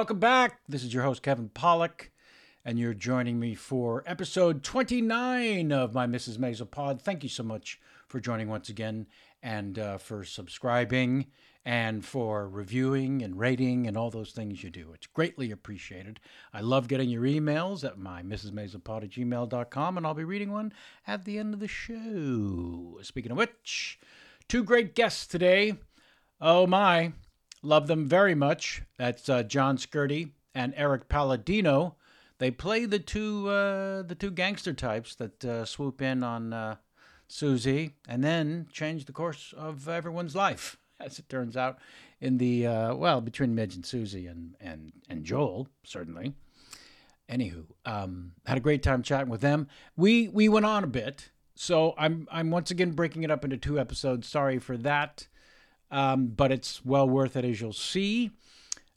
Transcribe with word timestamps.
Welcome 0.00 0.18
back. 0.18 0.60
This 0.66 0.82
is 0.82 0.94
your 0.94 1.02
host, 1.02 1.22
Kevin 1.22 1.50
Pollak, 1.50 2.08
and 2.64 2.78
you're 2.78 2.94
joining 2.94 3.38
me 3.38 3.54
for 3.54 4.02
episode 4.06 4.62
29 4.62 5.70
of 5.72 5.92
my 5.92 6.06
Mrs. 6.06 6.38
Maisel 6.38 6.70
pod. 6.70 7.02
Thank 7.02 7.22
you 7.22 7.28
so 7.28 7.42
much 7.42 7.78
for 8.08 8.18
joining 8.18 8.48
once 8.48 8.70
again 8.70 9.08
and 9.42 9.78
uh, 9.78 9.98
for 9.98 10.24
subscribing 10.24 11.26
and 11.66 12.02
for 12.02 12.48
reviewing 12.48 13.20
and 13.20 13.38
rating 13.38 13.86
and 13.86 13.94
all 13.94 14.10
those 14.10 14.32
things 14.32 14.64
you 14.64 14.70
do. 14.70 14.90
It's 14.94 15.06
greatly 15.06 15.50
appreciated. 15.50 16.18
I 16.54 16.62
love 16.62 16.88
getting 16.88 17.10
your 17.10 17.24
emails 17.24 17.84
at 17.84 17.98
my 17.98 18.22
mrsmaiselpod 18.22 19.04
at 19.04 19.10
gmail.com, 19.10 19.98
and 19.98 20.06
I'll 20.06 20.14
be 20.14 20.24
reading 20.24 20.50
one 20.50 20.72
at 21.06 21.26
the 21.26 21.38
end 21.38 21.52
of 21.52 21.60
the 21.60 21.68
show. 21.68 22.98
Speaking 23.02 23.32
of 23.32 23.36
which, 23.36 24.00
two 24.48 24.64
great 24.64 24.94
guests 24.94 25.26
today. 25.26 25.74
Oh 26.40 26.66
my, 26.66 27.12
love 27.62 27.86
them 27.86 28.06
very 28.06 28.34
much. 28.34 28.82
That's 28.96 29.28
uh, 29.28 29.42
John 29.42 29.76
Scurti 29.76 30.30
and 30.54 30.74
Erik 30.76 31.08
Palladino. 31.08 31.96
They 32.38 32.50
play 32.50 32.86
the 32.86 32.98
two 32.98 33.48
uh, 33.48 34.02
the 34.02 34.16
two 34.18 34.30
gangster 34.30 34.72
types 34.72 35.14
that 35.16 35.44
uh, 35.44 35.64
swoop 35.64 36.00
in 36.00 36.22
on 36.22 36.52
uh, 36.52 36.76
Susie 37.28 37.96
and 38.08 38.24
then 38.24 38.66
change 38.72 39.04
the 39.04 39.12
course 39.12 39.52
of 39.56 39.88
everyone's 39.88 40.34
life, 40.34 40.78
as 41.00 41.18
it 41.18 41.28
turns 41.28 41.56
out. 41.56 41.78
In 42.20 42.38
the 42.38 42.66
uh, 42.66 42.94
well, 42.94 43.20
between 43.20 43.54
Midge 43.54 43.74
and 43.74 43.84
Susie 43.84 44.26
and 44.26 44.56
and 44.60 44.92
and 45.08 45.24
Joel, 45.24 45.68
certainly. 45.84 46.34
Anywho, 47.28 47.64
um, 47.84 48.32
had 48.44 48.56
a 48.56 48.60
great 48.60 48.82
time 48.82 49.04
chatting 49.04 49.30
with 49.30 49.40
them. 49.40 49.68
We 49.96 50.28
we 50.28 50.48
went 50.48 50.66
on 50.66 50.82
a 50.82 50.88
bit, 50.88 51.30
so 51.54 51.94
I'm 51.96 52.26
I'm 52.30 52.50
once 52.50 52.70
again 52.70 52.92
breaking 52.92 53.22
it 53.22 53.30
up 53.30 53.44
into 53.44 53.56
two 53.56 53.78
episodes. 53.78 54.26
Sorry 54.26 54.58
for 54.58 54.76
that 54.78 55.28
um, 55.90 56.28
but 56.28 56.52
it's 56.52 56.84
well 56.84 57.08
worth 57.08 57.36
it 57.36 57.44
as 57.44 57.60
you'll 57.60 57.72
see. 57.72 58.30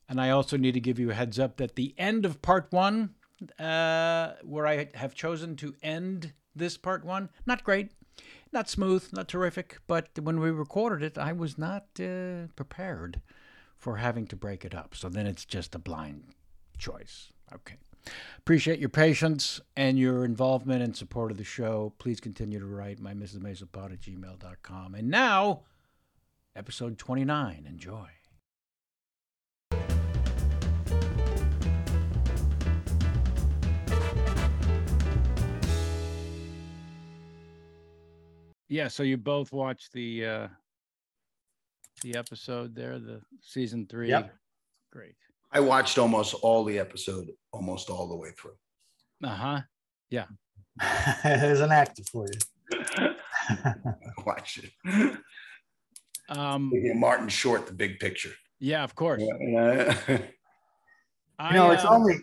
And 0.09 0.19
I 0.19 0.29
also 0.29 0.57
need 0.57 0.73
to 0.73 0.79
give 0.79 0.99
you 0.99 1.11
a 1.11 1.13
heads 1.13 1.39
up 1.39 1.57
that 1.57 1.75
the 1.75 1.95
end 1.97 2.25
of 2.25 2.41
part 2.41 2.67
one, 2.71 3.11
uh, 3.59 4.33
where 4.43 4.67
I 4.67 4.89
have 4.95 5.15
chosen 5.15 5.55
to 5.57 5.73
end 5.81 6.33
this 6.55 6.77
part 6.77 7.03
one, 7.03 7.29
not 7.45 7.63
great, 7.63 7.91
not 8.51 8.69
smooth, 8.69 9.07
not 9.11 9.27
terrific, 9.27 9.79
but 9.87 10.09
when 10.21 10.39
we 10.39 10.51
recorded 10.51 11.03
it, 11.03 11.17
I 11.17 11.33
was 11.33 11.57
not 11.57 11.85
uh, 11.99 12.47
prepared 12.55 13.21
for 13.77 13.97
having 13.97 14.27
to 14.27 14.35
break 14.35 14.63
it 14.63 14.75
up. 14.75 14.95
So 14.95 15.09
then 15.09 15.25
it's 15.25 15.45
just 15.45 15.75
a 15.75 15.79
blind 15.79 16.35
choice. 16.77 17.31
Okay. 17.53 17.75
Appreciate 18.37 18.79
your 18.79 18.89
patience 18.89 19.61
and 19.75 19.97
your 19.97 20.25
involvement 20.25 20.83
and 20.83 20.95
support 20.95 21.31
of 21.31 21.37
the 21.37 21.43
show. 21.43 21.93
Please 21.99 22.19
continue 22.19 22.59
to 22.59 22.65
write 22.65 22.99
my 22.99 23.13
Mrs. 23.13 23.43
At 23.45 23.99
gmail.com. 23.99 24.95
And 24.95 25.09
now, 25.09 25.61
episode 26.55 26.97
29. 26.97 27.65
Enjoy. 27.67 28.07
Yeah, 38.69 38.87
so 38.87 39.03
you 39.03 39.17
both 39.17 39.51
watched 39.51 39.93
the 39.93 40.25
uh 40.25 40.47
the 42.01 42.15
episode 42.17 42.75
there, 42.75 42.99
the 42.99 43.21
season 43.41 43.85
3. 43.89 44.09
Yep. 44.09 44.33
Great. 44.91 45.15
I 45.51 45.59
watched 45.59 45.97
almost 45.97 46.33
all 46.41 46.63
the 46.63 46.79
episode, 46.79 47.29
almost 47.51 47.89
all 47.89 48.09
the 48.09 48.15
way 48.15 48.31
through. 48.37 48.55
Uh-huh. 49.23 49.61
Yeah. 50.09 50.25
There's 51.23 51.61
an 51.61 51.71
actor 51.71 52.03
for 52.11 52.25
you. 52.25 52.79
I 53.49 53.85
watched 54.25 54.63
it. 54.63 54.71
Um 56.29 56.71
Martin 56.95 57.27
Short, 57.29 57.67
the 57.67 57.73
big 57.73 57.99
picture. 57.99 58.31
yeah, 58.59 58.83
of 58.83 58.95
course. 58.95 59.21
Yeah. 59.39 59.97
I, 61.39 61.49
you 61.49 61.55
know, 61.55 61.71
it's 61.71 61.83
uh, 61.85 61.89
only 61.89 62.15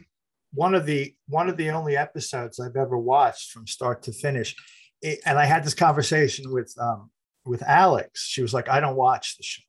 one 0.55 0.75
of 0.75 0.87
the 0.87 1.15
one 1.29 1.49
of 1.49 1.57
the 1.57 1.71
only 1.71 1.97
episodes 1.97 2.59
I've 2.59 2.77
ever 2.77 2.99
watched 2.99 3.51
from 3.53 3.67
start 3.67 4.03
to 4.05 4.13
finish. 4.13 4.55
It- 5.03 5.21
and 5.27 5.39
I 5.39 5.45
had 5.45 5.65
this 5.65 5.75
conversation 5.75 6.53
with 6.53 6.75
um, 6.81 7.11
with 7.45 7.63
Alex. 7.63 8.27
She 8.27 8.43
was 8.43 8.53
like, 8.55 8.69
"I 8.69 8.81
don't 8.81 8.97
watch 8.97 9.37
the 9.37 9.43
show." 9.43 9.63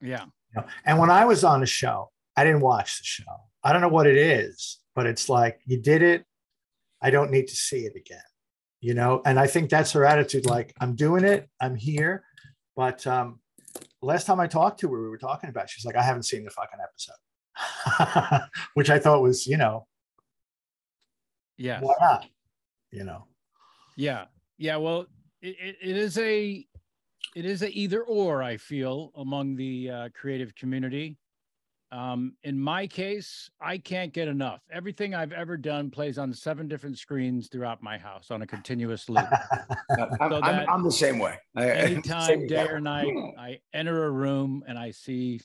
yeah. 0.00 0.24
You 0.54 0.60
know? 0.62 0.66
And 0.84 0.98
when 0.98 1.10
I 1.10 1.24
was 1.24 1.42
on 1.44 1.60
the 1.60 1.66
show, 1.66 2.10
I 2.36 2.44
didn't 2.44 2.60
watch 2.60 2.98
the 2.98 3.04
show. 3.04 3.24
I 3.64 3.72
don't 3.72 3.80
know 3.82 3.88
what 3.88 4.06
it 4.06 4.16
is, 4.16 4.78
but 4.94 5.06
it's 5.06 5.28
like 5.28 5.60
you 5.66 5.80
did 5.80 6.02
it. 6.02 6.24
I 7.02 7.10
don't 7.10 7.30
need 7.30 7.48
to 7.48 7.54
see 7.56 7.80
it 7.80 7.94
again. 7.96 8.18
You 8.80 8.94
know, 8.94 9.22
and 9.24 9.38
I 9.40 9.46
think 9.48 9.70
that's 9.70 9.92
her 9.92 10.04
attitude. 10.04 10.46
Like 10.46 10.72
I'm 10.80 10.94
doing 10.94 11.24
it. 11.24 11.48
I'm 11.60 11.74
here. 11.74 12.22
But 12.76 13.06
um, 13.06 13.40
last 14.02 14.26
time 14.26 14.40
I 14.40 14.46
talked 14.46 14.80
to 14.80 14.92
her, 14.92 15.02
we 15.02 15.08
were 15.08 15.18
talking 15.18 15.50
about. 15.50 15.68
She's 15.70 15.84
like, 15.84 15.96
I 15.96 16.02
haven't 16.02 16.24
seen 16.24 16.44
the 16.44 16.50
fucking 16.50 16.78
episode, 16.82 18.42
which 18.74 18.90
I 18.90 18.98
thought 18.98 19.22
was, 19.22 19.46
you 19.46 19.56
know, 19.56 19.86
Yeah. 21.56 21.80
why 21.80 21.94
not? 22.00 22.26
You 22.90 23.04
know, 23.04 23.26
Yeah, 23.96 24.26
yeah. 24.58 24.76
Well, 24.76 25.06
it, 25.42 25.76
it, 25.82 25.96
is 25.96 26.16
a 26.18 26.64
it 27.34 27.44
is 27.44 27.62
a 27.62 27.70
either 27.70 28.02
or. 28.04 28.42
I 28.42 28.56
feel 28.56 29.10
among 29.16 29.56
the 29.56 29.90
uh, 29.90 30.08
creative 30.14 30.54
community. 30.54 31.16
Um, 31.96 32.34
in 32.42 32.60
my 32.60 32.86
case, 32.86 33.48
I 33.58 33.78
can't 33.78 34.12
get 34.12 34.28
enough. 34.28 34.60
Everything 34.70 35.14
I've 35.14 35.32
ever 35.32 35.56
done 35.56 35.90
plays 35.90 36.18
on 36.18 36.30
seven 36.34 36.68
different 36.68 36.98
screens 36.98 37.48
throughout 37.48 37.82
my 37.82 37.96
house 37.96 38.30
on 38.30 38.42
a 38.42 38.46
continuous 38.46 39.08
loop. 39.08 39.24
I'm, 40.20 40.30
So 40.30 40.36
I'm- 40.42 40.66
I'm 40.68 40.84
the 40.84 40.92
same 40.92 41.18
way. 41.18 41.38
I- 41.56 41.70
Anytime, 41.70 42.26
same- 42.26 42.46
day 42.48 42.68
or 42.68 42.80
night, 42.80 43.08
I 43.38 43.60
enter 43.72 44.04
a 44.04 44.10
room 44.10 44.62
and 44.68 44.78
I 44.78 44.90
see 44.90 45.40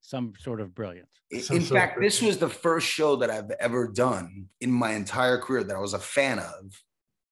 some 0.00 0.32
sort 0.40 0.60
of 0.60 0.74
brilliance. 0.74 1.08
Some 1.40 1.58
In 1.58 1.62
sort 1.62 1.80
of 1.80 1.88
fact, 1.88 2.00
this 2.00 2.20
was 2.20 2.38
the 2.38 2.48
first 2.48 2.88
show 2.88 3.14
that 3.16 3.30
I've 3.30 3.50
ever 3.60 3.86
done 3.86 4.48
in 4.60 4.72
my 4.72 4.90
entire 4.92 5.38
career 5.38 5.62
that 5.62 5.76
I 5.76 5.80
was 5.80 5.94
a 5.94 5.98
fan 6.00 6.40
of 6.40 6.82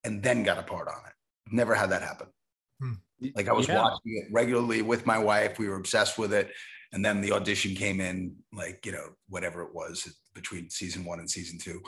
and 0.05 0.23
then 0.23 0.43
got 0.43 0.57
a 0.59 0.63
part 0.63 0.87
on 0.87 0.99
it. 1.05 1.13
Never 1.53 1.75
had 1.75 1.89
that 1.89 2.01
happen. 2.03 2.27
Like 3.35 3.47
I 3.49 3.53
was 3.53 3.67
Yeah. 3.67 3.81
watching 3.81 3.99
it 4.17 4.25
regularly 4.31 4.81
with 4.81 5.05
my 5.05 5.17
wife. 5.17 5.57
We 5.59 5.67
were 5.67 5.75
obsessed 5.77 6.17
with 6.17 6.33
it. 6.33 6.51
And 6.95 7.03
then 7.03 7.19
the 7.19 7.33
audition 7.33 7.75
came 7.75 7.99
in, 7.99 8.33
like, 8.53 8.85
you 8.85 8.93
know, 8.93 9.09
whatever 9.27 9.61
it 9.63 9.75
was 9.75 10.09
between 10.33 10.69
season 10.69 11.03
one 11.03 11.19
and 11.19 11.29
season 11.29 11.59
two. 11.59 11.81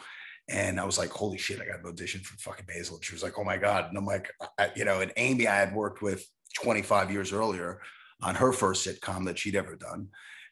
And 0.49 0.81
I 0.81 0.83
was 0.83 0.97
like, 0.97 1.11
holy 1.11 1.37
shit, 1.37 1.61
I 1.61 1.65
got 1.65 1.79
an 1.79 1.85
audition 1.85 2.19
for 2.19 2.37
fucking 2.37 2.65
Maisel. 2.65 2.95
And 2.95 3.05
she 3.05 3.15
was 3.15 3.23
like, 3.23 3.39
oh 3.39 3.43
my 3.45 3.55
God. 3.55 3.85
And 3.87 3.97
I'm 3.97 4.05
like, 4.05 4.29
I, 4.59 4.69
you 4.75 4.83
know, 4.83 4.99
and 4.99 5.13
Amy, 5.15 5.47
I 5.47 5.55
had 5.55 5.73
worked 5.73 6.01
with 6.01 6.29
25 6.55 7.09
years 7.09 7.31
earlier 7.31 7.79
on 8.21 8.35
her 8.35 8.51
first 8.51 8.85
sitcom 8.85 9.23
that 9.25 9.39
she'd 9.39 9.55
ever 9.55 9.77
done. 9.77 10.09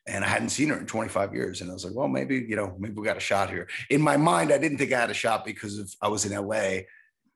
And 0.08 0.24
I 0.24 0.28
hadn't 0.30 0.50
seen 0.50 0.70
her 0.70 0.78
in 0.78 0.86
25 0.86 1.34
years. 1.34 1.60
And 1.60 1.70
I 1.70 1.74
was 1.74 1.84
like, 1.84 1.94
well, 1.94 2.08
maybe, 2.08 2.46
you 2.48 2.56
know, 2.56 2.78
maybe 2.80 2.94
we 2.94 3.06
got 3.06 3.18
a 3.18 3.22
shot 3.22 3.50
here. 3.50 3.68
In 3.90 4.02
my 4.02 4.16
mind, 4.16 4.54
I 4.54 4.58
didn't 4.58 4.78
think 4.78 4.94
I 4.94 5.02
had 5.02 5.12
a 5.12 5.16
shot 5.16 5.44
because 5.44 5.78
of 5.80 5.94
I 6.02 6.08
was 6.08 6.26
in 6.26 6.32
LA 6.32 6.84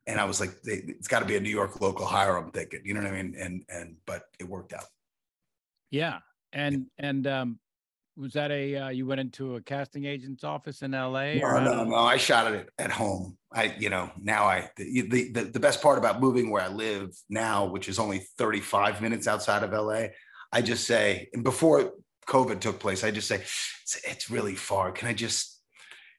and 0.08 0.22
I 0.22 0.24
was 0.24 0.40
like, 0.40 0.52
it's 0.64 1.10
got 1.10 1.20
to 1.20 1.26
be 1.26 1.36
a 1.36 1.42
New 1.42 1.50
York 1.50 1.82
local 1.82 2.06
hire. 2.06 2.38
I'm 2.38 2.52
thinking, 2.52 2.80
you 2.86 2.94
know 2.94 3.02
what 3.02 3.12
I 3.12 3.22
mean? 3.22 3.36
And, 3.38 3.66
and, 3.68 3.98
but 4.06 4.24
it 4.40 4.48
worked 4.48 4.72
out. 4.72 4.86
Yeah, 5.92 6.20
and 6.54 6.86
and 6.98 7.28
um, 7.28 7.60
was 8.18 8.34
that 8.34 8.52
a 8.52 8.76
uh, 8.76 8.90
you 8.90 9.06
went 9.06 9.22
into 9.22 9.56
a 9.56 9.62
casting 9.62 10.06
agent's 10.06 10.44
office 10.44 10.82
in 10.82 10.94
L.A. 10.94 11.42
or 11.42 11.62
No, 11.62 11.72
how 11.72 11.84
no, 11.84 11.84
no. 11.86 11.96
I 11.96 12.18
shot 12.18 12.54
it 12.54 12.70
at 12.78 12.92
home. 12.92 13.38
I, 13.54 13.74
you 13.80 13.90
know, 13.90 14.12
now 14.22 14.44
I, 14.46 14.70
the, 14.78 15.02
the, 15.10 15.32
the, 15.32 15.44
the 15.46 15.60
best 15.60 15.82
part 15.82 15.98
about 15.98 16.20
moving 16.22 16.52
where 16.52 16.62
I 16.62 16.68
live 16.68 17.10
now, 17.30 17.66
which 17.66 17.90
is 17.90 17.98
only 17.98 18.20
35 18.38 19.02
minutes 19.02 19.28
outside 19.28 19.64
of 19.64 19.72
LA, 19.72 20.08
I 20.52 20.62
just 20.62 20.86
say, 20.86 21.30
and 21.34 21.44
before 21.44 21.94
COVID 22.28 22.60
took 22.60 22.80
place, 22.80 23.04
I 23.04 23.10
just 23.10 23.28
say, 23.28 23.38
it's, 23.38 24.02
it's 24.06 24.30
really 24.30 24.54
far. 24.54 24.92
Can 24.92 25.08
I 25.08 25.14
just, 25.14 25.62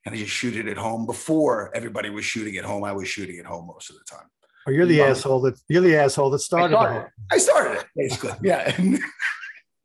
can 0.03 0.13
I 0.13 0.17
just 0.17 0.33
shoot 0.33 0.57
it 0.57 0.67
at 0.67 0.77
home? 0.77 1.07
Before 1.07 1.71
everybody 1.73 2.11
was 2.11 2.25
shooting 2.25 2.57
at 2.57 2.65
home, 2.65 2.83
I 2.83 2.91
was 2.93 3.07
shooting 3.07 3.39
at 3.39 3.47
home 3.47 3.69
most 3.69 3.91
of 3.91 3.97
the 3.97 4.05
time. 4.11 4.27
Oh, 4.67 4.73
you're 4.73 4.87
the 4.87 4.95
Yeah. 4.95 5.11
asshole 5.11 5.41
that 5.43 5.61
you're 5.69 5.83
the 5.83 5.97
asshole 5.97 6.31
that 6.31 6.41
started. 6.41 6.75
the 6.75 6.81
started, 6.81 7.07
it. 7.07 7.13
I 7.31 7.39
started 7.39 7.79
it 7.79 7.87
basically. 7.95 8.33
Yeah. 8.43 8.77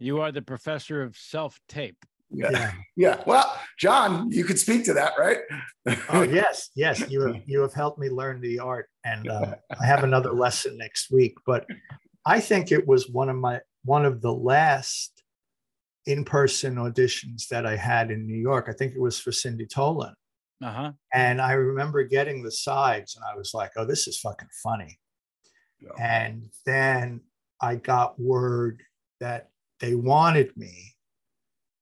You 0.05 0.21
are 0.21 0.31
the 0.31 0.41
professor 0.41 1.01
of 1.01 1.17
self 1.17 1.59
tape. 1.67 1.97
yeah. 2.29 2.51
Yeah. 2.51 2.71
Yeah. 2.95 3.23
Well, 3.25 3.47
John, 3.79 4.29
you 4.31 4.43
could 4.43 4.59
speak 4.59 4.85
to 4.85 4.93
that, 4.93 5.13
right? 5.17 5.39
Oh 6.09 6.21
yes, 6.39 6.69
yes. 6.75 7.09
You 7.09 7.21
have 7.21 7.41
you 7.45 7.61
have 7.61 7.73
helped 7.73 7.99
me 7.99 8.09
learn 8.09 8.39
the 8.41 8.59
art, 8.59 8.87
and 9.03 9.27
uh, 9.29 9.55
I 9.81 9.85
have 9.85 10.03
another 10.03 10.31
lesson 10.33 10.77
next 10.77 11.11
week. 11.11 11.35
But 11.45 11.65
I 12.25 12.39
think 12.39 12.71
it 12.71 12.85
was 12.87 13.09
one 13.09 13.29
of 13.29 13.35
my 13.37 13.61
one 13.83 14.05
of 14.05 14.21
the 14.21 14.33
last 14.33 15.23
in-person 16.05 16.75
auditions 16.75 17.47
that 17.49 17.65
I 17.65 17.75
had 17.75 18.11
in 18.11 18.27
New 18.27 18.39
York. 18.39 18.65
I 18.69 18.73
think 18.73 18.93
it 18.93 19.01
was 19.01 19.19
for 19.19 19.31
Cindy 19.31 19.65
Tolan, 19.65 20.13
Uh 20.63 20.71
huh. 20.71 20.91
and 21.13 21.41
I 21.41 21.53
remember 21.53 22.03
getting 22.03 22.43
the 22.43 22.51
sides, 22.51 23.15
and 23.15 23.23
I 23.25 23.35
was 23.37 23.53
like, 23.53 23.71
"Oh, 23.75 23.85
this 23.85 24.07
is 24.07 24.19
fucking 24.19 24.49
funny." 24.63 24.99
Yeah. 25.79 25.89
And 26.23 26.49
then 26.65 27.21
I 27.61 27.75
got 27.75 28.19
word 28.19 28.81
that 29.19 29.49
they 29.79 29.95
wanted 29.95 30.55
me, 30.57 30.95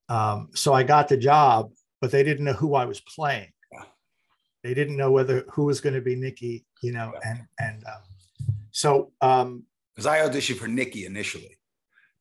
um, 0.10 0.50
so 0.54 0.74
I 0.74 0.84
got 0.84 1.08
the 1.10 1.18
job, 1.18 1.72
but 2.02 2.12
they 2.12 2.24
didn't 2.24 2.46
know 2.46 2.54
who 2.54 2.76
I 2.76 2.86
was 2.86 3.00
playing 3.02 3.52
Yeah. 3.72 3.86
they 4.64 4.74
didn't 4.74 4.98
know 4.98 5.12
whether 5.12 5.46
who 5.54 5.66
was 5.66 5.80
going 5.82 5.96
to 5.96 6.02
be 6.02 6.16
Nicky, 6.16 6.66
you 6.82 6.92
know, 6.92 7.12
Yeah. 7.14 7.30
and 7.30 7.40
and 7.60 7.84
um, 7.86 8.02
so 8.72 9.12
um, 9.22 9.64
Because 9.96 10.08
I 10.08 10.20
auditioned 10.20 10.58
for 10.58 10.68
Nicky 10.68 11.06
initially. 11.06 11.58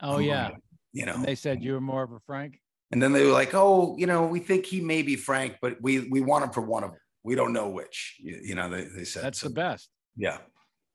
Oh 0.01 0.19
yeah. 0.19 0.51
You 0.93 1.07
know, 1.07 1.15
And 1.15 1.25
they 1.25 1.35
said 1.35 1.63
you 1.63 1.73
were 1.73 1.81
more 1.81 2.03
of 2.03 2.13
a 2.13 2.21
Frank. 2.27 2.59
And 2.91 3.03
then 3.03 3.13
they 3.13 3.25
were 3.25 3.33
like, 3.33 3.55
"Oh, 3.55 3.97
you 3.97 4.07
know, 4.07 4.27
we 4.27 4.39
think 4.39 4.67
he 4.67 4.83
may 4.83 5.01
be 5.03 5.17
Frank, 5.17 5.57
but 5.63 5.81
we 5.81 6.01
we 6.11 6.21
want 6.21 6.45
him 6.45 6.51
for 6.51 6.61
one 6.61 6.85
of 6.85 6.91
them. 6.91 7.01
We 7.25 7.35
don't 7.35 7.55
know 7.55 7.71
which." 7.71 8.17
You, 8.21 8.39
you 8.49 8.55
know, 8.55 8.69
they, 8.69 8.85
they 8.85 9.05
said 9.05 9.23
That's 9.25 9.41
so, 9.41 9.49
the 9.49 9.55
best. 9.55 9.89
Yeah, 10.15 10.37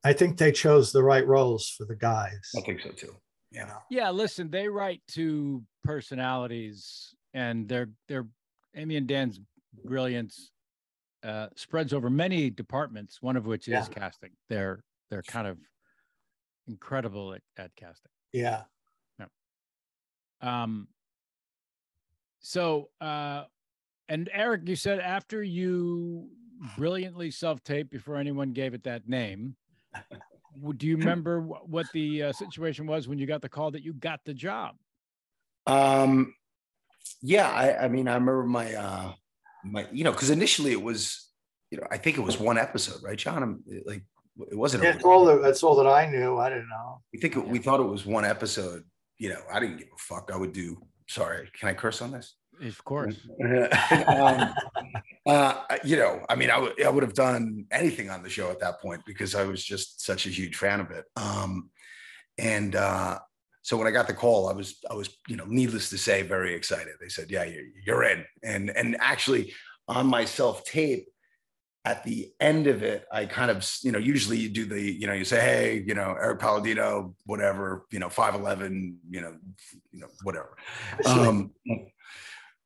I 0.03 0.13
think 0.13 0.37
they 0.37 0.51
chose 0.51 0.91
the 0.91 1.01
right 1.01 1.25
roles 1.25 1.69
for 1.75 1.85
the 1.85 1.95
guys. 1.95 2.51
I 2.55 2.61
think 2.61 2.81
so 2.81 2.91
too. 2.91 3.15
You 3.51 3.61
know, 3.61 3.77
Yeah, 3.89 4.09
listen, 4.11 4.49
they 4.51 4.67
write 4.67 5.01
to 5.13 5.63
personalities, 5.83 7.15
and 7.33 7.67
their 7.69 7.89
their 8.07 8.27
Amy 8.75 8.97
and 8.97 9.07
Dan's 9.07 9.39
brilliance 9.85 10.51
uh, 11.23 11.47
spreads 11.55 11.93
over 11.93 12.09
many 12.09 12.49
departments. 12.49 13.21
One 13.21 13.37
of 13.37 13.45
which 13.45 13.67
is 13.67 13.71
Yeah. 13.73 13.87
casting. 13.87 14.31
They're 14.49 14.83
they're 15.09 15.23
kind 15.23 15.47
of 15.47 15.57
incredible 16.67 17.33
at, 17.33 17.41
at 17.57 17.75
casting. 17.75 18.11
yeah. 18.33 18.63
Um. 20.41 20.87
So, 22.39 22.89
uh, 23.01 23.45
and 24.07 24.29
Erik, 24.31 24.67
you 24.69 24.75
said 24.75 24.99
after 24.99 25.41
you 25.41 26.29
brilliantly 26.77 27.31
self-taped 27.31 27.89
before 27.89 28.17
anyone 28.17 28.51
gave 28.51 28.73
it 28.73 28.83
that 28.83 29.07
name. 29.09 29.55
w- 30.59 30.73
Do 30.77 30.87
you 30.87 30.97
remember 30.97 31.41
what 31.41 31.85
the 31.93 32.23
uh, 32.23 32.31
situation 32.33 32.85
was 32.87 33.07
when 33.07 33.17
you 33.17 33.25
got 33.27 33.41
the 33.41 33.49
call 33.49 33.71
that 33.71 33.83
you 33.83 33.93
got 33.93 34.19
the 34.25 34.33
job? 34.33 34.75
Um, 35.65 36.33
yeah, 37.21 37.49
I, 37.49 37.85
I 37.85 37.87
mean, 37.87 38.07
I 38.07 38.13
remember 38.13 38.43
my, 38.43 38.73
uh, 38.73 39.13
my, 39.63 39.87
you 39.91 40.03
know, 40.03 40.11
because 40.11 40.29
initially 40.29 40.71
it 40.71 40.81
was, 40.81 41.29
you 41.71 41.77
know, 41.77 41.87
I 41.91 41.97
think 41.97 42.17
it 42.17 42.21
was 42.21 42.39
one 42.39 42.57
episode, 42.57 43.03
right, 43.03 43.17
John? 43.17 43.43
I'm, 43.43 43.63
like, 43.85 44.03
it 44.51 44.55
wasn't. 44.57 44.83
a- 44.83 44.91
That's 44.91 45.03
all. 45.03 45.25
that- 45.25 45.41
That's 45.41 45.63
all 45.63 45.75
that 45.77 45.87
I 45.87 46.09
knew. 46.09 46.37
I 46.37 46.49
didn't 46.49 46.69
know. 46.69 47.01
we 47.13 47.19
think 47.19 47.35
it, 47.35 47.47
we 47.47 47.59
thought 47.59 47.79
it 47.79 47.83
was 47.83 48.05
one 48.05 48.23
episode. 48.25 48.83
You 49.17 49.29
know, 49.29 49.41
I 49.51 49.59
didn't 49.59 49.77
give 49.77 49.87
a 49.87 49.97
fuck. 49.97 50.29
I 50.33 50.37
would 50.37 50.53
do. 50.53 50.77
Sorry, 51.09 51.49
can 51.57 51.69
I 51.69 51.73
curse 51.73 52.01
on 52.01 52.11
this? 52.11 52.35
Of 52.61 52.83
course. 52.83 53.15
um, 54.07 54.53
uh, 55.25 55.63
you 55.83 55.97
know, 55.97 56.25
I 56.29 56.35
mean, 56.35 56.49
I 56.49 56.57
would 56.57 56.83
I 56.83 56.89
would 56.89 57.03
have 57.03 57.13
done 57.13 57.65
anything 57.71 58.09
on 58.09 58.23
the 58.23 58.29
show 58.29 58.49
at 58.49 58.59
that 58.61 58.81
point 58.81 59.01
because 59.05 59.35
I 59.35 59.43
was 59.43 59.63
just 59.63 60.01
such 60.03 60.25
a 60.25 60.29
huge 60.29 60.55
fan 60.55 60.79
of 60.79 60.91
it. 60.91 61.05
Um, 61.15 61.69
and 62.37 62.75
uh, 62.75 63.19
so 63.61 63.77
when 63.77 63.87
I 63.87 63.91
got 63.91 64.07
the 64.07 64.13
call, 64.13 64.47
I 64.49 64.53
was 64.53 64.77
I 64.89 64.93
was 64.93 65.15
you 65.27 65.35
know, 65.35 65.45
needless 65.45 65.89
to 65.89 65.97
say, 65.97 66.21
very 66.21 66.55
excited. 66.55 66.93
They 66.99 67.09
said, 67.09 67.29
"Yeah, 67.29 67.43
you're, 67.43 67.65
you're 67.85 68.03
in." 68.03 68.25
And 68.43 68.69
and 68.69 68.97
actually, 68.99 69.53
on 69.87 70.07
my 70.07 70.25
self 70.25 70.63
tape, 70.63 71.07
at 71.83 72.03
the 72.03 72.31
end 72.39 72.67
of 72.67 72.83
it, 72.83 73.05
I 73.11 73.25
kind 73.25 73.51
of 73.51 73.69
you 73.81 73.91
know, 73.91 73.99
usually 73.99 74.37
you 74.37 74.49
do 74.49 74.65
the 74.65 74.81
you 74.81 75.07
know, 75.07 75.13
you 75.13 75.25
say, 75.25 75.41
"Hey, 75.41 75.83
you 75.85 75.95
know, 75.95 76.15
Erik 76.19 76.39
Palladino, 76.39 77.15
whatever, 77.25 77.85
you 77.91 77.99
know, 77.99 78.09
five 78.09 78.35
eleven, 78.35 78.97
you 79.09 79.21
know, 79.21 79.35
you 79.91 80.01
know, 80.01 80.07
whatever." 80.23 80.55
Um, 81.05 81.51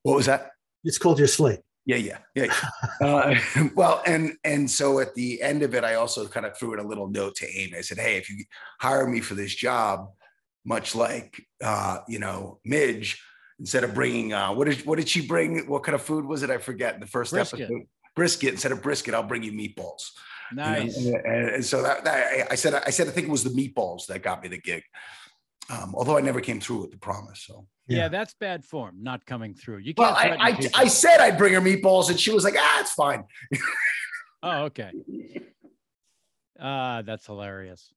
what 0.03 0.15
was 0.15 0.25
that? 0.27 0.51
It's 0.83 0.97
called 0.97 1.19
your 1.19 1.27
slate. 1.27 1.59
Yeah, 1.85 1.95
yeah, 1.97 2.17
yeah. 2.35 2.53
yeah. 3.01 3.07
uh, 3.07 3.35
well, 3.75 4.01
and 4.05 4.33
and 4.43 4.69
so 4.69 4.99
at 4.99 5.15
the 5.15 5.41
end 5.41 5.63
of 5.63 5.73
it, 5.73 5.83
I 5.83 5.95
also 5.95 6.27
kind 6.27 6.45
of 6.45 6.55
threw 6.57 6.73
in 6.73 6.79
a 6.79 6.87
little 6.87 7.07
note 7.07 7.35
to 7.37 7.47
Amy. 7.49 7.77
I 7.77 7.81
said, 7.81 7.97
"Hey, 7.97 8.17
if 8.17 8.29
you 8.29 8.43
hire 8.79 9.07
me 9.07 9.19
for 9.19 9.33
this 9.33 9.53
job, 9.53 10.07
much 10.63 10.93
like 10.95 11.43
uh, 11.63 11.99
you 12.07 12.19
know 12.19 12.59
Midge, 12.63 13.21
instead 13.59 13.83
of 13.83 13.93
bringing 13.95 14.31
uh, 14.33 14.53
what 14.53 14.67
did 14.67 14.85
what 14.85 14.97
did 14.97 15.09
she 15.09 15.25
bring? 15.25 15.67
What 15.67 15.83
kind 15.83 15.95
of 15.95 16.01
food 16.03 16.25
was 16.25 16.43
it? 16.43 16.49
I 16.51 16.57
forget. 16.59 16.93
In 16.95 16.99
the 16.99 17.07
first 17.07 17.31
Brisket. 17.33 17.61
episode, 17.61 17.81
brisket. 18.15 18.49
Instead 18.53 18.71
of 18.71 18.81
brisket, 18.83 19.13
I'll 19.15 19.23
bring 19.23 19.41
you 19.43 19.51
meatballs. 19.51 20.11
you 20.51 20.57
know? 20.57 20.63
Nice. 20.63 20.97
And, 20.97 21.15
and- 21.15 21.49
and 21.55 21.65
so 21.65 21.81
that, 21.81 22.03
that 22.03 22.17
I- 22.27 22.47
I 22.51 22.55
said, 22.55 22.75
I 22.75 22.89
said, 22.91 23.07
I 23.07 23.11
think 23.11 23.27
it 23.27 23.31
was 23.31 23.43
the 23.43 23.49
meatballs 23.49 24.05
that 24.07 24.21
got 24.21 24.43
me 24.43 24.49
the 24.49 24.57
gig. 24.61 24.83
Um, 25.69 25.93
although 25.95 26.17
I 26.17 26.21
never 26.21 26.41
came 26.41 26.59
through 26.59 26.81
with 26.81 26.91
the 26.91 26.97
promise. 26.97 27.43
So 27.47 27.67
Yeah, 27.87 27.97
Yeah. 27.97 28.07
that's 28.09 28.33
bad 28.33 28.65
form, 28.65 28.97
not 29.01 29.25
coming 29.25 29.53
through. 29.53 29.77
You 29.79 29.93
can't. 29.93 30.15
I 30.15 30.49
I. 30.49 30.69
I 30.75 30.87
said 30.87 31.19
I'd 31.19 31.37
bring 31.37 31.53
her 31.53 31.61
meatballs, 31.61 32.09
and 32.09 32.19
she 32.19 32.31
was 32.31 32.43
like, 32.43 32.55
"Ah, 32.57 32.79
it's 32.81 32.93
fine." 32.93 33.23
oh, 34.43 34.63
okay. 34.65 34.91
Ah, 36.59 37.01
that's 37.05 37.25
hilarious. 37.25 37.93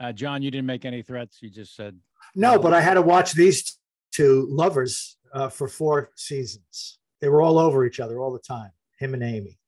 Uh, 0.00 0.12
John, 0.12 0.42
you 0.42 0.50
didn't 0.50 0.66
make 0.66 0.84
any 0.84 1.02
threats. 1.02 1.38
You 1.42 1.50
just 1.50 1.74
said, 1.74 1.98
No, 2.34 2.58
but 2.58 2.72
I 2.72 2.80
had 2.80 2.94
to 2.94 3.02
watch 3.02 3.32
these 3.32 3.78
two 4.12 4.46
lovers 4.50 5.16
uh, 5.32 5.48
for 5.48 5.68
four 5.68 6.10
seasons. 6.14 6.98
They 7.20 7.28
were 7.28 7.42
all 7.42 7.58
over 7.58 7.84
each 7.84 7.98
other 7.98 8.20
all 8.20 8.32
the 8.32 8.38
time. 8.38 8.70
Him 8.98 9.14
and 9.14 9.22
Amy, 9.22 9.58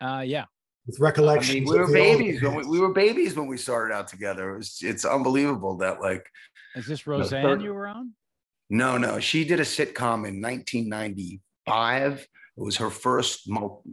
uh, 0.00 0.22
yeah. 0.26 0.46
With 0.86 1.00
I 1.00 1.04
recollections. 1.04 1.54
mean, 1.54 1.64
we 1.64 1.76
were 1.78 1.84
of 1.84 1.92
the 1.92 2.00
old 2.00 2.18
babies 2.18 2.42
when 2.42 2.54
we, 2.56 2.64
we 2.66 2.80
were 2.80 2.92
babies 2.92 3.36
when 3.36 3.46
we 3.46 3.56
started 3.56 3.94
out 3.94 4.08
together. 4.08 4.54
It 4.54 4.58
was, 4.58 4.78
it's 4.82 5.04
unbelievable 5.04 5.76
that 5.78 6.00
like 6.00 6.26
Is 6.74 6.86
this 6.86 7.06
No, 7.06 7.12
Roseanne 7.18 7.42
third- 7.42 7.62
you 7.62 7.72
were 7.74 7.86
on? 7.86 8.12
no 8.70 8.96
no 8.96 9.20
she 9.20 9.44
did 9.44 9.60
a 9.60 9.64
sitcom 9.64 10.26
in 10.26 10.40
1995. 10.40 12.20
It 12.20 12.28
was 12.56 12.76
her 12.76 12.90
first 12.90 13.48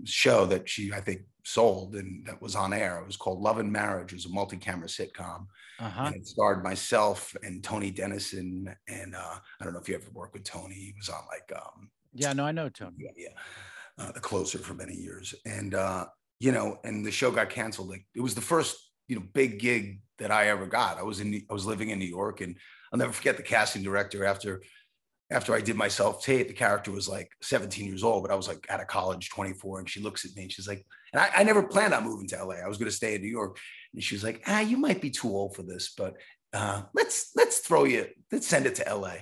show 0.06 0.46
that 0.48 0.68
she 0.70 0.92
I 0.94 1.00
think 1.02 1.22
sold 1.46 1.96
and 1.96 2.26
that 2.28 2.42
was 2.42 2.56
on 2.56 2.74
air. 2.74 3.00
It 3.00 3.06
was 3.06 3.18
called 3.18 3.40
Love 3.42 3.60
and 3.60 3.72
Marriage. 3.72 4.12
It 4.12 4.16
was 4.16 4.26
a 4.26 4.30
multi-camera 4.30 4.88
sitcom 4.88 5.46
Uh 5.80 5.90
huh. 5.90 6.04
and 6.08 6.16
it 6.16 6.28
starred 6.28 6.64
myself 6.64 7.36
and 7.44 7.64
Tony 7.64 7.92
Denison 7.92 8.74
and 8.88 9.16
uh, 9.16 9.36
I 9.60 9.64
don't 9.64 9.74
know 9.74 9.80
if 9.80 9.88
you 9.90 9.96
ever 9.96 10.10
worked 10.14 10.34
with 10.34 10.44
Tony. 10.44 10.76
He 10.76 10.94
was 10.98 11.10
on 11.10 11.22
like 11.28 11.52
um, 11.62 11.90
Yeah, 12.14 12.34
no, 12.34 12.46
I 12.46 12.52
know 12.52 12.70
Tony. 12.70 12.96
yeah, 12.98 13.12
yeah, 13.16 14.04
uh, 14.04 14.12
the 14.12 14.20
closer 14.20 14.58
for 14.60 14.74
many 14.74 14.96
years, 14.96 15.36
and 15.46 15.74
uh, 15.76 16.06
you 16.40 16.52
know, 16.52 16.80
and 16.84 17.06
the 17.06 17.12
show 17.12 17.32
got 17.32 17.50
canceled. 17.50 17.90
Like 17.90 18.06
it 18.16 18.22
was 18.22 18.36
the 18.36 18.42
first 18.42 18.78
you 19.08 19.16
know 19.16 19.24
big 19.34 19.60
gig 19.60 20.02
that 20.20 20.32
I 20.32 20.48
ever 20.48 20.66
got. 20.66 20.98
I 20.98 21.04
was 21.04 21.20
in, 21.20 21.46
I 21.50 21.54
was 21.54 21.66
living 21.66 21.90
in 21.90 22.00
New 22.00 22.06
York, 22.06 22.42
and 22.42 22.56
I'll 22.92 23.00
never 23.00 23.14
forget 23.14 23.38
the 23.38 23.44
casting 23.44 23.84
director 23.84 24.26
after. 24.26 24.62
After 25.32 25.54
I 25.54 25.62
did 25.62 25.76
my 25.76 25.90
self 25.90 26.26
tape, 26.26 26.48
the 26.48 26.56
character 26.56 26.90
was 26.90 27.08
like 27.08 27.30
17 27.44 27.86
years 27.86 28.04
old, 28.04 28.24
but 28.24 28.32
I 28.32 28.36
was 28.36 28.48
like 28.48 28.66
out 28.68 28.82
of 28.82 28.88
college, 28.88 29.30
24. 29.30 29.78
And 29.78 29.88
she 29.88 30.02
looks 30.02 30.26
at 30.26 30.36
me 30.36 30.42
and 30.42 30.52
she's 30.52 30.68
like, 30.68 30.84
and 31.14 31.22
I, 31.22 31.30
I 31.36 31.44
never 31.44 31.62
planned 31.62 31.94
on 31.94 32.04
moving 32.04 32.28
to 32.30 32.44
LA. 32.44 32.56
I 32.56 32.68
was 32.68 32.80
going 32.80 32.90
to 32.90 32.96
stay 32.96 33.14
in 33.14 33.22
New 33.22 33.30
York. 33.30 33.60
And 33.94 34.04
she 34.04 34.16
was 34.16 34.24
like, 34.24 34.42
ah, 34.48 34.62
you 34.62 34.76
might 34.76 35.02
be 35.02 35.12
too 35.12 35.30
old 35.30 35.56
for 35.56 35.62
this, 35.62 35.94
but 35.96 36.16
uh, 36.54 36.82
let's 36.94 37.32
let's 37.36 37.60
throw 37.60 37.84
you, 37.84 38.08
let's 38.32 38.48
send 38.48 38.66
it 38.66 38.76
to 38.76 38.96
LA. 38.96 39.18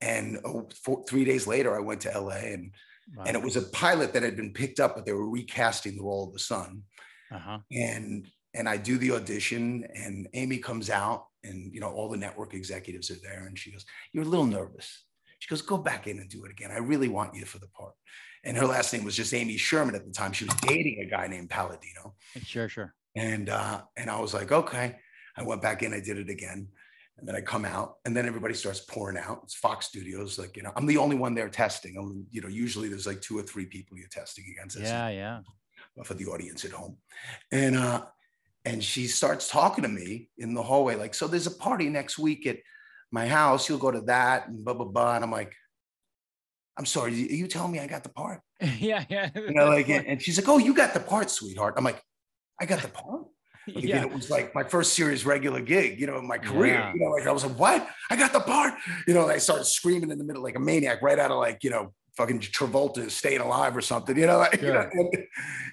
And 0.00 0.38
oh, 0.44 0.68
four, 0.82 1.04
three 1.08 1.24
days 1.24 1.46
later, 1.46 1.76
I 1.76 1.80
went 1.80 2.02
to 2.02 2.18
LA 2.18 2.36
and 2.36 2.72
Wow. 3.14 3.24
and 3.26 3.36
it 3.36 3.42
was 3.42 3.56
a 3.56 3.62
pilot 3.62 4.12
that 4.14 4.22
had 4.24 4.36
been 4.36 4.52
picked 4.52 4.80
up, 4.80 4.96
but 4.96 5.06
they 5.06 5.12
were 5.12 5.28
recasting 5.30 5.96
the 5.96 6.02
role 6.02 6.26
of 6.26 6.32
the 6.32 6.38
son. 6.40 6.82
uh-huh. 7.30 7.58
And 7.72 8.26
and 8.54 8.68
I 8.68 8.78
do 8.78 8.96
the 8.98 9.12
audition, 9.12 9.84
and 9.94 10.26
Amy 10.32 10.58
comes 10.58 10.88
out, 10.88 11.26
and 11.44 11.72
you 11.74 11.80
know 11.80 11.90
all 11.90 12.08
the 12.08 12.16
network 12.16 12.54
executives 12.54 13.10
are 13.10 13.20
there, 13.22 13.46
and 13.46 13.58
she 13.58 13.70
goes, 13.70 13.84
"You're 14.12 14.24
a 14.24 14.28
little 14.28 14.46
nervous." 14.46 15.04
She 15.38 15.48
goes, 15.50 15.62
"Go 15.62 15.76
back 15.76 16.06
in 16.06 16.18
and 16.18 16.28
do 16.30 16.44
it 16.46 16.50
again. 16.50 16.70
I 16.72 16.78
really 16.78 17.08
want 17.08 17.34
you 17.34 17.44
for 17.44 17.58
the 17.58 17.68
part." 17.68 17.92
And 18.44 18.56
her 18.56 18.66
last 18.66 18.92
name 18.92 19.04
was 19.04 19.14
just 19.16 19.34
Amy 19.34 19.56
Sherman 19.56 19.94
at 19.94 20.04
the 20.06 20.12
time. 20.12 20.32
She 20.32 20.44
was 20.46 20.54
dating 20.62 21.00
a 21.02 21.10
guy 21.10 21.26
named 21.26 21.50
Palladino, 21.50 22.14
Sure, 22.44 22.68
sure. 22.68 22.94
and 23.14 23.48
uh, 23.50 23.82
and 23.96 24.08
I 24.10 24.18
was 24.20 24.32
like, 24.34 24.50
"Okay." 24.52 24.96
I 25.38 25.42
went 25.42 25.60
back 25.60 25.82
in, 25.82 25.92
I 25.92 26.00
did 26.00 26.16
it 26.16 26.30
again. 26.30 26.68
And 27.18 27.26
then 27.26 27.34
I 27.34 27.40
come 27.40 27.64
out, 27.64 27.96
and 28.04 28.14
then 28.14 28.26
everybody 28.26 28.52
starts 28.52 28.80
pouring 28.80 29.16
out. 29.16 29.40
It's 29.44 29.54
Fox 29.54 29.86
Studios, 29.86 30.38
like 30.38 30.56
you 30.56 30.62
know, 30.62 30.72
I'm 30.76 30.84
the 30.84 30.98
only 30.98 31.16
one 31.16 31.34
there 31.34 31.48
testing. 31.48 31.96
I'm, 31.96 32.26
you 32.30 32.42
know, 32.42 32.48
usually 32.48 32.88
there's 32.88 33.06
like 33.06 33.22
two 33.22 33.38
or 33.38 33.42
three 33.42 33.64
people 33.64 33.96
you're 33.96 34.08
testing 34.08 34.44
against. 34.50 34.78
Yeah, 34.78 35.08
yeah. 35.08 35.40
for 36.04 36.14
the 36.14 36.26
audience 36.26 36.64
at 36.66 36.72
home. 36.72 36.98
And 37.50 37.76
uh, 37.76 38.04
and 38.66 38.84
she 38.84 39.06
starts 39.06 39.48
talking 39.48 39.82
to 39.82 39.88
me 39.88 40.28
in 40.36 40.52
the 40.52 40.62
hallway, 40.62 40.96
like, 40.96 41.14
so 41.14 41.26
there's 41.26 41.46
a 41.46 41.52
party 41.52 41.88
next 41.88 42.18
week 42.18 42.46
at 42.46 42.58
my 43.10 43.26
house. 43.26 43.68
You'll 43.68 43.78
go 43.78 43.90
to 43.90 44.02
that 44.02 44.48
and 44.48 44.64
blah 44.64 44.74
blah 44.74 44.86
blah. 44.86 45.14
And 45.14 45.24
I'm 45.24 45.30
like, 45.30 45.54
I'm 46.76 46.86
sorry, 46.86 47.14
you, 47.14 47.46
telling 47.46 47.72
me 47.72 47.78
I 47.78 47.86
got 47.86 48.02
the 48.02 48.10
part? 48.10 48.40
yeah, 48.60 49.04
yeah. 49.08 49.30
You 49.34 49.54
know, 49.54 49.68
like, 49.68 49.88
and 49.88 50.20
she's 50.20 50.38
like, 50.38 50.48
oh, 50.48 50.58
you 50.58 50.74
got 50.74 50.92
the 50.92 51.00
part, 51.00 51.30
sweetheart. 51.30 51.74
I'm 51.76 51.84
like, 51.84 52.02
I 52.60 52.66
got 52.66 52.82
the 52.82 52.88
part. 52.88 53.22
Like, 53.66 53.84
yeah. 53.84 53.96
again, 53.96 54.04
it 54.08 54.12
was 54.14 54.30
like 54.30 54.54
my 54.54 54.62
first 54.64 54.92
serious 54.94 55.24
regular 55.24 55.60
gig, 55.60 56.00
you 56.00 56.06
know, 56.06 56.18
in 56.18 56.26
my 56.26 56.38
career. 56.38 56.74
Yeah. 56.74 56.92
You 56.94 57.00
know, 57.00 57.10
like 57.10 57.26
I 57.26 57.32
was 57.32 57.44
like, 57.44 57.58
what? 57.58 57.88
I 58.10 58.16
got 58.16 58.32
the 58.32 58.40
part. 58.40 58.74
You 59.08 59.14
know, 59.14 59.28
I 59.28 59.38
started 59.38 59.64
screaming 59.64 60.10
in 60.10 60.18
the 60.18 60.24
middle 60.24 60.42
like 60.42 60.54
a 60.56 60.60
maniac, 60.60 61.02
right 61.02 61.18
out 61.18 61.30
of 61.32 61.38
like, 61.38 61.64
you 61.64 61.70
know, 61.70 61.92
fucking 62.16 62.40
Travolta 62.40 63.10
staying 63.10 63.40
alive 63.40 63.76
or 63.76 63.80
something, 63.82 64.16
you 64.16 64.26
know, 64.26 64.38
like, 64.38 64.54
you 64.62 64.72
know, 64.72 64.88
and- 64.90 65.14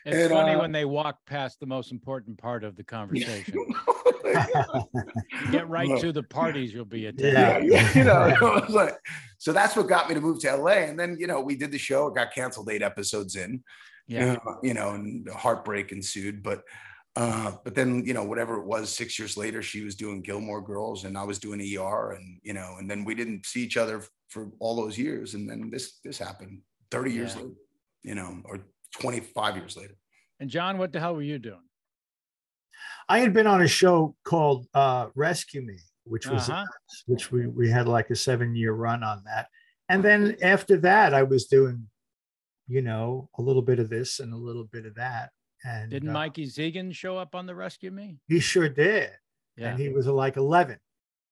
It's 0.06 0.18
and, 0.18 0.32
funny 0.32 0.56
uh, 0.56 0.60
when 0.60 0.72
they 0.74 0.84
walk 0.86 1.20
past 1.26 1.60
the 1.62 1.66
most 1.66 1.92
important 1.92 2.38
part 2.38 2.64
of 2.66 2.76
the 2.76 2.84
conversation. 2.84 3.56
yeah, 4.26 4.46
Get 5.52 5.70
right 5.70 5.88
Yeah. 5.88 5.98
to 6.00 6.12
the 6.12 6.24
parties 6.24 6.74
you'll 6.74 6.84
be 6.86 7.06
attending. 7.06 7.34
Yeah. 7.34 7.60
yeah, 7.60 7.98
you 7.98 8.04
know, 8.04 8.26
it 8.28 8.42
was 8.42 8.70
like- 8.72 8.98
so 9.38 9.54
that's 9.54 9.76
what 9.76 9.88
got 9.88 10.08
me 10.10 10.16
to 10.16 10.22
move 10.22 10.40
to 10.42 10.56
LA. 10.56 10.72
And 10.90 11.00
then, 11.00 11.18
you 11.20 11.28
know, 11.28 11.42
we 11.42 11.56
did 11.56 11.72
the 11.72 11.78
show, 11.78 12.08
it 12.08 12.16
got 12.16 12.34
canceled 12.34 12.70
eight 12.70 12.82
episodes 12.82 13.36
in, 13.36 13.64
Yeah. 14.08 14.38
uh, 14.48 14.54
you 14.64 14.74
know, 14.74 14.96
and 14.96 15.28
heartbreak 15.30 15.92
ensued. 15.92 16.42
But, 16.44 16.64
uh, 17.16 17.52
but 17.64 17.76
then, 17.76 18.04
you 18.06 18.14
know, 18.14 18.24
whatever 18.24 18.56
it 18.58 18.66
was, 18.66 18.90
six 18.90 19.20
years 19.20 19.38
later, 19.38 19.62
she 19.62 19.84
was 19.84 19.96
doing 19.96 20.22
Gilmore 20.22 20.62
Girls 20.62 21.04
and 21.04 21.18
I 21.18 21.24
was 21.24 21.38
doing 21.40 21.62
ER 21.62 22.12
and, 22.14 22.40
you 22.42 22.54
know, 22.54 22.78
and 22.80 22.90
then 22.90 23.06
we 23.06 23.14
didn't 23.14 23.46
see 23.46 23.62
each 23.64 23.78
other 23.78 24.04
for 24.30 24.52
all 24.60 24.76
those 24.76 24.98
years. 24.98 25.36
And 25.36 25.48
then 25.48 25.70
this, 25.70 26.00
this 26.04 26.18
happened 26.18 26.62
30 26.90 27.12
years 27.12 27.36
later, 27.36 27.50
you 28.02 28.16
know, 28.16 28.42
or 28.46 28.60
25 29.00 29.58
years 29.58 29.78
later. 29.78 29.96
And 30.40 30.50
John, 30.50 30.78
what 30.78 30.92
the 30.92 31.00
hell 31.00 31.16
were 31.16 31.22
you 31.22 31.38
doing? 31.38 31.62
I 33.08 33.20
had 33.20 33.34
been 33.34 33.48
on 33.48 33.62
a 33.62 33.68
show 33.68 34.16
called 34.24 34.66
uh, 34.74 35.08
Rescue 35.16 35.62
Me, 35.62 35.78
which 36.06 36.28
was 36.28 36.50
Uh-huh. 36.50 36.66
which 37.06 37.32
we 37.32 37.48
we 37.48 37.70
had 37.70 37.88
like 37.88 38.10
a 38.10 38.16
seven 38.16 38.56
year 38.56 38.74
run 38.74 39.04
on 39.04 39.24
that, 39.26 39.48
and 39.90 40.04
then 40.04 40.36
after 40.42 40.78
that, 40.78 41.14
I 41.14 41.24
was 41.24 41.46
doing, 41.46 41.88
you 42.68 42.82
know, 42.82 43.30
a 43.38 43.42
little 43.42 43.62
bit 43.62 43.80
of 43.80 43.90
this 43.90 44.20
and 44.20 44.34
a 44.34 44.38
little 44.38 44.64
bit 44.66 44.86
of 44.86 44.96
that. 44.96 45.32
And 45.66 45.90
Didn't 45.90 46.10
uh, 46.10 46.14
Mikey 46.14 46.46
Zegen 46.48 46.94
show 46.94 47.18
up 47.18 47.36
on 47.36 47.46
the 47.46 47.56
Rescue 47.56 47.92
Me? 47.92 48.18
He 48.28 48.40
sure 48.40 48.68
did. 48.70 49.12
Yeah. 49.56 49.70
And 49.70 49.80
he 49.80 49.90
was 49.90 50.08
like 50.08 50.36
11 50.38 50.78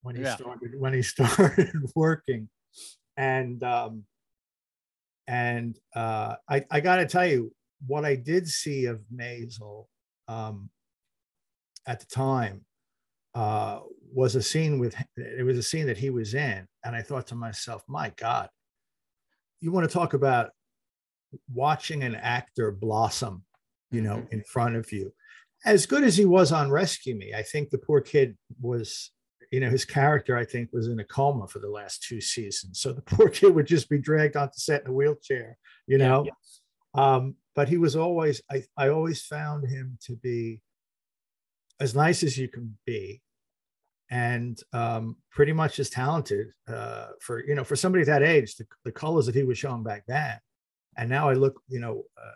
when 0.04 0.16
he 0.16 0.22
Yeah. 0.22 0.36
started 0.36 0.80
when 0.80 0.94
he 0.94 1.02
started 1.16 1.72
working. 1.96 2.50
And 3.18 3.64
um 3.64 4.06
and 5.28 5.78
uh 5.96 6.36
I, 6.50 6.66
I 6.72 6.80
gotta 6.80 7.06
tell 7.06 7.26
you 7.26 7.54
what 7.88 8.06
I 8.06 8.16
did 8.16 8.48
see 8.48 8.86
of 8.86 9.02
Maisel 9.14 9.88
um 10.28 10.70
at 11.88 12.00
the 12.00 12.06
time 12.06 12.64
uh 13.34 13.80
was 14.14 14.36
a 14.36 14.42
scene 14.42 14.80
with 14.80 14.96
it 15.18 15.46
was 15.46 15.58
a 15.58 15.64
scene 15.64 15.88
that 15.88 15.98
he 15.98 16.10
was 16.10 16.34
in 16.34 16.68
and 16.84 16.96
I 16.96 17.02
thought 17.02 17.28
to 17.28 17.36
myself, 17.36 17.84
my 17.88 18.12
God, 18.18 18.50
you 19.60 19.72
want 19.72 19.90
to 19.90 19.94
talk 19.94 20.14
about 20.14 20.52
watching 21.54 22.04
an 22.04 22.16
actor 22.16 22.72
blossom, 22.72 23.44
you 23.92 24.02
know, 24.02 24.26
in 24.32 24.44
front 24.44 24.76
of 24.76 24.92
you. 24.92 25.14
As 25.66 25.86
good 25.86 26.04
as 26.04 26.18
he 26.18 26.26
was 26.26 26.52
on 26.52 26.72
Rescue 26.72 27.16
Me, 27.16 27.34
I 27.36 27.44
think 27.44 27.70
the 27.70 27.78
poor 27.78 28.02
kid 28.02 28.36
was, 28.60 29.12
you 29.52 29.60
know, 29.60 29.70
his 29.70 29.86
character, 29.86 30.36
I 30.36 30.46
think, 30.46 30.70
was 30.74 30.88
in 30.88 31.00
a 31.00 31.04
coma 31.04 31.48
for 31.48 31.60
the 31.60 31.70
last 31.70 32.04
two 32.04 32.20
seasons. 32.22 32.80
So 32.80 32.94
the 32.94 33.02
poor 33.14 33.30
kid 33.30 33.54
would 33.54 33.68
just 33.68 33.90
be 33.90 34.00
dragged 34.00 34.36
onto 34.36 34.58
set 34.58 34.82
in 34.82 34.88
a 34.88 34.94
wheelchair, 34.94 35.58
you 35.88 35.98
Yeah, 35.98 36.08
know. 36.08 36.26
Um, 36.94 37.36
but 37.56 37.70
he 37.70 37.78
was 37.78 37.96
always, 37.96 38.42
I, 38.50 38.64
I 38.78 38.90
always 38.90 39.24
found 39.24 39.68
him 39.68 39.98
to 40.06 40.16
be 40.16 40.62
as 41.80 41.96
nice 41.96 42.24
as 42.24 42.38
you 42.38 42.48
can 42.48 42.78
be 42.86 43.22
and 44.12 44.60
um, 44.74 45.16
pretty 45.32 45.54
much 45.54 45.80
as 45.80 45.90
talented 45.90 46.48
uh, 46.68 47.08
for 47.22 47.44
you 47.46 47.56
know 47.56 47.64
for 47.64 47.76
somebody 47.76 48.04
that 48.04 48.22
age 48.22 48.56
the, 48.56 48.68
the 48.84 48.92
colors 48.92 49.26
that 49.26 49.36
he 49.36 49.44
was 49.44 49.58
showing 49.58 49.84
back 49.84 50.04
then 50.08 50.38
and 50.98 51.10
now 51.10 51.30
i 51.30 51.34
look 51.34 51.62
you 51.70 51.80
know 51.80 52.04
uh, 52.22 52.32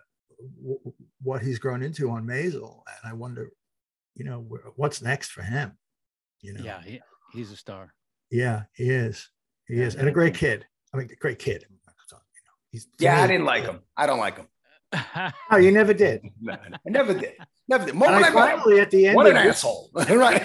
w- 0.62 0.80
what 1.22 1.42
he's 1.42 1.60
grown 1.60 1.82
into 1.82 2.10
on 2.10 2.25
Maisel, 2.25 2.82
and 2.88 3.12
i 3.12 3.13
wonder 3.13 3.51
you 4.15 4.24
know 4.25 4.39
what's 4.75 5.01
next 5.01 5.32
for 5.32 5.42
him 5.42 5.77
you 6.42 6.54
know? 6.54 6.63
Yeah, 6.63 6.82
he, 6.84 7.01
he's 7.34 7.51
a 7.51 7.56
star. 7.58 7.94
yeah 8.30 8.63
he 8.74 8.89
is. 8.89 9.30
He 9.68 9.75
Yeah, 9.77 9.86
is. 9.88 9.96
And 9.96 10.08
a 10.08 10.12
great 10.12 10.36
kid. 10.36 10.65
I 10.94 10.98
mean 10.98 11.10
a 11.12 11.15
great 11.15 11.39
kid. 11.39 11.65
He's 12.72 12.86
to 12.86 12.92
Yeah, 13.00 13.22
I 13.22 13.27
didn't 13.27 13.46
like 13.46 13.63
him. 13.63 13.80
I 13.98 14.06
don't 14.06 14.20
like 14.20 14.38
him. 14.38 14.48
oh 15.51 15.58
you 15.58 15.72
never 15.72 15.94
did 15.94 16.22
No, 16.42 16.54
I 16.54 16.89
never 16.89 17.13
did. 17.13 17.34
Never 17.68 17.86
did. 17.86 17.96
and 17.96 18.00
Moment 18.00 18.24
I 18.24 18.27
I 18.27 18.34
met 18.34 18.54
him, 18.54 18.60
finally 18.60 18.80
at 18.80 18.92
the 18.92 19.08
end 19.08 19.15
what 19.15 19.25
of 19.27 19.36
an 19.36 19.46
this- 19.46 19.58
asshole. 19.58 19.89
right. 19.96 20.42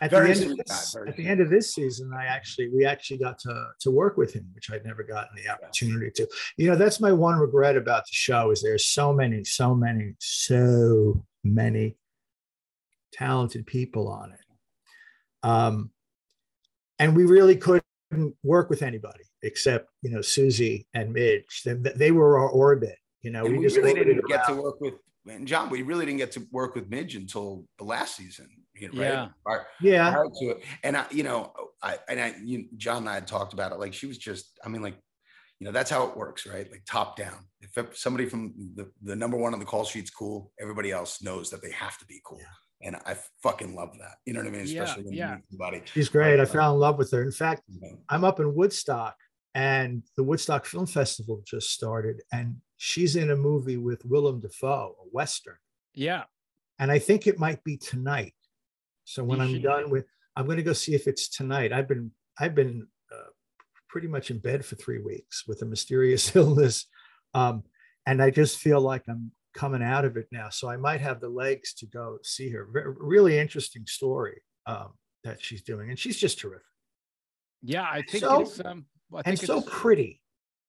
at 0.00 0.10
the 0.10 0.16
end 0.18 0.42
of 0.42 0.56
guy, 0.56 0.62
this, 0.66 0.96
at 0.96 1.16
the 1.16 1.26
end 1.26 1.40
of 1.40 1.50
this 1.50 1.74
season, 1.74 2.12
I 2.18 2.24
actually 2.24 2.70
we 2.70 2.84
actually 2.84 3.18
got 3.18 3.38
to 3.40 3.66
to 3.80 3.90
work 3.90 4.16
with 4.16 4.32
him, 4.32 4.48
which 4.54 4.70
I'd 4.70 4.84
never 4.84 5.02
gotten 5.02 5.36
the 5.36 5.50
opportunity 5.50 6.10
to. 6.16 6.26
You 6.56 6.70
know, 6.70 6.76
that's 6.76 7.00
my 7.00 7.12
one 7.12 7.38
regret 7.38 7.76
about 7.76 8.04
the 8.04 8.12
show 8.12 8.50
is 8.50 8.62
there's 8.62 8.86
so 8.86 9.12
many, 9.12 9.44
so 9.44 9.74
many, 9.74 10.14
so 10.18 11.24
many 11.44 11.96
talented 13.12 13.66
people 13.66 14.08
on 14.08 14.32
it. 14.32 14.40
Um, 15.46 15.90
and 16.98 17.14
we 17.14 17.24
really 17.24 17.56
couldn't 17.56 17.84
work 18.42 18.70
with 18.70 18.82
anybody 18.82 19.24
except 19.42 19.90
you 20.02 20.10
know 20.10 20.22
Susie 20.22 20.86
and 20.94 21.12
Midge. 21.12 21.62
They, 21.64 21.74
they 21.74 22.10
were 22.10 22.38
our 22.38 22.48
orbit. 22.48 22.96
You 23.24 23.30
know, 23.30 23.44
we, 23.44 23.58
we 23.58 23.64
just 23.64 23.76
really 23.76 23.94
didn't 23.94 24.26
get 24.28 24.46
to 24.46 24.54
work 24.54 24.80
with 24.80 24.94
and 25.26 25.48
John. 25.48 25.70
We 25.70 25.82
really 25.82 26.04
didn't 26.04 26.18
get 26.18 26.32
to 26.32 26.46
work 26.52 26.74
with 26.74 26.88
Midge 26.90 27.16
until 27.16 27.64
the 27.78 27.84
last 27.84 28.16
season. 28.16 28.48
You 28.74 28.92
know, 28.92 29.00
right? 29.00 29.12
Yeah. 29.12 29.28
Prior- 29.44 29.66
Yeah, 29.80 30.12
prior 30.12 30.26
to 30.40 30.44
it. 30.50 30.64
And 30.82 30.96
I, 30.96 31.06
you 31.10 31.22
know, 31.22 31.52
I 31.82 31.98
and 32.08 32.20
I, 32.20 32.34
you, 32.42 32.66
John 32.76 32.98
and 32.98 33.08
I 33.08 33.14
had 33.14 33.26
talked 33.26 33.52
about 33.52 33.72
it. 33.72 33.78
Like 33.78 33.94
she 33.94 34.06
was 34.06 34.18
just, 34.18 34.58
I 34.64 34.68
mean, 34.68 34.82
like, 34.82 34.96
you 35.60 35.64
know, 35.66 35.72
that's 35.72 35.90
how 35.90 36.08
it 36.08 36.16
works, 36.16 36.46
right? 36.46 36.70
Like 36.70 36.82
top 36.86 37.16
down. 37.16 37.38
If 37.60 37.96
somebody 37.96 38.26
from 38.26 38.52
the, 38.74 38.90
the 39.02 39.16
number 39.16 39.36
one 39.36 39.54
on 39.54 39.60
the 39.60 39.64
call 39.64 39.84
sheet's 39.84 40.10
cool, 40.10 40.52
everybody 40.60 40.90
else 40.90 41.22
knows 41.22 41.50
that 41.50 41.62
they 41.62 41.70
have 41.70 41.96
to 41.98 42.04
be 42.06 42.20
cool. 42.24 42.40
And 42.82 42.96
I 43.06 43.16
fucking 43.42 43.74
love 43.74 43.96
that. 44.00 44.16
You 44.26 44.34
know 44.34 44.40
what 44.40 44.48
I 44.48 44.50
mean? 44.50 44.66
Yeah, 44.66 44.82
Especially 44.82 45.04
when 45.04 45.14
yeah. 45.14 45.30
you 45.30 45.34
meet 45.36 45.44
somebody. 45.50 45.82
she's 45.86 46.08
great. 46.08 46.38
I 46.38 46.42
uh, 46.42 46.46
fell 46.46 46.74
in 46.74 46.80
love 46.80 46.98
with 46.98 47.12
her. 47.12 47.22
In 47.22 47.32
fact. 47.32 47.62
you 47.68 47.80
know. 47.80 47.96
I'm 48.10 48.24
up 48.24 48.40
in 48.40 48.54
Woodstock 48.54 49.16
and 49.54 50.02
the 50.16 50.24
Woodstock 50.24 50.66
Film 50.66 50.86
Festival 50.86 51.42
just 51.46 51.70
started 51.70 52.20
and 52.32 52.56
she's 52.76 53.16
in 53.16 53.30
a 53.30 53.36
movie 53.36 53.76
with 53.76 54.04
Willem 54.04 54.40
Dafoe, 54.40 54.96
a 55.00 55.08
Western. 55.10 55.56
yeah. 55.94 56.24
And 56.80 56.90
I 56.90 56.98
think 56.98 57.28
it 57.28 57.38
might 57.38 57.62
be 57.62 57.76
tonight. 57.76 58.34
So 59.04 59.22
when 59.22 59.38
You 59.38 59.44
I'm 59.44 59.52
should- 59.52 59.62
done 59.62 59.90
with, 59.90 60.06
I'm 60.34 60.46
going 60.46 60.56
to 60.56 60.62
go 60.64 60.72
see 60.72 60.92
if 60.94 61.06
it's 61.06 61.28
tonight. 61.28 61.72
I've 61.72 61.86
been, 61.86 62.10
I've 62.40 62.56
been 62.56 62.88
uh, 63.12 63.30
pretty 63.88 64.08
much 64.08 64.32
in 64.32 64.38
bed 64.40 64.64
for 64.64 64.74
three 64.74 64.98
weeks 65.00 65.46
with 65.46 65.62
a 65.62 65.66
mysterious 65.66 66.34
illness. 66.40 66.86
Um, 67.32 67.62
and 68.06 68.20
I 68.20 68.30
just 68.30 68.58
feel 68.58 68.80
like 68.80 69.04
I'm 69.08 69.30
coming 69.54 69.84
out 69.84 70.04
of 70.04 70.16
it 70.16 70.26
now. 70.32 70.48
So 70.48 70.68
I 70.68 70.76
might 70.76 71.00
have 71.00 71.20
the 71.20 71.28
legs 71.28 71.74
to 71.74 71.86
go 71.86 72.18
see 72.24 72.50
her. 72.50 72.64
Re- 72.64 72.82
really 72.98 73.38
interesting 73.38 73.86
story 73.86 74.42
um, 74.66 74.94
that 75.22 75.40
she's 75.40 75.62
doing. 75.62 75.90
And 75.90 75.98
she's 75.98 76.16
just 76.18 76.40
terrific 76.40 76.66
Yeah, 77.62 77.84
I 77.88 78.02
think 78.02 78.24
So- 78.24 78.40
it's 78.40 78.58
um 78.64 78.86
I 79.14 79.18
and 79.18 79.38
think 79.38 79.46
so 79.46 79.60
pretty. 79.60 80.20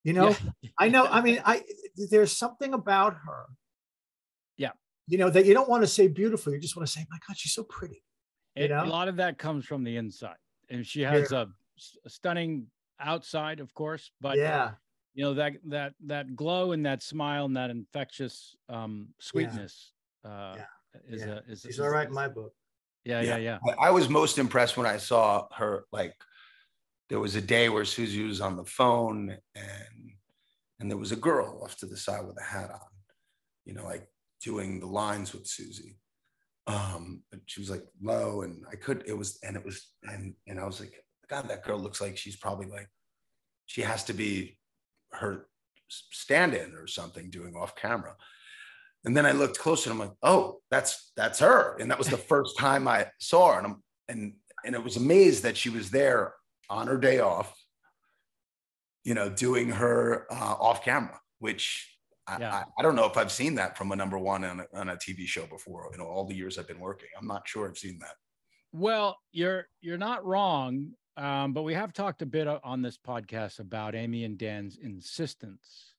You 0.03 0.13
know, 0.13 0.35
yeah, 0.61 0.69
I 0.77 0.87
know. 0.89 1.07
I 1.07 1.21
mean, 1.21 1.41
I 1.43 1.63
there's 1.95 2.31
something 2.31 2.73
about 2.73 3.13
her. 3.25 3.45
Yeah. 4.57 4.71
You 5.07 5.17
know 5.17 5.29
that 5.29 5.45
you 5.45 5.53
don't 5.53 5.69
want 5.69 5.83
to 5.83 5.87
say 5.87 6.07
beautiful. 6.07 6.53
You 6.53 6.59
just 6.59 6.75
want 6.75 6.87
to 6.87 6.91
say, 6.91 7.05
"My 7.09 7.17
God, 7.27 7.37
she's 7.37 7.53
so 7.53 7.63
pretty." 7.63 8.03
you 8.55 8.69
know? 8.69 8.83
a 8.83 8.85
lot 8.85 9.07
of 9.07 9.17
that 9.17 9.37
comes 9.37 9.65
from 9.65 9.83
the 9.83 9.97
inside. 9.97 10.35
And 10.69 10.85
she 10.85 11.01
has 11.01 11.31
a 11.31 11.47
stunning 12.07 12.67
outside, 12.99 13.59
of 13.59 13.73
course, 13.73 14.11
but 14.19 14.37
yeah, 14.37 14.71
you 15.13 15.23
know 15.23 15.33
that 15.35 15.53
that 15.65 15.93
that 16.07 16.35
glow 16.35 16.71
and 16.71 16.85
that 16.85 17.03
smile 17.03 17.45
and 17.45 17.55
that 17.55 17.69
infectious 17.69 18.55
um 18.67 19.09
sweetness 19.19 19.93
uh 20.23 20.55
is 21.07 21.21
yeah. 21.21 21.27
a 21.27 21.51
is 21.51 21.61
she's 21.61 21.75
is- 21.75 21.79
all 21.79 21.89
right 21.89 22.07
in 22.07 22.13
my 22.13 22.27
book. 22.27 22.53
yeah 23.03 23.21
yeah 23.21 23.37
yeah 23.37 23.59
I, 23.77 23.87
I 23.87 23.89
was 23.91 24.09
most 24.09 24.37
impressed 24.39 24.75
when 24.75 24.87
I 24.87 24.97
saw 24.97 25.47
her. 25.53 25.85
Like, 25.91 26.15
there 27.09 27.19
was 27.19 27.35
a 27.35 27.41
day 27.41 27.69
where 27.69 27.85
Susie 27.85 28.23
was 28.23 28.41
on 28.41 28.55
the 28.55 28.65
phone, 28.65 29.37
and 29.55 30.04
and 30.79 30.89
there 30.89 30.97
was 30.97 31.11
a 31.11 31.17
girl 31.17 31.61
off 31.63 31.77
to 31.77 31.85
the 31.85 31.97
side 31.97 32.25
with 32.25 32.37
a 32.39 32.43
hat 32.43 32.69
on, 32.71 32.79
you 33.65 33.73
know, 33.73 33.85
like 33.85 34.07
doing 34.41 34.79
the 34.79 34.87
lines 34.87 35.33
with 35.33 35.47
Susie. 35.47 35.97
Um, 36.67 37.21
but 37.29 37.41
she 37.45 37.59
was 37.59 37.69
like 37.69 37.85
low, 38.01 38.41
and 38.41 38.65
I 38.71 38.75
could. 38.75 39.03
It 39.05 39.17
was, 39.17 39.37
and 39.43 39.55
it 39.55 39.63
was, 39.63 39.87
and 40.03 40.33
and 40.47 40.59
I 40.59 40.65
was 40.65 40.79
like, 40.79 40.93
God, 41.29 41.47
that 41.47 41.63
girl 41.63 41.79
looks 41.79 42.01
like 42.01 42.17
she's 42.17 42.35
probably 42.35 42.67
like, 42.67 42.89
she 43.67 43.81
has 43.81 44.03
to 44.05 44.13
be 44.13 44.57
her 45.11 45.47
stand-in 45.89 46.73
or 46.73 46.87
something 46.87 47.29
doing 47.29 47.55
off 47.55 47.75
camera. 47.75 48.15
And 49.05 49.15
then 49.15 49.25
I 49.25 49.33
looked 49.33 49.59
closer 49.59 49.91
and 49.91 50.01
I'm 50.01 50.07
like, 50.07 50.17
oh, 50.23 50.61
that's 50.71 51.11
that's 51.15 51.39
her. 51.39 51.77
And 51.79 51.91
that 51.91 51.99
was 51.99 52.07
the 52.07 52.17
first 52.17 52.57
time 52.57 52.87
I 52.87 53.07
saw 53.19 53.51
her. 53.51 53.57
And 53.59 53.67
I'm 53.67 53.83
and 54.09 54.33
and 54.65 54.75
it 54.75 54.83
was 54.83 54.97
amazed 54.97 55.43
that 55.43 55.57
she 55.57 55.69
was 55.69 55.91
there 55.91 56.33
on 56.69 56.87
her 56.87 56.97
day 56.97 57.19
off, 57.19 57.53
you 59.05 59.13
know, 59.13 59.29
doing 59.29 59.69
her 59.69 60.27
uh, 60.29 60.55
off 60.59 60.83
camera, 60.83 61.17
which 61.39 61.97
I, 62.27 62.39
Yeah. 62.39 62.53
I, 62.55 62.63
I 62.77 62.81
don't 62.83 62.95
know 62.95 63.05
if 63.05 63.15
I've 63.15 63.31
seen 63.31 63.55
that 63.55 63.77
from 63.77 63.91
a 63.93 63.95
number 63.95 64.17
one 64.17 64.43
on 64.43 64.59
a, 64.59 64.65
on 64.77 64.89
a 64.89 64.95
TV 64.97 65.25
show 65.25 65.45
before. 65.45 65.87
You 65.93 65.99
know, 65.99 66.05
all 66.07 66.25
the 66.25 66.35
years 66.35 66.57
I've 66.57 66.67
been 66.67 66.79
working, 66.79 67.09
I'm 67.17 67.27
not 67.27 67.47
sure 67.47 67.69
I've 67.69 67.77
seen 67.77 67.99
that. 67.99 68.15
well 68.73 69.17
you're 69.31 69.67
you're 69.79 69.97
not 69.97 70.25
wrong 70.25 70.91
um 71.17 71.53
but 71.53 71.63
we 71.63 71.73
have 71.73 71.93
talked 71.93 72.21
a 72.21 72.25
bit 72.25 72.45
on 72.47 72.81
this 72.81 72.97
podcast 72.97 73.59
about 73.59 73.95
amy 73.95 74.25
and 74.25 74.37
dan's 74.37 74.75
insistence 74.77 75.93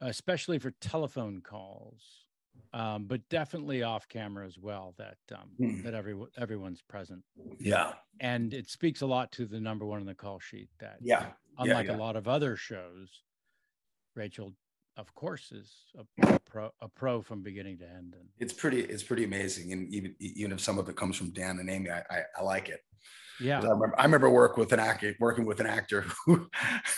especially 0.00 0.58
for 0.58 0.70
telephone 0.80 1.40
calls 1.42 2.25
um 2.72 3.06
but 3.06 3.26
definitely 3.28 3.82
off 3.82 4.08
camera 4.08 4.46
as 4.46 4.58
well 4.58 4.94
that 4.98 5.18
um 5.34 5.50
Hmm. 5.58 5.82
that 5.82 5.94
every 5.94 6.16
everyone's 6.36 6.82
present 6.82 7.24
Yeah, 7.58 7.94
and 8.20 8.52
it 8.54 8.68
speaks 8.70 9.00
a 9.02 9.06
lot 9.06 9.32
to 9.32 9.46
the 9.46 9.60
number 9.60 9.86
one 9.86 10.00
on 10.00 10.06
the 10.06 10.14
call 10.14 10.38
sheet 10.40 10.70
that 10.80 10.98
yeah, 11.00 11.32
unlike 11.58 11.86
yeah. 11.86 11.96
a 11.96 11.96
lot 11.96 12.16
of 12.16 12.28
other 12.28 12.56
shows 12.56 13.22
rachel 14.14 14.52
of 14.96 15.14
course 15.14 15.52
is 15.52 15.70
a 16.22 16.38
pro 16.40 16.70
a 16.80 16.88
pro 16.88 17.22
from 17.22 17.42
beginning 17.42 17.78
to 17.78 17.84
end 17.84 18.14
and 18.18 18.28
it's 18.38 18.52
pretty 18.52 18.80
it's 18.80 19.02
pretty 19.02 19.24
amazing. 19.24 19.72
And 19.72 19.92
even 19.92 20.14
even 20.20 20.52
if 20.52 20.60
some 20.60 20.78
of 20.78 20.88
it 20.88 20.96
comes 20.96 21.16
from 21.16 21.30
Dan 21.30 21.58
and 21.58 21.68
Amy, 21.70 21.90
I 21.90 22.02
I, 22.10 22.22
I 22.38 22.42
like 22.42 22.68
it. 22.68 22.80
yeah 23.40 23.58
I 23.58 23.62
remember, 23.62 23.94
I 23.98 24.04
remember 24.04 24.30
work 24.30 24.56
with 24.56 24.72
an 24.72 24.80
actor, 24.80 25.14
working 25.20 25.44
with 25.44 25.60
an 25.60 25.66
actor 25.66 26.06
who, 26.24 26.48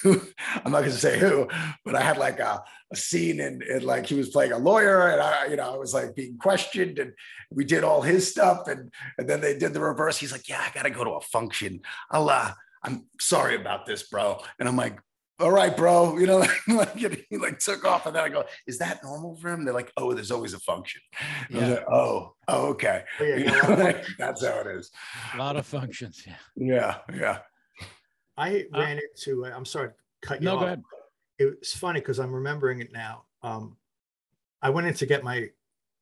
who 0.03 0.21
I'm 0.65 0.73
not 0.73 0.81
going 0.81 0.93
to 0.93 0.97
say 0.97 1.19
who, 1.19 1.49
but 1.85 1.97
I 1.97 2.01
had 2.01 2.17
like 2.17 2.39
a, 2.39 2.63
a 2.93 2.97
scene 2.97 3.41
and, 3.41 3.63
and 3.63 3.83
like 3.83 4.07
he 4.07 4.15
was 4.15 4.29
playing 4.31 4.53
a 4.53 4.59
lawyer 4.59 5.09
and 5.09 5.21
I, 5.21 5.47
you 5.47 5.57
know, 5.57 5.75
I 5.75 5.77
was 5.77 5.93
like 5.93 6.15
being 6.15 6.39
questioned 6.39 6.99
and 6.99 7.13
we 7.51 7.65
did 7.65 7.85
all 7.85 8.03
his 8.03 8.31
stuff 8.31 8.69
and 8.69 8.93
and 9.19 9.29
then 9.29 9.41
they 9.41 9.59
did 9.59 9.75
the 9.75 9.81
reverse. 9.81 10.17
He's 10.19 10.33
like, 10.33 10.49
yeah, 10.49 10.63
I 10.65 10.71
got 10.73 10.85
to 10.85 10.91
go 10.91 11.05
to 11.05 11.11
a 11.13 11.21
function. 11.21 11.81
I'll, 12.11 12.31
uh, 12.31 12.53
I'm 12.83 13.07
sorry 13.21 13.57
about 13.57 13.87
this, 13.87 14.09
bro. 14.09 14.39
And 14.59 14.69
I'm 14.69 14.77
like, 14.77 15.01
all 15.41 15.51
right, 15.53 15.77
bro. 15.77 16.19
You 16.19 16.27
know, 16.27 16.39
like 16.69 16.97
he 16.97 17.37
like 17.37 17.59
took 17.59 17.85
off 17.85 18.07
and 18.07 18.15
then 18.17 18.25
I 18.25 18.29
go, 18.29 18.45
is 18.67 18.79
that 18.79 19.03
normal 19.05 19.37
for 19.37 19.51
him? 19.51 19.65
They're 19.65 19.75
like, 19.75 19.93
oh, 19.97 20.13
there's 20.15 20.31
always 20.31 20.55
a 20.55 20.59
function. 20.59 21.01
Yeah. 21.51 21.69
like, 21.69 21.85
oh, 21.91 22.35
oh, 22.49 22.67
okay. 22.71 23.05
Yeah, 23.21 23.27
You 23.27 23.37
you 23.37 23.45
know, 23.47 23.61
know, 23.75 23.85
like, 23.85 24.05
that's 24.19 24.45
how 24.45 24.61
it 24.61 24.67
is. 24.67 24.91
a 25.35 25.39
lot 25.39 25.57
of 25.57 25.67
functions 25.67 26.23
yeah 26.27 26.37
Yeah, 26.57 26.99
yeah. 27.15 27.39
I 28.37 28.67
Uh, 28.75 28.79
ran 28.79 28.99
into. 29.01 29.45
I'm 29.47 29.65
sorry, 29.65 29.91
cut 30.23 30.41
you 30.41 30.47
No, 30.47 30.55
off. 30.55 30.61
go 30.61 30.67
ahead. 30.67 30.83
It's 31.39 31.77
funny 31.77 32.01
because 32.01 32.19
I'm 32.19 32.33
remembering 32.35 32.81
it 32.81 32.93
now. 32.93 33.25
Um, 33.43 33.77
I 34.61 34.71
went 34.71 34.89
in 34.89 34.95
to 34.95 35.07
get 35.07 35.23
my, 35.23 35.49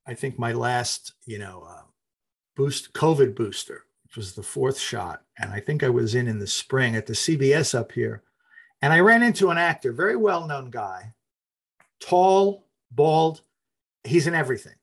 I 0.07 0.15
think 0.15 0.39
my 0.39 0.53
last, 0.53 1.13
you 1.27 1.39
know, 1.39 1.63
uh, 1.69 1.83
boost 2.57 2.95
COVID 2.95 3.35
booster, 3.35 3.85
which 4.05 4.17
was 4.17 4.35
the 4.35 4.43
fourth 4.43 4.79
shot, 4.79 5.23
and 5.39 5.53
I 5.53 5.61
think 5.61 5.83
I 5.83 5.91
was 5.91 6.15
in 6.15 6.27
in 6.27 6.39
the 6.39 6.47
spring 6.47 6.97
at 6.97 7.05
the 7.07 7.13
CBS 7.13 7.75
up 7.79 7.93
here, 7.93 8.23
and 8.83 8.93
I 8.93 9.01
ran 9.01 9.23
into 9.23 9.51
an 9.51 9.59
actor, 9.59 9.93
very 9.93 10.17
well 10.17 10.47
known 10.47 10.71
guy, 10.71 11.15
tall, 12.01 12.67
bald. 12.91 13.43
He's 14.05 14.27
in 14.27 14.35
everything. 14.35 14.75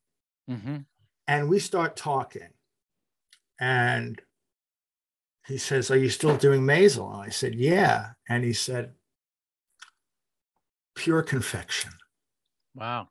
Hmm 0.49 0.77
and 1.25 1.47
we 1.47 1.57
start 1.57 1.95
talking. 1.95 2.49
And 3.57 4.21
he 5.47 5.57
says 5.57 5.89
are 5.89 5.97
you 5.97 6.09
still 6.09 6.35
doing 6.35 6.61
Maisel 6.63 7.13
and 7.13 7.21
i 7.21 7.29
said 7.29 7.55
yeah. 7.55 8.09
And 8.27 8.43
he 8.43 8.51
said 8.51 8.93
pure 10.95 11.21
confection. 11.21 11.91
Wow. 12.75 13.07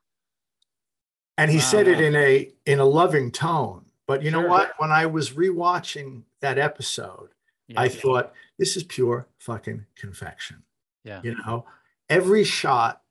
and 1.39 1.51
he 1.51 1.57
Wow. 1.59 1.63
said 1.63 1.89
it 1.89 2.01
in 2.01 2.15
a 2.17 2.53
in 2.67 2.79
a 2.81 2.85
loving 2.85 3.31
tone. 3.31 3.87
But 4.07 4.23
you 4.23 4.31
know 4.31 4.47
what? 4.47 4.73
When 4.79 4.91
i 4.91 5.07
was 5.07 5.31
rewatching 5.31 6.23
that 6.41 6.59
episode 6.59 7.31
Yeah. 7.69 7.81
i 7.81 7.89
thought 7.89 8.35
this 8.59 8.77
is 8.77 8.83
pure 8.85 9.27
fucking 9.39 9.87
confection 9.97 10.65
yeah. 11.05 11.21
you 11.25 11.35
know 11.37 11.65
every 12.09 12.45
shot 12.45 13.03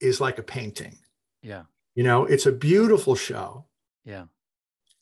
is 0.00 0.20
like 0.20 0.38
a 0.38 0.42
painting 0.42 0.98
Yeah. 1.42 1.62
you 1.94 2.02
know 2.02 2.24
it's 2.24 2.46
a 2.46 2.52
beautiful 2.52 3.14
show 3.14 3.66
Yeah. 4.04 4.24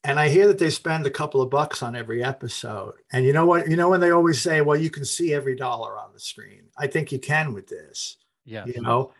and 0.04 0.18
I 0.20 0.28
hear 0.28 0.46
that 0.48 0.58
they 0.58 0.70
spend 0.70 1.06
a 1.06 1.10
couple 1.10 1.40
of 1.42 1.50
bucks 1.50 1.82
on 1.82 1.94
every 1.96 2.22
episode. 2.24 2.94
And 3.12 3.24
you 3.24 3.32
know 3.32 3.46
what? 3.46 3.68
You 3.68 3.76
know 3.76 3.90
when 3.90 4.00
they 4.00 4.10
always 4.12 4.40
say, 4.40 4.60
"Well, 4.62 4.78
you 4.80 4.90
can 4.90 5.04
see 5.04 5.34
every 5.34 5.54
dollar 5.56 5.98
on 5.98 6.12
the 6.14 6.20
screen." 6.20 6.64
I 6.78 6.86
think 6.86 7.12
you 7.12 7.18
can 7.18 7.52
with 7.52 7.66
this. 7.68 8.16
Yeah. 8.46 8.64
You 8.66 8.80
know, 8.80 9.12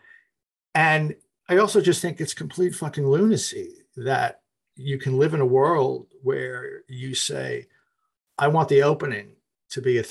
and 0.73 1.15
I 1.49 1.57
also 1.57 1.81
just 1.81 2.01
think 2.01 2.19
it's 2.19 2.33
complete 2.33 2.73
fucking 2.75 3.05
lunacy 3.07 3.85
that 3.97 4.41
you 4.75 4.97
can 4.97 5.19
live 5.19 5.33
in 5.35 5.41
a 5.41 5.45
world 5.59 6.07
where 6.23 6.83
you 6.87 7.13
say, 7.13 7.67
"I 8.39 8.47
want 8.47 8.67
the 8.69 8.81
opening 8.83 9.35
to 9.69 9.81
be 9.81 9.97
a 9.99 10.03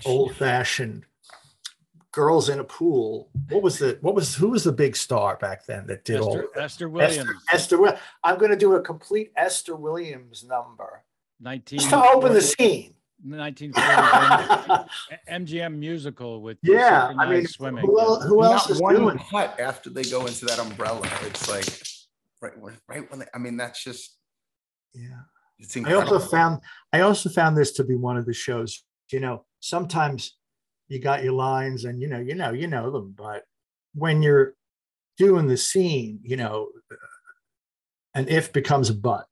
three-minute, 0.00 0.06
old-fashioned." 0.06 1.04
Girls 2.12 2.50
in 2.50 2.58
a 2.58 2.64
pool. 2.64 3.30
What 3.48 3.62
was 3.62 3.78
the 3.78 3.96
what 4.02 4.14
was 4.14 4.34
who 4.34 4.50
was 4.50 4.64
the 4.64 4.72
big 4.72 4.96
star 4.96 5.36
back 5.38 5.64
then 5.64 5.86
that 5.86 6.04
did 6.04 6.20
all 6.20 6.34
Esther, 6.36 6.44
of 6.44 6.52
that? 6.54 6.62
Esther 6.64 6.88
Williams, 6.90 7.30
Esther, 7.50 7.86
Esther 7.86 8.00
I'm 8.22 8.36
going 8.38 8.50
to 8.50 8.56
do 8.56 8.74
a 8.74 8.82
complete 8.82 9.32
Esther 9.34 9.74
Williams 9.76 10.44
number 10.44 11.04
19, 11.40 11.78
just 11.78 11.88
to 11.90 12.04
open 12.10 12.34
the 12.34 12.42
scene. 12.42 12.94
1940 13.24 14.90
MGM 15.30 15.76
musical 15.78 16.42
with 16.42 16.58
Yeah, 16.62 17.12
I 17.18 17.30
mean, 17.30 17.46
swimming. 17.46 17.86
who, 17.86 17.98
el- 17.98 18.20
who 18.20 18.42
else 18.42 18.68
Not 18.68 18.74
is 18.76 18.80
one 18.82 18.94
doing? 18.96 19.18
cut 19.30 19.58
after 19.58 19.88
they 19.88 20.02
go 20.02 20.26
into 20.26 20.44
that 20.46 20.58
umbrella. 20.58 21.08
It's 21.22 21.48
like 21.48 21.64
right 22.42 22.58
when 22.60 22.76
right 22.88 23.08
when 23.10 23.20
they, 23.20 23.26
I 23.34 23.38
mean 23.38 23.56
that's 23.56 23.82
just 23.82 24.18
Yeah. 24.92 25.20
it's 25.58 25.76
incredible. 25.76 26.10
I 26.10 26.12
also 26.16 26.28
found 26.28 26.60
I 26.92 27.00
also 27.00 27.30
found 27.30 27.56
this 27.56 27.72
to 27.72 27.84
be 27.84 27.94
one 27.94 28.18
of 28.18 28.26
the 28.26 28.34
shows. 28.34 28.84
You 29.12 29.20
know, 29.20 29.44
sometimes 29.60 30.36
you 30.88 30.98
got 30.98 31.22
your 31.22 31.32
lines, 31.32 31.84
and 31.84 32.00
you 32.00 32.08
know, 32.08 32.18
you 32.20 32.34
know, 32.34 32.52
you 32.52 32.66
know 32.66 32.90
them, 32.90 33.14
but 33.16 33.44
when 33.94 34.22
you're 34.22 34.54
doing 35.18 35.46
the 35.46 35.56
scene, 35.56 36.20
you 36.22 36.36
know, 36.36 36.68
an 38.14 38.28
if 38.28 38.52
becomes 38.52 38.90
a 38.90 38.94
but, 38.94 39.26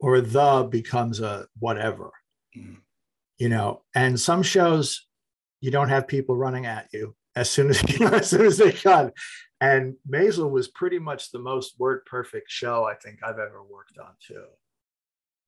or 0.00 0.20
the 0.20 0.68
becomes 0.70 1.20
a 1.20 1.46
whatever. 1.58 2.10
Mhm. 2.56 2.78
You 3.38 3.48
know, 3.48 3.82
and 3.94 4.18
some 4.20 4.42
shows 4.42 5.06
you 5.60 5.70
don't 5.70 5.88
have 5.88 6.06
people 6.08 6.36
running 6.36 6.66
at 6.66 6.88
you 6.92 7.14
as 7.34 7.50
soon 7.50 7.70
as 7.70 7.82
you 7.88 7.98
know, 8.00 8.12
as 8.12 8.30
soon 8.30 8.46
as 8.46 8.58
they 8.58 8.72
cut. 8.72 9.14
And 9.60 9.94
Maisel 10.08 10.50
was 10.50 10.68
pretty 10.68 10.98
much 10.98 11.30
the 11.30 11.38
most 11.38 11.78
word 11.78 12.04
perfect 12.04 12.50
show 12.50 12.84
I 12.84 12.94
think 12.94 13.20
I've 13.22 13.38
ever 13.38 13.62
worked 13.62 13.98
on 13.98 14.14
too. 14.20 14.44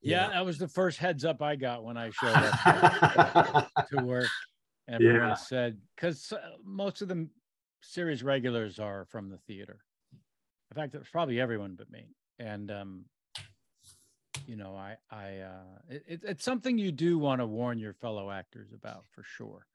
Yeah, 0.05 0.29
that 0.29 0.45
was 0.45 0.59
the 0.59 0.69
first 0.69 0.99
heads 0.99 1.25
up 1.25 1.41
I 1.43 1.57
got 1.57 1.83
when 1.85 1.97
I 1.97 2.11
showed 2.11 2.35
up 2.37 3.71
to 3.91 3.97
work. 4.05 4.29
Everyone 4.89 5.29
Yeah. 5.31 5.35
said 5.35 5.79
because 5.97 6.33
most 6.65 7.01
of 7.03 7.09
the 7.09 7.29
series 7.83 8.23
regulars 8.23 8.79
are 8.79 9.07
from 9.07 9.31
the 9.31 9.39
theater. 9.47 9.79
In 10.71 10.75
fact, 10.75 10.95
it's 10.95 11.09
probably 11.11 11.41
everyone 11.41 11.75
but 11.77 11.91
me. 11.91 12.15
And 12.39 12.71
um, 12.71 13.05
you 14.47 14.57
know, 14.57 14.77
I 14.77 14.97
I 15.11 15.39
uh, 15.39 15.79
it, 15.89 16.05
it- 16.07 16.25
it's 16.25 16.45
something 16.45 16.77
you 16.77 16.93
do 16.93 17.19
want 17.19 17.41
to 17.41 17.47
warn 17.47 17.79
your 17.79 17.95
fellow 17.95 18.31
actors 18.31 18.73
about 18.75 19.05
for 19.13 19.23
sure, 19.23 19.67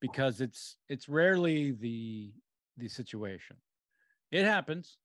because 0.00 0.40
it's 0.40 0.76
it's 0.88 1.08
rarely 1.08 1.72
the 1.72 2.32
the 2.78 2.88
situation. 2.88 3.56
It 4.30 4.44
happens, 4.44 4.96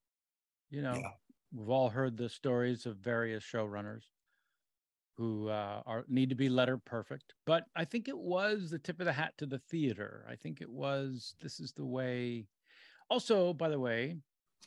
you 0.70 0.82
know. 0.82 0.96
Yeah. 0.96 1.10
We've 1.52 1.70
all 1.70 1.90
heard 1.90 2.16
the 2.16 2.30
stories 2.30 2.86
of 2.86 2.98
various 2.98 3.44
showrunners 3.44 4.04
who 5.20 5.50
uh, 5.50 5.84
are 5.86 6.06
need 6.10 6.30
to 6.32 6.36
be 6.36 6.50
letter 6.50 6.80
perfect. 6.80 7.36
But 7.46 7.66
I 7.76 7.86
think 7.86 8.10
it 8.10 8.18
was 8.20 8.72
the 8.72 8.80
tip 8.80 9.00
of 9.02 9.06
the 9.08 9.14
hat 9.14 9.38
to 9.40 9.48
the 9.48 9.60
theater. 9.60 10.26
I 10.30 10.38
think 10.38 10.62
it 10.62 10.72
was 10.72 11.36
this 11.42 11.62
is 11.62 11.74
the 11.74 11.86
way. 11.86 12.50
Also, 13.10 13.54
by 13.54 13.70
the 13.70 13.80
way, 13.80 14.18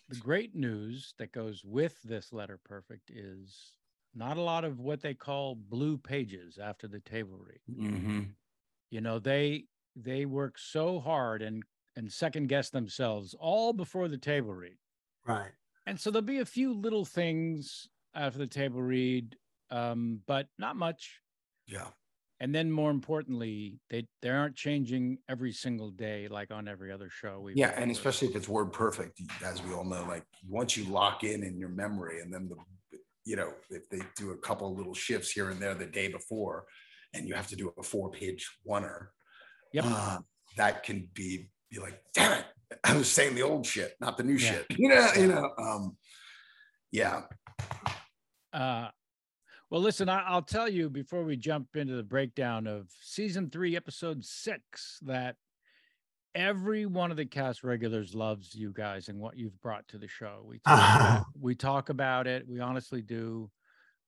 the 0.08 0.16
great 0.16 0.54
news 0.54 1.14
that 1.18 1.32
goes 1.32 1.64
with 1.64 2.02
this 2.02 2.32
letter 2.32 2.58
perfect 2.58 3.10
is 3.10 3.78
not 4.14 4.36
a 4.38 4.42
lot 4.42 4.64
of 4.64 4.80
what 4.80 5.02
they 5.02 5.14
call 5.14 5.54
blue 5.56 5.98
pages 5.98 6.58
after 6.58 6.88
the 6.88 7.00
table 7.00 7.38
read. 7.38 7.60
Mhm. 7.76 8.36
You 8.90 9.00
know, 9.00 9.18
they 9.18 9.66
they 9.96 10.24
work 10.24 10.56
so 10.58 11.00
hard 11.00 11.42
and 11.42 11.64
and 11.96 12.12
second 12.12 12.46
guess 12.46 12.70
themselves 12.70 13.34
all 13.34 13.72
before 13.72 14.06
the 14.08 14.18
table 14.18 14.54
read. 14.54 14.78
right. 15.24 15.54
And 15.86 15.98
so 16.00 16.10
there'll 16.10 16.24
be 16.24 16.38
a 16.38 16.44
few 16.46 16.72
little 16.72 17.04
things 17.04 17.88
after 18.14 18.38
the 18.38 18.46
table 18.46 18.82
read, 18.82 19.36
um, 19.72 20.20
but 20.26 20.46
not 20.58 20.76
much. 20.76 21.20
Yeah. 21.66 21.88
And 22.40 22.54
then 22.54 22.70
more 22.72 22.90
importantly, 22.90 23.78
they 23.88 24.06
they 24.20 24.28
aren't 24.28 24.56
changing 24.56 25.18
every 25.28 25.52
single 25.52 25.90
day 25.90 26.26
like 26.28 26.50
on 26.50 26.66
every 26.68 26.90
other 26.92 27.08
show. 27.08 27.40
We've 27.40 27.56
Yeah, 27.56 27.72
and 27.76 27.90
especially 27.90 28.28
if 28.28 28.36
it's 28.36 28.48
word 28.48 28.72
perfect, 28.72 29.20
as 29.44 29.62
we 29.62 29.72
all 29.72 29.84
know, 29.84 30.04
like 30.08 30.24
once 30.48 30.76
you 30.76 30.84
lock 30.84 31.22
in 31.24 31.44
in 31.44 31.56
your 31.58 31.68
memory, 31.68 32.20
and 32.20 32.34
then 32.34 32.48
the, 32.48 32.56
you 33.24 33.36
know, 33.36 33.52
if 33.70 33.88
they 33.88 34.00
do 34.16 34.32
a 34.32 34.36
couple 34.38 34.70
of 34.70 34.76
little 34.76 34.94
shifts 34.94 35.30
here 35.30 35.50
and 35.50 35.60
there 35.60 35.74
the 35.74 35.86
day 35.86 36.08
before, 36.08 36.64
and 37.14 37.28
you 37.28 37.34
have 37.34 37.46
to 37.46 37.56
do 37.56 37.72
a 37.78 37.82
four-page 37.82 38.50
oneer, 38.68 39.06
Yep. 39.72 39.84
uh, 39.86 40.18
that 40.56 40.82
can 40.82 41.08
be 41.14 41.48
be 41.70 41.78
like, 41.78 42.02
damn 42.12 42.40
it, 42.40 42.46
I 42.84 42.96
was 42.96 43.08
saying 43.10 43.36
the 43.36 43.42
old 43.42 43.64
shit, 43.64 43.94
not 44.00 44.16
the 44.16 44.24
new 44.24 44.34
Yeah. 44.34 44.50
shit. 44.52 44.66
You 44.78 44.88
know, 44.88 45.08
you 45.16 45.26
know, 45.28 45.48
um, 45.58 45.96
yeah, 46.90 47.22
Uh, 48.52 48.88
well, 49.72 49.80
listen, 49.80 50.10
I, 50.10 50.22
I'll 50.24 50.42
tell 50.42 50.68
you 50.68 50.90
before 50.90 51.24
we 51.24 51.34
jump 51.34 51.76
into 51.76 51.94
the 51.94 52.02
breakdown 52.02 52.66
of 52.66 52.90
season 53.00 53.48
three, 53.48 53.74
episode 53.74 54.22
six, 54.22 54.98
that 55.00 55.36
every 56.34 56.84
one 56.84 57.10
of 57.10 57.16
the 57.16 57.24
cast 57.24 57.64
regulars 57.64 58.14
loves 58.14 58.54
you 58.54 58.70
guys 58.74 59.08
and 59.08 59.18
what 59.18 59.38
you've 59.38 59.58
brought 59.62 59.88
to 59.88 59.96
the 59.96 60.08
show. 60.08 60.44
We 60.44 60.58
talk, 60.66 61.00
about, 61.00 61.24
we 61.40 61.54
talk 61.54 61.88
about 61.88 62.26
it. 62.26 62.46
We 62.46 62.60
honestly 62.60 63.00
do. 63.00 63.50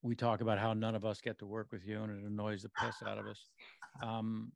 We 0.03 0.15
talk 0.15 0.43
about 0.43 0.59
how 0.59 0.75
none 0.75 0.95
of 0.95 1.07
us 1.07 1.23
get 1.23 1.39
to 1.39 1.47
work 1.47 1.69
with 1.73 1.87
you, 1.87 2.03
and 2.03 2.13
it 2.13 2.31
annoys 2.31 2.61
the 2.61 2.69
piss 2.69 2.97
out 3.07 3.17
of 3.17 3.27
us. 3.27 3.49
Um, 4.03 4.53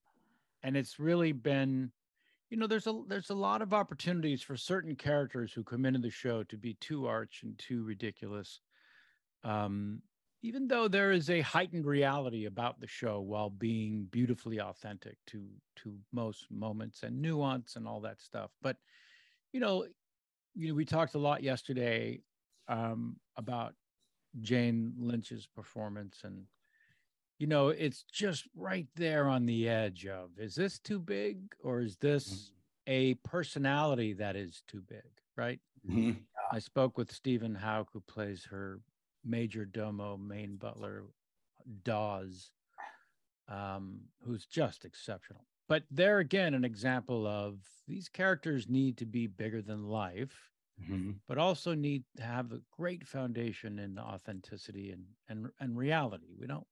and 0.63 0.77
it's 0.77 0.99
really 0.99 1.33
been, 1.33 1.91
you 2.51 2.59
know, 2.59 2.67
there's 2.67 2.87
a 2.87 3.01
there's 3.09 3.31
a 3.31 3.35
lot 3.35 3.63
of 3.63 3.73
opportunities 3.73 4.43
for 4.43 4.59
certain 4.59 4.95
characters 4.95 5.55
who 5.55 5.65
come 5.65 5.87
into 5.87 6.01
the 6.01 6.11
show 6.11 6.43
to 6.43 6.59
be 6.59 6.75
too 6.83 7.07
arch 7.07 7.41
and 7.45 7.59
too 7.59 7.83
ridiculous 7.83 8.61
um, 9.45 10.03
even 10.43 10.69
though 10.69 10.89
there 10.89 11.11
is 11.11 11.31
a 11.31 11.41
heightened 11.41 11.87
reality 11.87 12.45
about 12.47 12.81
the 12.81 12.87
show 12.87 13.21
while 13.21 13.51
being 13.51 14.05
beautifully 14.11 14.61
authentic 14.61 15.17
to 15.27 15.45
to 15.77 15.97
most 16.13 16.51
moments 16.51 17.03
and 17.03 17.21
nuance 17.21 17.77
and 17.77 17.87
all 17.87 18.01
that 18.01 18.21
stuff 18.21 18.51
but 18.63 18.77
you 19.53 19.61
know 19.61 19.87
you 20.55 20.69
know 20.69 20.75
we 20.75 20.85
talked 20.85 21.15
a 21.15 21.19
lot 21.19 21.43
yesterday 21.43 22.21
um, 22.69 23.17
about 23.37 23.75
jane 24.41 24.93
lynch's 24.99 25.47
performance 25.47 26.21
and 26.25 26.45
you 27.39 27.47
know 27.47 27.69
it's 27.69 28.03
just 28.03 28.47
right 28.55 28.89
there 28.95 29.29
on 29.29 29.47
the 29.47 29.69
edge 29.69 30.07
of 30.07 30.31
is 30.39 30.55
this 30.55 30.79
too 30.79 31.01
big 31.01 31.55
or 31.63 31.81
is 31.81 31.97
this 31.97 32.53
a 32.89 33.15
personality 33.17 34.15
that 34.15 34.35
is 34.35 34.63
too 34.67 34.81
big? 34.81 35.05
Right? 35.37 35.61
Mhm. 35.87 36.25
I 36.51 36.59
spoke 36.59 36.97
with 36.99 37.13
Stephen 37.13 37.55
Hauk, 37.55 37.91
who 37.93 38.01
plays 38.01 38.45
her 38.47 38.81
major 39.25 39.65
domo 39.65 40.17
main 40.17 40.57
butler, 40.57 41.07
Dawes, 41.83 42.53
um, 43.49 44.03
who's 44.23 44.47
just 44.47 44.85
exceptional. 44.85 45.47
But 45.69 45.85
there 45.91 46.19
again, 46.19 46.55
an 46.55 46.65
example 46.65 47.27
of 47.27 47.61
these 47.87 48.09
characters 48.09 48.69
need 48.69 48.99
to 48.99 49.07
be 49.07 49.27
bigger 49.27 49.63
than 49.63 49.85
life, 49.89 50.51
Mhm. 50.81 51.21
but 51.27 51.39
also 51.39 51.75
need 51.75 52.05
to 52.17 52.23
have 52.23 52.53
a 52.53 52.63
great 52.71 53.07
foundation 53.07 53.79
in 53.79 53.99
authenticity 53.99 54.93
and 54.93 55.07
and 55.29 55.51
and 55.61 55.77
reality. 55.77 56.35
We 56.39 56.47
don't 56.47 56.67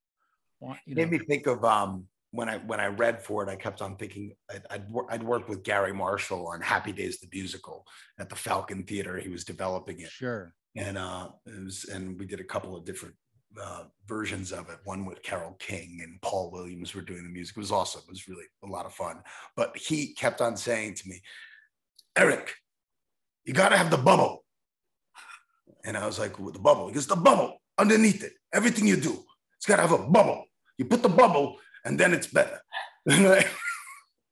want 0.61 0.80
you 0.87 0.94
know. 0.94 1.02
made 1.02 1.11
me 1.11 1.18
think 1.26 1.46
of 1.46 1.64
um 1.64 2.09
when 2.30 2.48
I 2.48 2.59
when 2.59 2.80
I 2.80 2.87
read 2.87 3.22
for 3.22 3.42
it, 3.42 3.48
I 3.50 3.56
kept 3.56 3.82
on 3.82 3.96
thinking 3.96 4.35
I'd 4.50 4.66
I'd, 4.70 4.87
I'd 5.11 5.22
worked 5.22 5.48
with 5.48 5.62
Garry 5.62 5.92
Marshall 5.92 6.46
on 6.48 6.61
Happy 6.61 6.92
Days 6.92 7.20
the 7.20 7.28
musical 7.32 7.87
at 8.18 8.28
the 8.28 8.37
Falcon 8.37 8.85
Theater. 8.85 9.18
He 9.18 9.28
was 9.28 9.44
developing 9.44 10.00
it, 10.00 10.11
Sure. 10.11 10.54
And 10.76 10.98
uh, 10.98 11.28
it 11.46 11.64
was 11.64 11.84
and 11.84 12.18
we 12.18 12.26
did 12.26 12.40
a 12.40 12.44
couple 12.44 12.76
of 12.76 12.84
different 12.84 13.14
uh, 13.62 13.84
versions 14.06 14.52
of 14.52 14.68
it. 14.68 14.78
One 14.84 15.04
with 15.06 15.22
Carole 15.22 15.56
King 15.58 16.00
and 16.02 16.20
Paul 16.20 16.50
Williams 16.50 16.94
were 16.94 17.00
doing 17.02 17.22
the 17.22 17.30
music. 17.30 17.56
It 17.56 17.60
was 17.60 17.72
awesome. 17.72 18.02
It 18.06 18.10
was 18.10 18.28
really 18.28 18.44
a 18.62 18.66
lot 18.66 18.86
of 18.86 18.92
fun. 18.92 19.20
But 19.56 19.76
he 19.76 20.12
kept 20.14 20.40
on 20.40 20.56
saying 20.56 20.94
to 20.94 21.08
me, 21.08 21.22
Erik, 22.16 22.54
you 23.44 23.54
got 23.54 23.70
to 23.70 23.76
have 23.76 23.90
the 23.90 23.96
bubble. 23.96 24.44
And 25.84 25.96
I 25.96 26.04
was 26.04 26.18
like, 26.18 26.38
with 26.38 26.54
the 26.54 26.60
bubble? 26.60 26.88
He 26.88 26.94
goes, 26.94 27.06
the 27.06 27.16
bubble 27.16 27.62
underneath 27.78 28.24
it. 28.24 28.32
Everything 28.52 28.86
you 28.86 28.96
do, 28.96 29.24
it's 29.56 29.66
got 29.66 29.76
to 29.76 29.82
have 29.82 29.92
a 29.92 30.06
bubble. 30.06 30.44
You 30.78 30.84
put 30.84 31.02
the 31.02 31.08
bubble, 31.08 31.56
and 31.84 31.98
then 31.98 32.12
it's 32.12 32.26
better. 32.26 32.60
and 33.06 33.40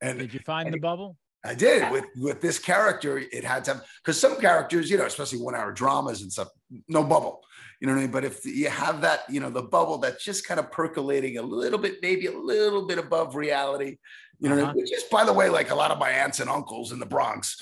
Did 0.18 0.34
you 0.34 0.40
find 0.40 0.72
the 0.72 0.78
bubble? 0.78 1.16
I 1.44 1.54
did 1.54 1.90
with 1.92 2.04
with 2.16 2.40
this 2.40 2.58
character. 2.58 3.18
It 3.18 3.44
had 3.44 3.64
to 3.66 3.82
because 4.02 4.18
some 4.20 4.40
characters, 4.40 4.90
you 4.90 4.96
know, 4.98 5.06
especially 5.06 5.40
one 5.40 5.54
hour 5.54 5.72
dramas 5.72 6.22
and 6.22 6.32
stuff, 6.32 6.48
no 6.88 7.04
bubble. 7.04 7.42
You 7.80 7.86
know 7.88 7.92
what 7.94 7.98
I 7.98 8.02
mean? 8.04 8.12
But 8.12 8.24
if 8.24 8.46
you 8.46 8.70
have 8.70 9.02
that, 9.02 9.20
you 9.28 9.40
know, 9.40 9.50
the 9.50 9.62
bubble 9.62 9.98
that's 9.98 10.24
just 10.24 10.46
kind 10.46 10.58
of 10.58 10.70
percolating 10.72 11.36
a 11.38 11.42
little 11.42 11.78
bit, 11.78 11.96
maybe 12.00 12.26
a 12.26 12.32
little 12.38 12.86
bit 12.86 12.98
above 12.98 13.34
reality, 13.36 13.98
you 14.40 14.48
know, 14.48 14.56
Uh-huh. 14.56 14.66
mean? 14.72 14.76
which 14.82 14.92
is 14.92 15.02
by 15.04 15.24
the 15.24 15.32
way, 15.32 15.50
like 15.50 15.70
a 15.70 15.74
lot 15.74 15.90
of 15.90 15.98
my 15.98 16.08
aunts 16.10 16.40
and 16.40 16.48
uncles 16.48 16.92
in 16.92 16.98
the 16.98 17.06
Bronx, 17.06 17.60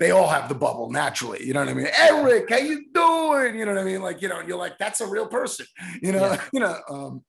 they 0.00 0.10
all 0.10 0.28
have 0.28 0.48
the 0.48 0.54
bubble 0.54 0.90
naturally. 0.90 1.44
You 1.46 1.52
know 1.54 1.60
what 1.60 1.68
I 1.68 1.74
mean? 1.74 1.86
Erik, 1.92 2.50
how 2.50 2.56
you 2.56 2.86
doing? 2.92 3.56
You 3.58 3.66
know 3.66 3.74
what 3.74 3.80
I 3.80 3.84
mean? 3.84 4.02
Like, 4.02 4.22
you 4.22 4.28
know, 4.28 4.40
you're 4.40 4.58
like, 4.58 4.76
that's 4.78 5.00
a 5.02 5.06
real 5.06 5.26
person, 5.28 5.66
you 6.02 6.10
know, 6.12 6.32
Yeah. 6.32 6.42
you 6.54 6.60
know, 6.60 6.76
um, 6.90 7.22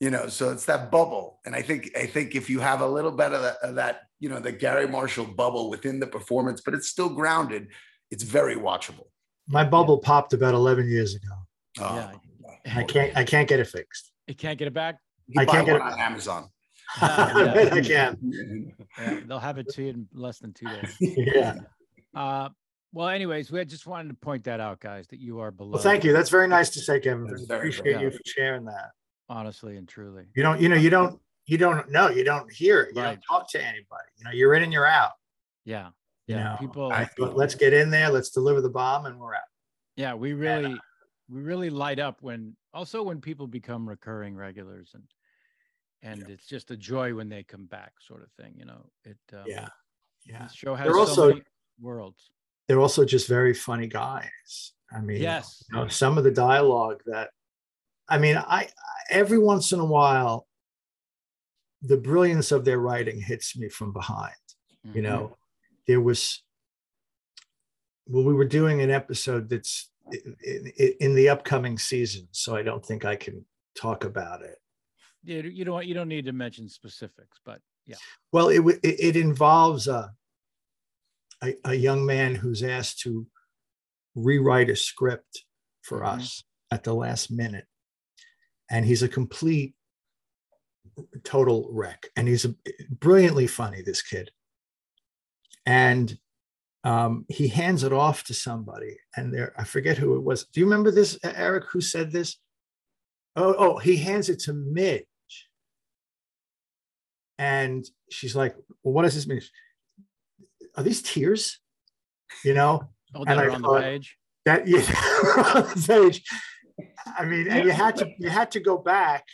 you 0.00 0.10
know, 0.10 0.28
so 0.28 0.50
it's 0.50 0.64
that 0.66 0.90
bubble. 0.90 1.40
And 1.44 1.54
I 1.54 1.62
think, 1.62 1.90
I 1.96 2.06
think 2.06 2.34
if 2.34 2.48
you 2.48 2.60
have 2.60 2.80
a 2.80 2.86
little 2.86 3.10
bit 3.10 3.32
of 3.32 3.42
that, 3.42 3.56
of 3.62 3.74
that, 3.76 4.02
you 4.20 4.28
know, 4.28 4.38
the 4.40 4.52
Garry 4.52 4.86
Marshall 4.86 5.24
bubble 5.24 5.70
within 5.70 5.98
the 6.00 6.06
performance, 6.06 6.60
but 6.64 6.74
it's 6.74 6.88
still 6.88 7.08
grounded, 7.08 7.68
it's 8.10 8.22
very 8.22 8.56
watchable. 8.56 9.06
My 9.48 9.64
bubble 9.64 9.98
popped 9.98 10.32
about 10.32 10.54
11 10.54 10.88
years 10.88 11.14
ago. 11.14 11.34
Uh, 11.80 12.10
Yeah. 12.12 12.18
I 12.76 12.82
can't 12.82 13.16
I 13.16 13.24
can't 13.24 13.48
get 13.48 13.60
it 13.60 13.66
fixed. 13.66 14.12
You 14.26 14.34
can't 14.34 14.58
get 14.58 14.68
it 14.68 14.74
back. 14.74 14.96
You 15.26 15.40
I 15.40 15.46
can't 15.46 15.64
get 15.64 15.76
it- 15.76 15.82
on 15.82 15.98
Amazon. 15.98 16.48
I 17.00 17.32
bet 17.54 17.72
I 17.72 17.80
can. 17.80 18.16
Yeah, 18.98 19.20
they'll 19.26 19.38
have 19.38 19.58
it 19.58 19.68
to 19.74 19.82
you 19.82 19.88
in 19.90 20.08
less 20.12 20.38
than 20.38 20.52
two 20.52 20.66
days. 20.66 20.96
Yeah. 21.00 21.54
Uh, 22.14 22.48
well, 22.92 23.08
anyways, 23.08 23.50
we 23.52 23.64
just 23.64 23.86
wanted 23.86 24.08
to 24.08 24.14
point 24.14 24.44
that 24.44 24.60
out, 24.60 24.80
guys, 24.80 25.06
that 25.08 25.20
you 25.20 25.40
are 25.40 25.50
below. 25.50 25.72
Well, 25.72 25.82
thank 25.82 26.04
you. 26.04 26.12
That's 26.12 26.30
very 26.30 26.48
nice 26.48 26.70
to 26.70 26.80
say, 26.80 26.98
Kevin. 27.00 27.28
I 27.50 27.54
appreciate 27.54 28.00
you 28.00 28.10
for 28.10 28.20
sharing 28.24 28.64
that. 28.64 28.90
Honestly 29.28 29.76
and 29.76 29.86
truly. 29.88 30.24
You 30.34 30.42
don't, 30.42 30.60
you 30.60 30.68
know, 30.68 30.76
you 30.76 30.90
don't, 30.90 31.20
you 31.46 31.58
don't 31.58 31.90
know, 31.90 32.08
you 32.08 32.24
don't 32.24 32.50
hear 32.52 32.82
it, 32.82 32.94
you 32.94 33.02
Right. 33.02 33.18
don't 33.28 33.38
talk 33.40 33.50
to 33.52 33.62
anybody. 33.62 34.08
You 34.16 34.24
know, 34.24 34.30
you're 34.30 34.54
in 34.54 34.62
and 34.62 34.72
you're 34.72 34.86
out. 34.86 35.12
Yeah, 35.64 35.88
You 36.26 36.36
yeah. 36.36 36.44
know, 36.44 36.56
people, 36.58 36.92
I 36.92 37.08
let's 37.18 37.54
get 37.54 37.72
in 37.72 37.90
there, 37.90 38.10
let's 38.10 38.30
deliver 38.30 38.60
the 38.60 38.70
bomb, 38.70 39.06
and 39.06 39.18
we're 39.18 39.34
out. 39.34 39.42
yeah, 39.96 40.14
we 40.14 40.32
really, 40.32 40.78
we 41.28 41.40
really 41.42 41.70
light 41.70 41.98
up 41.98 42.22
when 42.22 42.56
also 42.72 43.02
when 43.02 43.20
people 43.20 43.46
become 43.46 43.88
recurring 43.88 44.34
regulars 44.36 44.90
and 44.94 45.02
and 46.00 46.28
it's 46.30 46.46
just 46.46 46.70
a 46.70 46.76
joy 46.76 47.12
when 47.12 47.28
they 47.28 47.42
come 47.42 47.66
back, 47.66 47.92
sort 48.00 48.22
of 48.22 48.30
thing. 48.40 48.54
You 48.56 48.66
know, 48.66 48.88
it. 49.04 49.18
Um, 49.32 49.42
Yeah, 49.46 49.68
yeah. 50.24 50.46
The 50.46 50.54
show 50.54 50.74
has 50.76 50.84
They're 50.86 50.94
so 50.94 51.00
also- 51.00 51.40
worlds. 51.80 52.30
They're 52.68 52.78
also 52.80 53.04
just 53.04 53.26
very 53.28 53.52
funny 53.52 53.88
guys. 53.88 54.72
I 54.92 55.00
mean, 55.00 55.20
Yes. 55.20 55.64
you 55.70 55.76
know, 55.76 55.88
some 55.88 56.16
of 56.18 56.22
the 56.24 56.30
dialogue 56.30 57.02
that, 57.06 57.30
I 58.08 58.18
mean, 58.18 58.36
I 58.36 58.68
every 59.10 59.38
once 59.38 59.72
in 59.72 59.80
a 59.80 59.84
while, 59.84 60.46
the 61.82 61.96
brilliance 61.96 62.52
of 62.52 62.64
their 62.64 62.78
writing 62.78 63.20
hits 63.20 63.56
me 63.56 63.68
from 63.68 63.92
behind. 63.92 64.34
you 64.94 65.02
Mhm. 65.02 65.04
know 65.04 65.36
there 65.86 66.00
was 66.00 66.42
well 68.06 68.24
we 68.24 68.32
were 68.32 68.44
doing 68.46 68.80
an 68.80 68.90
episode 68.90 69.48
that's 69.50 69.90
in, 70.12 70.72
in, 70.78 70.94
in 71.00 71.14
the 71.14 71.28
upcoming 71.28 71.76
season 71.76 72.26
so 72.30 72.54
i 72.56 72.62
don't 72.62 72.84
think 72.86 73.04
i 73.04 73.14
can 73.16 73.44
talk 73.74 74.04
about 74.04 74.40
it 74.42 74.56
Yeah, 75.24 75.42
you 75.42 75.64
don't 75.64 75.84
you 75.86 75.94
don't 75.94 76.08
need 76.08 76.24
to 76.26 76.32
mention 76.32 76.68
specifics, 76.68 77.38
but 77.44 77.60
yeah. 77.86 77.96
well 78.32 78.48
it 78.48 78.60
it, 78.82 78.96
it 79.08 79.16
involves 79.16 79.88
a, 79.88 80.14
a 81.42 81.48
a 81.64 81.74
young 81.74 82.06
man 82.06 82.34
who's 82.36 82.62
asked 82.62 83.00
to 83.00 83.26
rewrite 84.14 84.70
a 84.70 84.76
script 84.76 85.44
for 85.82 86.00
Mhm. 86.00 86.14
us 86.18 86.44
at 86.70 86.84
the 86.84 86.94
last 86.94 87.30
minute 87.30 87.66
and 88.70 88.84
he's 88.84 89.02
a 89.02 89.08
complete 89.08 89.74
total 91.24 91.68
wreck. 91.70 92.08
And 92.16 92.28
he's 92.28 92.44
a, 92.44 92.54
brilliantly 92.90 93.46
funny 93.46 93.82
this 93.82 94.02
kid. 94.02 94.30
And 95.66 96.18
um, 96.84 97.26
he 97.28 97.48
hands 97.48 97.82
it 97.82 97.92
off 97.92 98.24
to 98.24 98.34
somebody 98.34 98.98
and 99.16 99.34
there 99.34 99.52
i 99.58 99.64
forget 99.64 99.98
who 99.98 100.16
it 100.16 100.22
was. 100.22 100.44
Do 100.44 100.60
you 100.60 100.66
remember 100.66 100.90
this 100.90 101.18
Erik 101.24 101.64
who 101.70 101.80
said 101.80 102.12
this? 102.12 102.38
Oh 103.36 103.54
oh 103.58 103.78
he 103.78 103.96
hands 103.96 104.28
it 104.28 104.38
to 104.40 104.52
midge. 104.52 105.04
And 107.38 107.84
she's 108.10 108.36
like 108.36 108.54
well 108.82 108.94
what 108.94 109.02
does 109.02 109.16
this 109.16 109.26
mean? 109.26 109.42
Are 110.76 110.82
these 110.82 111.02
tears? 111.02 111.58
You 112.44 112.54
know? 112.54 112.88
Oh, 113.14 113.24
And 113.26 113.40
I 113.40 113.48
on 113.48 113.62
the 113.62 113.80
page. 113.80 114.16
that 114.44 114.66
yeah 114.66 114.78
on 115.54 115.62
the 115.64 115.84
page 115.86 116.22
i 117.18 117.24
mean 117.24 117.48
and 117.48 117.64
you 117.64 117.70
had 117.72 117.96
to 117.96 118.06
you 118.18 118.28
had 118.28 118.50
to 118.50 118.60
go 118.60 118.76
back 118.78 119.24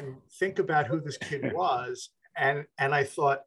and 0.00 0.16
think 0.38 0.58
about 0.58 0.86
who 0.86 1.00
this 1.00 1.18
kid 1.18 1.52
was. 1.52 2.10
And 2.36 2.64
and 2.78 2.94
i 2.94 3.04
thought 3.04 3.42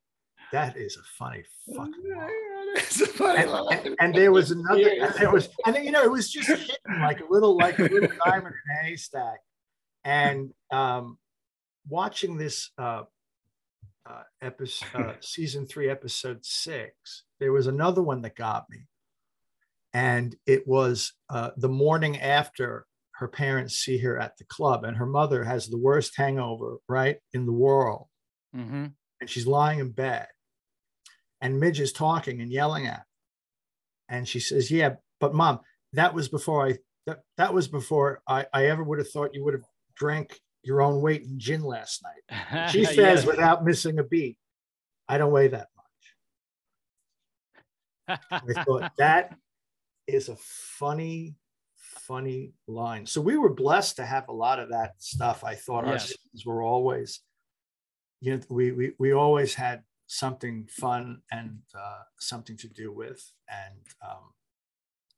that 0.52 0.76
is 0.78 0.98
a 0.98 1.04
funny 1.18 1.44
fucking 1.74 1.94
line. 2.16 2.30
it's 2.76 3.00
a 3.02 3.08
funny 3.08 3.40
and, 3.44 3.52
line. 3.52 3.80
and- 3.86 3.96
and 4.02 4.14
there 4.16 4.32
was 4.32 4.52
another 4.52 4.90
and 4.90 5.14
there 5.16 5.32
was 5.32 5.50
and 5.66 5.76
then, 5.76 5.84
you 5.86 5.92
know 5.92 6.04
it 6.04 6.12
was 6.12 6.30
just 6.30 6.50
hidden 6.50 7.02
like 7.02 7.22
a 7.22 7.26
little 7.30 7.56
like 7.58 7.80
a 7.80 7.84
little 7.84 8.10
diamond 8.26 8.54
in 8.54 8.76
a 8.76 8.84
haystack. 8.90 9.40
And 10.04 10.54
um 10.72 11.18
watching 11.88 12.38
this 12.38 12.70
uh 12.78 13.04
uh 14.06 14.24
episode 14.42 14.88
uh, 14.96 15.14
season 15.22 15.66
three 15.66 15.90
episode 15.90 16.44
six 16.46 17.24
there 17.40 17.52
was 17.54 17.68
another 17.68 18.02
one 18.04 18.22
that 18.24 18.36
got 18.36 18.70
me. 18.70 18.80
And 19.94 20.36
it 20.46 20.68
was 20.68 21.14
uh 21.30 21.52
the 21.58 21.70
morning 21.70 22.20
after 22.20 22.86
her 23.22 23.28
parents 23.30 23.76
see 23.78 23.98
her 24.00 24.20
at 24.20 24.36
the 24.38 24.44
club 24.46 24.84
and 24.84 24.98
her 24.98 25.06
mother 25.06 25.44
has 25.46 25.68
the 25.68 25.78
worst 25.78 26.18
hangover 26.18 26.78
right 26.90 27.20
in 27.34 27.46
the 27.46 27.54
world. 27.54 28.08
Hmm 28.54 28.88
and 29.22 29.30
she's 29.30 29.48
lying 29.48 29.80
in 29.80 29.92
bed 29.92 30.28
and 31.40 31.60
midge 31.60 31.80
is 31.80 31.94
talking 31.94 32.42
and 32.42 32.52
yelling 32.52 32.88
at 32.88 32.98
her. 32.98 33.06
and 34.10 34.28
she 34.28 34.40
says 34.40 34.70
yeah 34.70 34.96
but 35.20 35.34
mom 35.34 35.60
that 35.94 36.14
was 36.14 36.28
before 36.28 36.68
i 36.68 36.78
that, 37.08 37.22
that 37.38 37.52
was 37.54 37.68
before 37.68 38.22
I, 38.28 38.46
I 38.54 38.66
ever 38.66 38.84
would 38.84 39.00
have 39.00 39.10
thought 39.10 39.34
you 39.34 39.44
would 39.44 39.56
have 39.56 39.64
drank 39.96 40.40
your 40.64 40.84
own 40.84 41.02
weight 41.02 41.24
in 41.24 41.40
gin 41.40 41.64
last 41.64 42.04
night. 42.04 42.70
She 42.72 42.86
says 42.86 43.26
without 43.26 43.64
missing 43.64 43.98
a 44.00 44.04
beat 44.04 44.38
i 45.08 45.18
don't 45.18 45.32
weigh 45.32 45.48
that 45.48 45.68
much. 48.08 48.20
I 48.30 48.64
thought 48.64 48.92
that 48.98 49.36
is 50.08 50.30
a 50.30 50.36
funny 50.36 51.36
funny 52.08 52.54
line. 52.68 53.06
So 53.06 53.22
we 53.22 53.38
were 53.38 53.54
blessed 53.54 53.96
to 53.98 54.06
have 54.06 54.28
a 54.28 54.34
lot 54.34 54.60
of 54.60 54.70
that 54.70 54.92
stuff 54.98 55.44
i 55.44 55.56
thought 55.56 55.86
our 55.86 56.00
seasons 56.00 56.46
were 56.46 56.62
always 56.62 57.22
you 58.20 58.36
know 58.36 58.42
we 58.50 58.72
we, 58.72 58.92
we 59.00 59.12
always 59.14 59.54
had 59.54 59.84
something 60.08 60.68
fun 60.70 61.22
and 61.32 61.60
uh, 61.74 62.04
something 62.20 62.58
to 62.58 62.68
do 62.68 62.92
with 62.92 63.22
and 63.50 63.80
um 64.08 64.26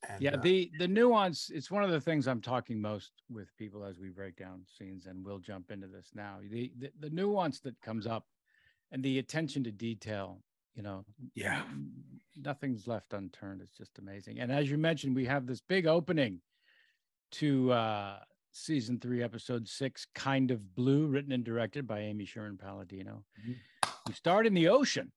and, 0.10 0.22
yeah 0.22 0.36
uh, 0.36 0.41
the 0.41 0.72
the 0.80 0.88
nuance 0.88 1.50
it's 1.54 1.72
one 1.72 1.84
of 1.84 1.91
the 1.91 2.02
things 2.02 2.28
i'm 2.28 2.41
talking 2.41 2.80
most 2.80 3.12
with 3.30 3.50
people 3.58 3.84
as 3.84 4.00
we 4.00 4.10
break 4.10 4.36
down 4.36 4.62
scenes 4.78 5.06
and 5.08 5.24
we'll 5.26 5.39
jump 5.39 5.72
into 5.72 5.88
this 5.88 6.10
now 6.13 6.38
the 6.52 6.72
the, 6.80 6.91
the 7.00 7.10
nuance 7.10 7.60
that 7.60 7.80
comes 7.82 8.06
up 8.06 8.26
and 8.91 9.02
the 9.04 9.19
attention 9.19 9.63
to 9.63 9.72
detail 9.72 10.41
you 10.76 10.84
know 10.84 11.04
Yeah. 11.36 11.63
nothing's 12.36 12.88
left 12.88 13.13
unturned 13.13 13.62
it's 13.62 13.78
just 13.78 13.98
amazing. 14.00 14.39
And 14.39 14.52
as 14.52 14.69
you 14.72 14.78
mentioned 14.78 15.15
we 15.15 15.26
have 15.26 15.46
this 15.46 15.62
big 15.62 15.86
opening 15.88 16.41
to 17.34 17.72
uh 17.72 18.19
season 18.52 19.00
three 19.00 19.24
episode 19.24 19.67
six 19.67 20.06
kind 20.13 20.52
of 20.52 20.76
blue 20.76 21.08
written 21.08 21.32
and 21.32 21.43
directed 21.43 21.88
by 21.88 22.00
amy 22.00 22.26
sherman 22.26 22.58
palladino. 22.58 23.24
Mhm. 23.46 23.56
we 24.08 24.13
start 24.13 24.46
in 24.46 24.54
the 24.54 24.67
ocean. 24.67 25.12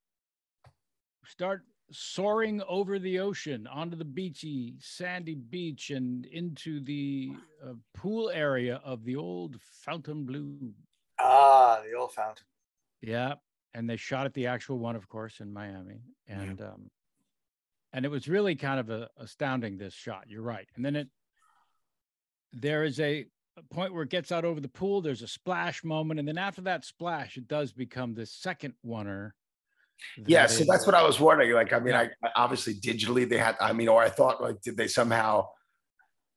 We 0.65 1.29
start 1.29 1.65
soaring 1.93 2.63
over 2.63 2.99
the 2.99 3.19
ocean 3.21 3.67
onto 3.67 3.97
the 3.97 4.05
beachy 4.05 4.75
sandy 4.81 5.35
beach 5.35 5.91
and 5.91 6.27
into 6.27 6.81
the 6.81 7.33
uh, 7.65 7.75
pool 7.95 8.31
area 8.31 8.81
of 8.85 9.05
the 9.05 9.17
old 9.17 9.61
Fontainebleau. 9.85 10.73
Ah 11.21 11.83
the 11.85 11.93
old 11.95 12.13
fountain. 12.13 12.47
Yeah 13.03 13.35
and 13.75 13.89
they 13.89 13.97
shot 13.97 14.25
at 14.25 14.33
the 14.33 14.47
actual 14.47 14.79
one 14.79 14.97
of 14.97 15.07
course 15.09 15.41
in 15.41 15.53
miami. 15.53 16.01
And 16.27 16.61
um 16.63 16.91
and 17.93 18.05
it 18.05 18.11
was 18.11 18.29
really 18.29 18.57
kind 18.57 18.81
of 18.81 18.91
a, 18.91 19.09
astounding 19.19 19.77
this 19.79 19.95
shot. 19.95 20.25
You're 20.29 20.43
right. 20.43 20.69
And 20.75 20.85
then 20.85 20.97
it 20.97 21.09
there 22.53 22.85
is 22.85 23.01
a 23.01 23.27
point 23.71 23.93
where 23.95 24.03
it 24.03 24.11
gets 24.11 24.33
out 24.33 24.45
over 24.45 24.61
the 24.61 24.69
pool. 24.69 25.01
There's 25.01 25.23
a 25.23 25.29
splash 25.29 25.83
moment, 25.85 26.21
and 26.21 26.29
then 26.29 26.39
after 26.39 26.63
that 26.63 26.85
splash, 26.85 27.37
it 27.37 27.49
does 27.49 27.73
become 27.73 28.15
the 28.15 28.27
second 28.27 28.75
oneer. 28.85 29.33
Yeah, 30.27 30.47
so 30.47 30.65
that's 30.69 30.85
what 30.85 30.95
I 30.95 31.03
was 31.03 31.19
wondering. 31.19 31.53
Like, 31.53 31.73
I 31.73 31.79
mean, 31.79 31.95
Yeah. 31.95 32.09
I, 32.23 32.29
obviously 32.37 32.75
digitally 32.75 33.29
they 33.29 33.39
had. 33.39 33.57
I 33.61 33.73
mean, 33.73 33.89
or 33.89 34.03
I 34.03 34.11
thought 34.11 34.43
like, 34.43 34.61
did 34.61 34.77
they 34.77 34.89
somehow, 34.89 35.49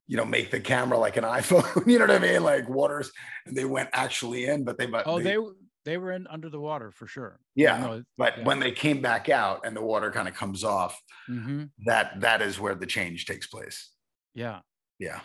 you 0.07 0.15
know, 0.15 0.23
make 0.23 0.49
the 0.49 0.61
camera 0.61 0.97
like 0.97 1.17
an 1.17 1.23
iPhone? 1.39 1.85
you 1.85 1.99
know 1.99 2.05
what 2.05 2.15
I 2.15 2.19
mean? 2.19 2.41
Like 2.43 2.69
waters, 2.69 3.11
and 3.45 3.55
they 3.57 3.65
went 3.65 3.89
actually 3.91 4.45
in, 4.45 4.63
but 4.63 4.77
they 4.77 4.85
but 4.85 5.05
Oh, 5.05 5.19
they 5.21 5.33
w- 5.35 5.55
they 5.83 5.97
were 5.97 6.11
in 6.13 6.25
under 6.27 6.49
the 6.49 6.59
water 6.59 6.91
for 6.91 7.05
sure. 7.07 7.39
Yeah, 7.55 7.79
No, 7.79 8.03
But 8.17 8.37
yeah. 8.37 8.43
when 8.45 8.59
they 8.59 8.71
came 8.71 9.01
back 9.01 9.27
out 9.27 9.65
and 9.65 9.75
the 9.75 9.81
water 9.81 10.09
kind 10.11 10.27
of 10.29 10.35
comes 10.35 10.63
off, 10.63 10.97
mhm, 11.29 11.69
that 11.85 12.21
that 12.21 12.41
is 12.41 12.59
where 12.61 12.75
the 12.75 12.85
change 12.85 13.25
takes 13.25 13.47
place. 13.47 13.91
yeah. 14.33 14.59
Yeah. 14.99 15.19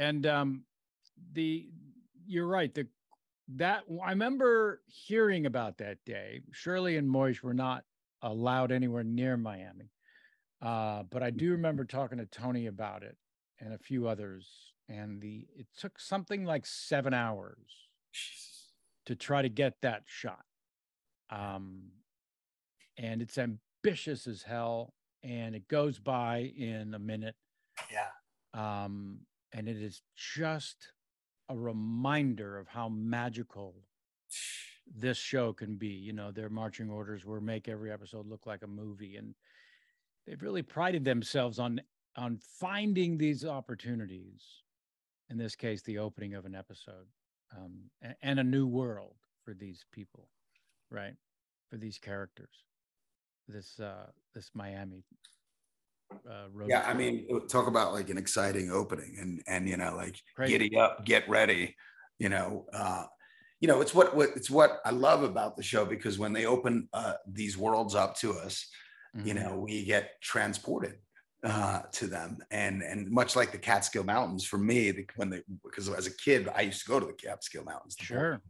And 0.00 0.26
um 0.26 0.64
the 1.34 1.68
you're 2.26 2.46
right 2.46 2.74
the 2.74 2.86
that 3.56 3.82
i 4.04 4.10
remember 4.10 4.80
hearing 4.86 5.46
about 5.46 5.78
that 5.78 5.98
day. 6.06 6.40
Shirley 6.52 6.96
and 6.96 7.08
Moishe 7.08 7.42
were 7.42 7.54
not 7.54 7.84
allowed 8.22 8.72
anywhere 8.72 9.04
near 9.04 9.36
miami 9.36 9.90
uh 10.62 11.02
but 11.04 11.22
i 11.22 11.30
do 11.30 11.52
remember 11.52 11.84
talking 11.84 12.18
to 12.18 12.26
tony 12.26 12.66
about 12.66 13.02
it 13.02 13.16
and 13.60 13.72
a 13.72 13.78
few 13.78 14.06
others 14.08 14.46
and 14.88 15.20
the 15.22 15.46
it 15.56 15.66
took 15.78 15.98
something 16.00 16.44
like 16.44 16.66
seven 16.66 17.14
hours 17.14 17.88
to 19.06 19.14
try 19.14 19.42
to 19.42 19.48
get 19.48 19.74
that 19.82 20.02
shot. 20.06 20.44
Um 21.30 21.92
and 22.98 23.22
it's 23.22 23.38
ambitious 23.38 24.26
as 24.26 24.42
hell 24.42 24.94
and 25.22 25.54
it 25.54 25.68
goes 25.68 25.98
by 25.98 26.52
in 26.56 26.94
a 26.94 26.98
minute. 26.98 27.34
Yeah. 27.90 28.08
um, 28.84 29.20
and 29.52 29.68
it 29.68 29.76
is 29.76 30.02
just 30.16 30.92
a 31.48 31.56
reminder 31.56 32.58
of 32.58 32.68
how 32.68 32.88
magical 32.88 33.74
this 34.86 35.18
show 35.18 35.52
can 35.52 35.76
be. 35.76 35.88
You 35.88 36.12
know, 36.12 36.30
their 36.30 36.48
marching 36.48 36.90
orders 36.90 37.24
were 37.24 37.40
make 37.40 37.68
every 37.68 37.90
episode 37.90 38.26
look 38.26 38.46
like 38.46 38.62
a 38.62 38.68
movie, 38.68 39.16
and 39.16 39.34
they've 40.26 40.42
really 40.42 40.62
prided 40.62 41.04
themselves 41.04 41.58
on 41.58 41.80
on 42.16 42.38
finding 42.38 43.16
these 43.18 43.44
opportunities. 43.44 44.42
In 45.28 45.38
this 45.38 45.54
case, 45.54 45.82
the 45.82 45.98
opening 45.98 46.34
of 46.34 46.44
an 46.44 46.54
episode 46.56 47.06
um, 47.56 47.90
a- 48.02 48.16
and 48.22 48.40
a 48.40 48.44
new 48.44 48.66
world 48.66 49.14
for 49.44 49.54
these 49.54 49.84
people, 49.92 50.28
right? 50.90 51.14
For 51.70 51.76
these 51.76 51.98
characters, 51.98 52.64
this 53.46 53.78
uh, 53.78 54.06
this 54.34 54.50
Miami. 54.54 55.04
Uh, 56.10 56.48
road 56.52 56.68
Yeah, 56.68 56.82
I 56.86 56.94
mean, 56.94 57.26
talk 57.48 57.66
about 57.66 57.92
like 57.92 58.10
an 58.10 58.18
exciting 58.18 58.70
opening 58.70 59.16
and 59.18 59.42
and 59.46 59.68
you 59.68 59.76
know, 59.76 59.94
like 59.96 60.20
Crazy. 60.34 60.52
giddy 60.52 60.76
up, 60.76 61.04
get 61.04 61.28
ready. 61.28 61.76
You 62.18 62.28
know, 62.28 62.66
uh, 62.72 63.06
you 63.60 63.68
know, 63.68 63.80
it's 63.80 63.94
what 63.94 64.14
what 64.14 64.30
it's 64.36 64.50
what 64.50 64.80
I 64.84 64.90
love 64.90 65.22
about 65.22 65.56
the 65.56 65.62
show 65.62 65.84
because 65.84 66.18
when 66.18 66.32
they 66.32 66.46
open 66.46 66.88
uh, 66.92 67.14
these 67.26 67.56
worlds 67.56 67.94
up 67.94 68.16
to 68.16 68.32
us, 68.32 68.68
you 69.22 69.34
Mhm. 69.34 69.42
know, 69.42 69.58
we 69.60 69.84
get 69.84 70.20
transported 70.20 70.98
uh, 71.44 71.82
to 71.92 72.06
them, 72.06 72.38
and 72.50 72.82
and 72.82 73.10
much 73.10 73.36
like 73.36 73.52
the 73.52 73.58
Catskill 73.58 74.04
Mountains 74.04 74.44
for 74.44 74.58
me, 74.58 74.90
the, 74.90 75.06
when 75.16 75.30
they 75.30 75.42
because 75.64 75.88
as 75.88 76.06
a 76.06 76.16
kid 76.16 76.48
I 76.48 76.62
used 76.62 76.82
to 76.84 76.88
go 76.88 77.00
to 77.00 77.06
the 77.06 77.14
Catskill 77.14 77.64
Mountains, 77.64 77.96
Sure. 77.98 78.42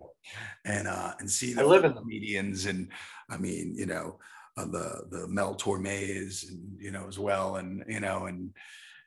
And 0.65 0.89
uh, 0.89 1.15
and 1.19 1.31
see 1.31 1.55
I 1.57 1.63
the 1.63 1.67
live 1.67 1.85
in 1.85 1.95
the 1.95 2.03
medians, 2.03 2.69
and 2.69 2.93
I 3.29 3.37
mean, 3.39 3.75
you 3.77 3.87
know, 3.87 4.19
uh, 4.57 4.67
the 4.67 5.05
the 5.11 5.29
Mel 5.29 5.55
Tormes, 5.55 6.45
and 6.49 6.81
you 6.81 6.91
know 6.91 7.07
as 7.09 7.19
well, 7.19 7.57
and 7.57 7.85
you 7.89 8.01
know, 8.01 8.27
and 8.27 8.51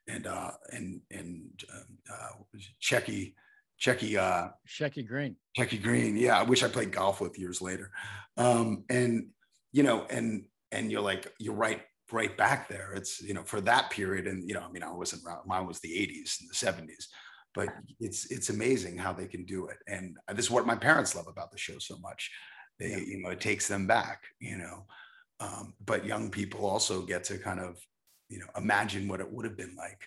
and 0.07 0.27
uh, 0.27 0.51
and 0.71 1.01
and 1.11 1.63
um, 1.73 1.97
uh? 2.11 2.57
Checky 2.81 3.33
Checky 3.81 4.17
uh, 4.17 4.49
Shecky 4.67 5.05
Greene. 5.07 5.35
Jackie 5.55 5.77
Green. 5.77 6.15
Yeah, 6.17 6.39
I 6.39 6.43
wish 6.43 6.63
I 6.63 6.67
played 6.69 6.91
golf 6.91 7.19
with 7.21 7.37
years 7.37 7.61
later. 7.61 7.91
Um, 8.37 8.85
and 8.89 9.27
you 9.71 9.83
know, 9.83 10.05
and 10.09 10.45
and 10.71 10.91
you're 10.91 11.01
like, 11.01 11.31
you're 11.39 11.53
right, 11.53 11.81
right 12.11 12.35
back 12.37 12.67
there. 12.69 12.93
It's 12.95 13.21
you 13.21 13.33
know, 13.33 13.43
for 13.43 13.61
that 13.61 13.89
period, 13.89 14.27
and 14.27 14.47
you 14.47 14.55
know, 14.55 14.61
I 14.61 14.71
mean, 14.71 14.83
I 14.83 14.91
wasn't. 14.91 15.23
Mine 15.45 15.67
was 15.67 15.79
the 15.79 15.89
'80s 15.91 16.39
and 16.41 16.49
the 16.49 16.91
'70s, 16.93 17.05
but 17.53 17.69
it's 17.99 18.31
it's 18.31 18.49
amazing 18.49 18.97
how 18.97 19.13
they 19.13 19.27
can 19.27 19.45
do 19.45 19.67
it. 19.67 19.77
And 19.87 20.17
this 20.35 20.45
is 20.45 20.51
what 20.51 20.65
my 20.65 20.75
parents 20.75 21.15
love 21.15 21.27
about 21.27 21.51
the 21.51 21.57
show 21.57 21.77
so 21.79 21.97
much. 21.99 22.31
They, 22.79 22.89
Yeah. 22.91 22.97
you 22.97 23.21
know, 23.21 23.29
it 23.29 23.41
takes 23.41 23.67
them 23.67 23.85
back. 23.85 24.21
You 24.39 24.57
know, 24.57 24.85
um, 25.43 25.73
but 25.89 26.05
young 26.05 26.29
people 26.39 26.65
also 26.65 26.95
get 27.11 27.23
to 27.25 27.37
kind 27.37 27.59
of, 27.59 27.71
you 28.29 28.39
know, 28.39 28.47
imagine 28.55 29.07
what 29.09 29.19
it 29.19 29.29
would 29.33 29.45
have 29.45 29.57
been 29.63 29.75
like. 29.75 30.01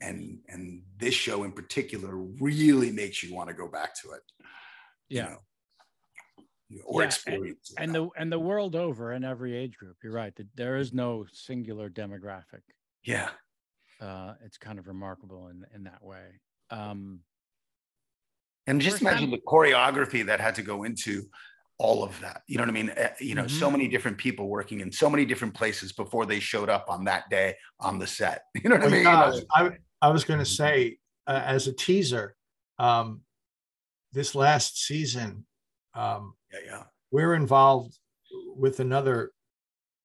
And 0.00 0.38
and 0.52 0.82
this 0.98 1.14
show 1.14 1.44
in 1.44 1.52
particular 1.52 2.14
really 2.48 2.90
makes 2.92 3.22
you 3.22 3.34
want 3.34 3.48
to 3.48 3.54
go 3.62 3.68
back 3.68 3.92
to 4.02 4.06
it 4.16 4.22
you 5.08 5.18
Yeah. 5.20 5.28
know, 5.30 5.38
or 6.84 7.00
Yeah, 7.02 7.06
experience. 7.06 7.70
it. 7.70 7.82
and 7.82 7.94
the 7.94 8.08
and 8.16 8.30
the 8.32 8.38
world 8.50 8.74
over 8.86 9.12
in 9.12 9.22
every 9.24 9.54
age 9.62 9.76
group 9.76 9.96
you're 10.02 10.12
right 10.24 10.34
there 10.54 10.76
is 10.76 10.92
no 10.92 11.24
singular 11.32 11.88
demographic 11.90 12.64
yeah, 13.04 13.30
uh 14.00 14.34
it's 14.46 14.58
kind 14.58 14.78
of 14.78 14.86
remarkable 14.88 15.42
in 15.52 15.58
in 15.74 15.84
that 15.84 16.02
way 16.02 16.26
um 16.70 17.20
and 18.66 18.80
just 18.80 19.00
imagine 19.02 19.30
time- 19.30 19.38
the 19.38 19.42
choreography 19.46 20.22
that 20.26 20.40
had 20.40 20.54
to 20.54 20.62
go 20.62 20.84
into 20.84 21.14
all 21.78 22.04
of 22.04 22.18
that. 22.20 22.42
You 22.46 22.58
know 22.58 22.62
what 22.64 22.70
I 22.70 22.72
mean? 22.72 22.90
Eh, 22.90 23.10
You 23.20 23.34
know, 23.34 23.46
so 23.46 23.68
Mhm. 23.68 23.72
many 23.72 23.88
different 23.88 24.18
people 24.18 24.48
working 24.48 24.80
in 24.80 24.92
so 24.92 25.08
many 25.10 25.24
different 25.24 25.54
places 25.54 25.92
before 25.92 26.26
they 26.26 26.38
showed 26.40 26.68
up 26.70 26.86
on 26.88 27.04
that 27.04 27.28
day 27.30 27.56
on 27.80 27.98
the 27.98 28.06
set. 28.06 28.42
You 28.64 28.70
know 28.70 28.76
what 28.76 28.84
I 28.84 28.86
Well, 28.86 28.94
mean? 28.94 29.02
yeah, 29.04 29.24
Like, 29.30 29.46
I, 29.50 29.78
I 30.00 30.08
was 30.10 30.24
going 30.24 30.38
to 30.38 30.46
say, 30.46 30.98
uh, 31.26 31.42
as 31.44 31.66
a 31.66 31.72
teaser, 31.72 32.36
um, 32.78 33.22
this 34.12 34.34
last 34.34 34.78
season, 34.84 35.46
um, 35.94 36.34
yeah, 36.52 36.58
yeah, 36.66 36.82
we're 37.10 37.34
involved 37.34 37.98
with 38.56 38.80
another 38.80 39.32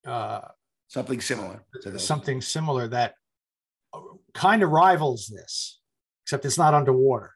uh, 0.05 0.47
something 0.87 1.19
similar. 1.19 1.65
to 1.81 1.91
this. 1.91 2.05
something 2.07 2.41
similar 2.41 2.87
that 2.87 3.15
kind 4.33 4.63
of 4.63 4.69
rivals 4.69 5.27
this, 5.27 5.81
except 6.23 6.45
it's 6.45 6.57
not 6.57 6.73
underwater. 6.73 7.33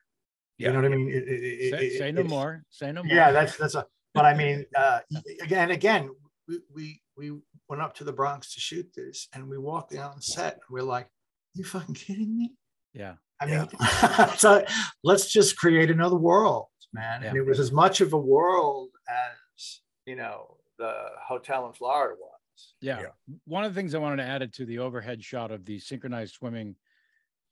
Yeah. 0.58 0.68
You 0.68 0.74
know 0.74 0.82
what 0.84 0.94
I 0.94 0.96
mean? 0.96 1.10
It- 1.10 1.28
it- 1.28 1.44
it- 1.44 1.72
say, 1.72 1.86
it- 1.88 1.98
say 1.98 2.12
no 2.14 2.24
more 2.24 2.64
say 2.70 2.92
no 2.94 3.04
more 3.04 3.14
Yeah, 3.14 3.32
that's 3.32 3.58
that's 3.58 3.76
a. 3.76 3.86
But 4.14 4.26
I 4.26 4.34
mean, 4.34 4.66
uh, 4.76 5.00
again, 5.42 5.72
again, 5.72 6.10
we, 6.48 6.60
we 6.74 7.02
we 7.18 7.40
went 7.70 7.82
up 7.82 7.96
to 7.96 8.04
the 8.04 8.12
Bronx 8.14 8.54
to 8.54 8.60
shoot 8.60 8.88
this, 8.96 9.28
and 9.34 9.48
we 9.48 9.58
walked 9.58 9.92
down 9.94 10.14
the 10.16 10.22
set. 10.22 10.54
And 10.54 10.62
we're 10.70 10.82
like, 10.84 11.08
"You 11.54 11.64
fucking 11.64 11.96
kidding 11.96 12.36
me?" 12.38 12.54
yeah 12.94 13.16
I 13.40 13.46
mean, 13.46 13.68
so 14.38 14.64
let's 15.04 15.32
just 15.32 15.58
create 15.58 15.90
another 15.90 16.18
world, 16.18 16.68
man. 16.94 17.24
And 17.24 17.38
it 17.38 17.46
was 17.46 17.60
as 17.60 17.72
much 17.72 18.02
of 18.02 18.12
a 18.14 18.18
world 18.18 18.90
as 19.10 19.82
you 20.06 20.16
know 20.18 20.58
the 20.78 20.94
hotel 21.26 21.66
in 21.68 21.74
Florida 21.74 22.16
was. 22.20 22.74
yeah 22.82 23.02
Yeah. 23.02 23.08
one 23.46 23.64
of 23.64 23.74
the 23.74 23.80
things 23.80 23.94
i 23.96 24.00
wanted 24.00 24.18
to 24.18 24.24
add 24.24 24.42
it 24.42 24.52
to 24.56 24.66
the 24.66 24.80
overhead 24.80 25.24
shot 25.24 25.52
of 25.52 25.64
the 25.64 25.78
synchronized 25.80 26.34
swimming 26.34 26.76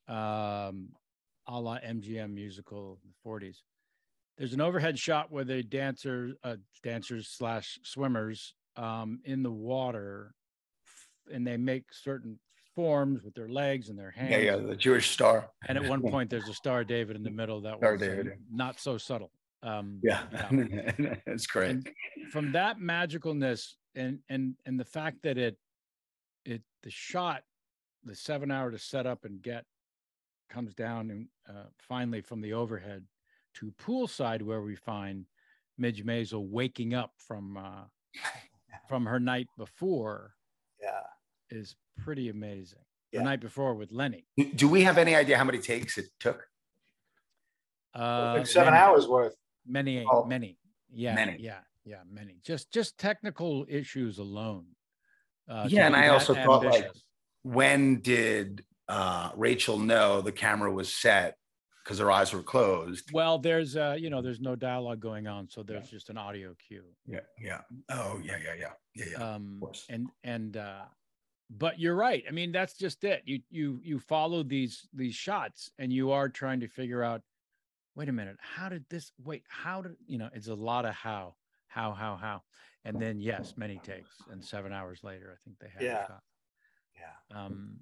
um 0.08 0.90
a 1.48 1.60
la 1.60 1.78
mgm 1.80 2.34
musical 2.34 3.00
in 3.04 3.10
the 3.12 3.30
40s 3.30 3.58
there's 4.40 4.54
an 4.54 4.62
overhead 4.62 4.98
shot 4.98 5.32
where 5.32 5.44
the 5.44 5.62
dancers 5.62 6.34
uh, 6.44 6.56
dancers 6.84 7.28
slash 7.28 7.78
swimmers 7.84 8.56
um 8.78 9.20
in 9.26 9.44
the 9.44 9.52
water 9.52 10.34
and 11.32 11.46
they 11.46 11.58
make 11.58 11.84
certain 11.92 12.40
forms 12.74 13.24
with 13.24 13.36
their 13.36 13.50
legs 13.50 13.90
and 13.90 14.00
their 14.00 14.12
hands 14.12 14.32
yeah, 14.32 14.38
yeah, 14.38 14.56
the 14.56 14.76
Jewish 14.76 15.12
star. 15.12 15.50
and 15.68 15.78
at 15.78 15.88
one 15.88 16.02
point 16.02 16.30
there's 16.30 16.48
a 16.48 16.54
star 16.54 16.84
david 16.84 17.16
in 17.16 17.24
the 17.24 17.30
middle 17.30 17.62
that 17.62 17.78
Star 17.78 17.92
was 17.94 18.02
uh, 18.02 18.06
David, 18.06 18.32
not 18.52 18.80
so 18.80 18.98
subtle 18.98 19.32
um 19.62 20.00
Yeah, 20.02 20.22
yeah. 20.32 20.48
it's 21.28 21.46
great. 21.46 21.72
And 21.72 21.90
from 22.32 22.54
that 22.54 22.80
magicalness 22.80 23.74
and 23.96 24.20
and 24.30 24.56
and 24.66 24.80
the 24.80 24.86
fact 24.86 25.18
that 25.24 25.38
it 25.38 25.58
it 26.46 26.62
the 26.84 26.90
shot 26.90 27.44
the 28.06 28.16
seven 28.16 28.52
hour 28.52 28.72
to 28.72 28.80
set 28.80 29.06
up 29.06 29.26
and 29.26 29.42
get 29.42 29.66
comes 30.50 30.74
down 30.74 31.12
and 31.12 31.28
uh, 31.50 31.66
finally 31.78 32.22
from 32.22 32.40
the 32.42 32.54
overhead 32.54 33.04
to 33.60 33.74
poolside 33.82 34.42
where 34.42 34.62
we 34.62 34.76
find 34.76 35.26
Midge 35.78 36.04
Maisel 36.06 36.48
waking 36.50 36.94
up 36.94 37.12
from 37.18 37.58
uh, 37.58 37.84
from 38.90 39.06
her 39.06 39.20
night 39.20 39.48
before 39.58 40.34
Yeah. 40.82 41.02
is 41.50 41.76
pretty 41.98 42.30
amazing. 42.30 42.80
Yeah. 43.12 43.20
The 43.20 43.26
night 43.26 43.42
before 43.42 43.74
with 43.76 43.92
Lenny. 43.92 44.26
Do 44.56 44.68
we 44.68 44.84
have 44.84 44.98
any 44.98 45.16
idea 45.16 45.38
how 45.38 45.44
many 45.44 45.58
takes 45.60 45.98
it 45.98 46.06
took? 46.20 46.48
Uh, 47.96 48.36
Like 48.38 48.48
seven 48.48 48.74
many, 48.74 48.84
hours 48.84 49.08
worth. 49.08 49.36
Many, 49.66 50.06
Oh, 50.10 50.26
many. 50.26 50.58
Yeah, 50.92 51.16
many. 51.16 51.38
yeah, 51.40 51.60
yeah, 51.86 52.02
many. 52.10 52.40
Just 52.44 52.72
just 52.72 52.98
technical 52.98 53.66
issues 53.68 54.20
alone. 54.20 54.66
Uh, 55.48 55.66
Yeah, 55.70 55.88
and 55.88 55.96
I 55.96 56.10
also 56.10 56.34
thought, 56.36 56.64
like. 56.66 56.92
When 57.42 58.02
did 58.02 58.64
uh, 58.88 59.32
Rachel 59.36 59.80
know 59.80 60.22
the 60.22 60.32
camera 60.32 60.72
was 60.72 60.94
set 60.94 61.36
because 61.84 61.98
their 61.98 62.12
eyes 62.12 62.34
were 62.34 62.44
closed? 62.44 63.12
Well, 63.12 63.38
there's 63.40 63.76
uh, 63.76 63.96
you 64.00 64.10
know, 64.10 64.22
there's 64.22 64.40
no 64.42 64.56
dialogue 64.56 65.00
going 65.00 65.28
on, 65.28 65.50
so 65.50 65.64
there's 65.64 65.90
just 65.90 66.10
an 66.10 66.18
audio 66.18 66.56
cue. 66.68 66.84
Yeah, 67.06 67.20
yeah. 67.40 67.62
Oh, 67.90 68.20
yeah, 68.24 68.38
yeah, 68.44 68.54
yeah, 68.60 68.72
yeah, 68.96 69.06
yeah. 69.12 69.34
Um 69.36 69.58
course. 69.60 69.86
and 69.90 70.08
and 70.24 70.58
uh 70.58 70.84
but 71.50 71.80
you're 71.80 71.96
right. 71.96 72.24
I 72.28 72.32
mean, 72.32 72.52
that's 72.52 72.76
just 72.76 73.04
it. 73.04 73.24
You 73.26 73.40
you 73.50 73.80
you 73.84 74.00
follow 74.00 74.44
these 74.44 74.88
these 74.94 75.16
shots 75.16 75.72
and 75.80 75.92
you 75.92 76.12
are 76.12 76.30
trying 76.30 76.60
to 76.60 76.68
figure 76.68 77.04
out 77.04 77.22
wait 77.96 78.08
a 78.08 78.14
minute, 78.14 78.38
how 78.40 78.70
did 78.70 78.86
this 78.90 79.12
wait, 79.24 79.44
how 79.50 79.82
did 79.82 79.96
you 80.08 80.18
know, 80.18 80.30
it's 80.34 80.48
a 80.48 80.54
lot 80.54 80.86
of 80.86 80.94
how, 80.94 81.36
how, 81.68 81.92
how, 81.92 82.16
how. 82.16 82.42
And 82.86 83.02
then 83.02 83.20
yes, 83.20 83.56
many 83.58 83.78
takes. 83.84 84.16
And 84.32 84.44
seven 84.44 84.72
hours 84.72 85.00
later, 85.04 85.36
I 85.36 85.44
think 85.44 85.58
they 85.60 85.68
had 85.68 85.82
Yeah. 85.82 86.04
it 86.04 86.08
shot. 86.08 86.24
Yeah. 86.98 87.44
Um, 87.44 87.80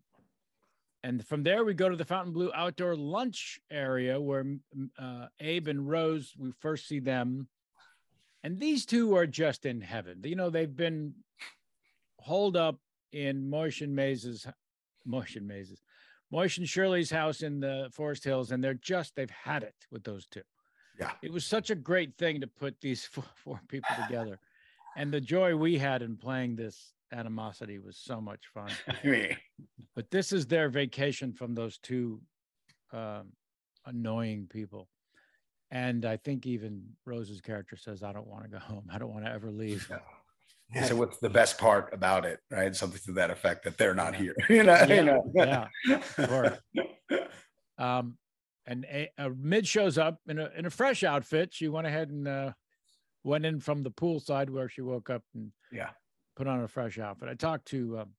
and 1.07 1.25
from 1.25 1.41
there, 1.41 1.63
we 1.63 1.73
go 1.73 1.87
to 1.87 1.95
the 1.95 2.03
Fontainebleau 2.03 2.51
outdoor 2.53 2.93
lunch 2.97 3.61
area 3.71 4.19
where 4.19 4.45
uh, 4.99 5.27
Abe 5.39 5.69
and 5.69 5.87
Rose, 5.87 6.33
we 6.37 6.51
first 6.59 6.85
see 6.85 6.99
them. 6.99 7.47
And 8.43 8.59
these 8.59 8.85
two 8.85 9.15
are 9.15 9.25
just 9.25 9.65
in 9.65 9.79
heaven. 9.79 10.19
You 10.25 10.35
know, 10.35 10.49
they've 10.49 10.75
been 10.75 11.13
holed 12.19 12.57
up 12.57 12.81
in 13.13 13.49
Moishe 13.49 13.81
and 13.81 13.95
Maze's, 13.95 14.45
Moishe 15.07 15.37
and 15.37 15.49
Maze's, 15.49 15.81
Moishe 16.33 16.57
and 16.57 16.67
Shirley's 16.67 17.09
house 17.09 17.41
in 17.41 17.61
the 17.61 17.89
Forest 17.93 18.25
Hills, 18.25 18.51
and 18.51 18.61
they're 18.61 18.73
just, 18.73 19.15
they've 19.15 19.29
had 19.29 19.63
it 19.63 19.75
with 19.89 20.03
those 20.03 20.25
two. 20.25 20.43
Yeah. 20.99 21.11
It 21.21 21.31
was 21.31 21.45
such 21.45 21.69
a 21.69 21.75
great 21.75 22.17
thing 22.17 22.41
to 22.41 22.47
put 22.47 22.81
these 22.81 23.05
four, 23.13 23.23
four 23.33 23.61
people 23.69 23.95
together. 24.05 24.39
And 24.97 25.13
the 25.13 25.21
joy 25.21 25.55
we 25.55 25.77
had 25.77 26.01
in 26.01 26.17
playing 26.17 26.57
this 26.57 26.91
animosity 27.11 27.79
was 27.79 27.97
so 27.97 28.19
much 28.19 28.41
fun 28.53 28.69
I 28.87 29.07
mean, 29.07 29.37
but 29.95 30.09
this 30.11 30.31
is 30.31 30.45
their 30.47 30.69
vacation 30.69 31.33
from 31.33 31.55
those 31.55 31.77
two 31.77 32.21
um, 32.93 33.31
annoying 33.85 34.47
people. 34.49 34.87
And 35.71 36.05
I 36.05 36.17
think 36.17 36.45
even 36.45 36.83
Rose's 37.05 37.41
character 37.41 37.75
says, 37.75 38.03
I 38.03 38.13
don't 38.13 38.27
want 38.27 38.43
to 38.43 38.49
go 38.49 38.59
home. 38.59 38.87
I 38.91 38.97
don't 38.97 39.11
want 39.11 39.25
to 39.25 39.31
ever 39.31 39.51
leave. 39.51 39.89
Yeah. 40.73 40.83
So 40.85 40.95
what's 40.95 41.17
the 41.17 41.29
best 41.29 41.57
part 41.57 41.93
about 41.93 42.25
it, 42.25 42.39
right? 42.51 42.75
Something 42.75 42.99
to 43.05 43.11
that 43.13 43.31
effect 43.31 43.63
that 43.65 43.77
they're 43.77 43.95
not 43.95 44.15
here. 44.15 44.35
you 44.49 44.63
know, 44.63 44.73
Yeah, 44.87 44.93
you 44.93 45.03
know. 45.03 45.67
yeah. 45.87 46.55
Um, 47.79 48.17
and 48.65 48.85
a, 48.85 49.09
a 49.19 49.29
mid 49.29 49.67
shows 49.67 49.99
up 49.99 50.19
in 50.27 50.39
a 50.39 50.49
in 50.57 50.65
a 50.65 50.69
fresh 50.71 51.03
outfit. 51.03 51.53
She 51.53 51.67
went 51.67 51.85
ahead 51.85 52.09
and 52.09 52.27
uh, 52.27 52.51
went 53.23 53.45
in 53.45 53.59
from 53.59 53.83
the 53.83 53.91
poolside 53.91 54.49
where 54.49 54.67
she 54.67 54.81
woke 54.81 55.09
up 55.11 55.21
and 55.35 55.51
Yeah. 55.71 55.89
Put 56.37 56.47
on 56.47 56.61
a 56.61 56.67
fresh 56.67 56.99
outfit. 56.99 57.27
I 57.27 57.33
talked 57.33 57.65
to 57.69 57.99
um, 57.99 58.09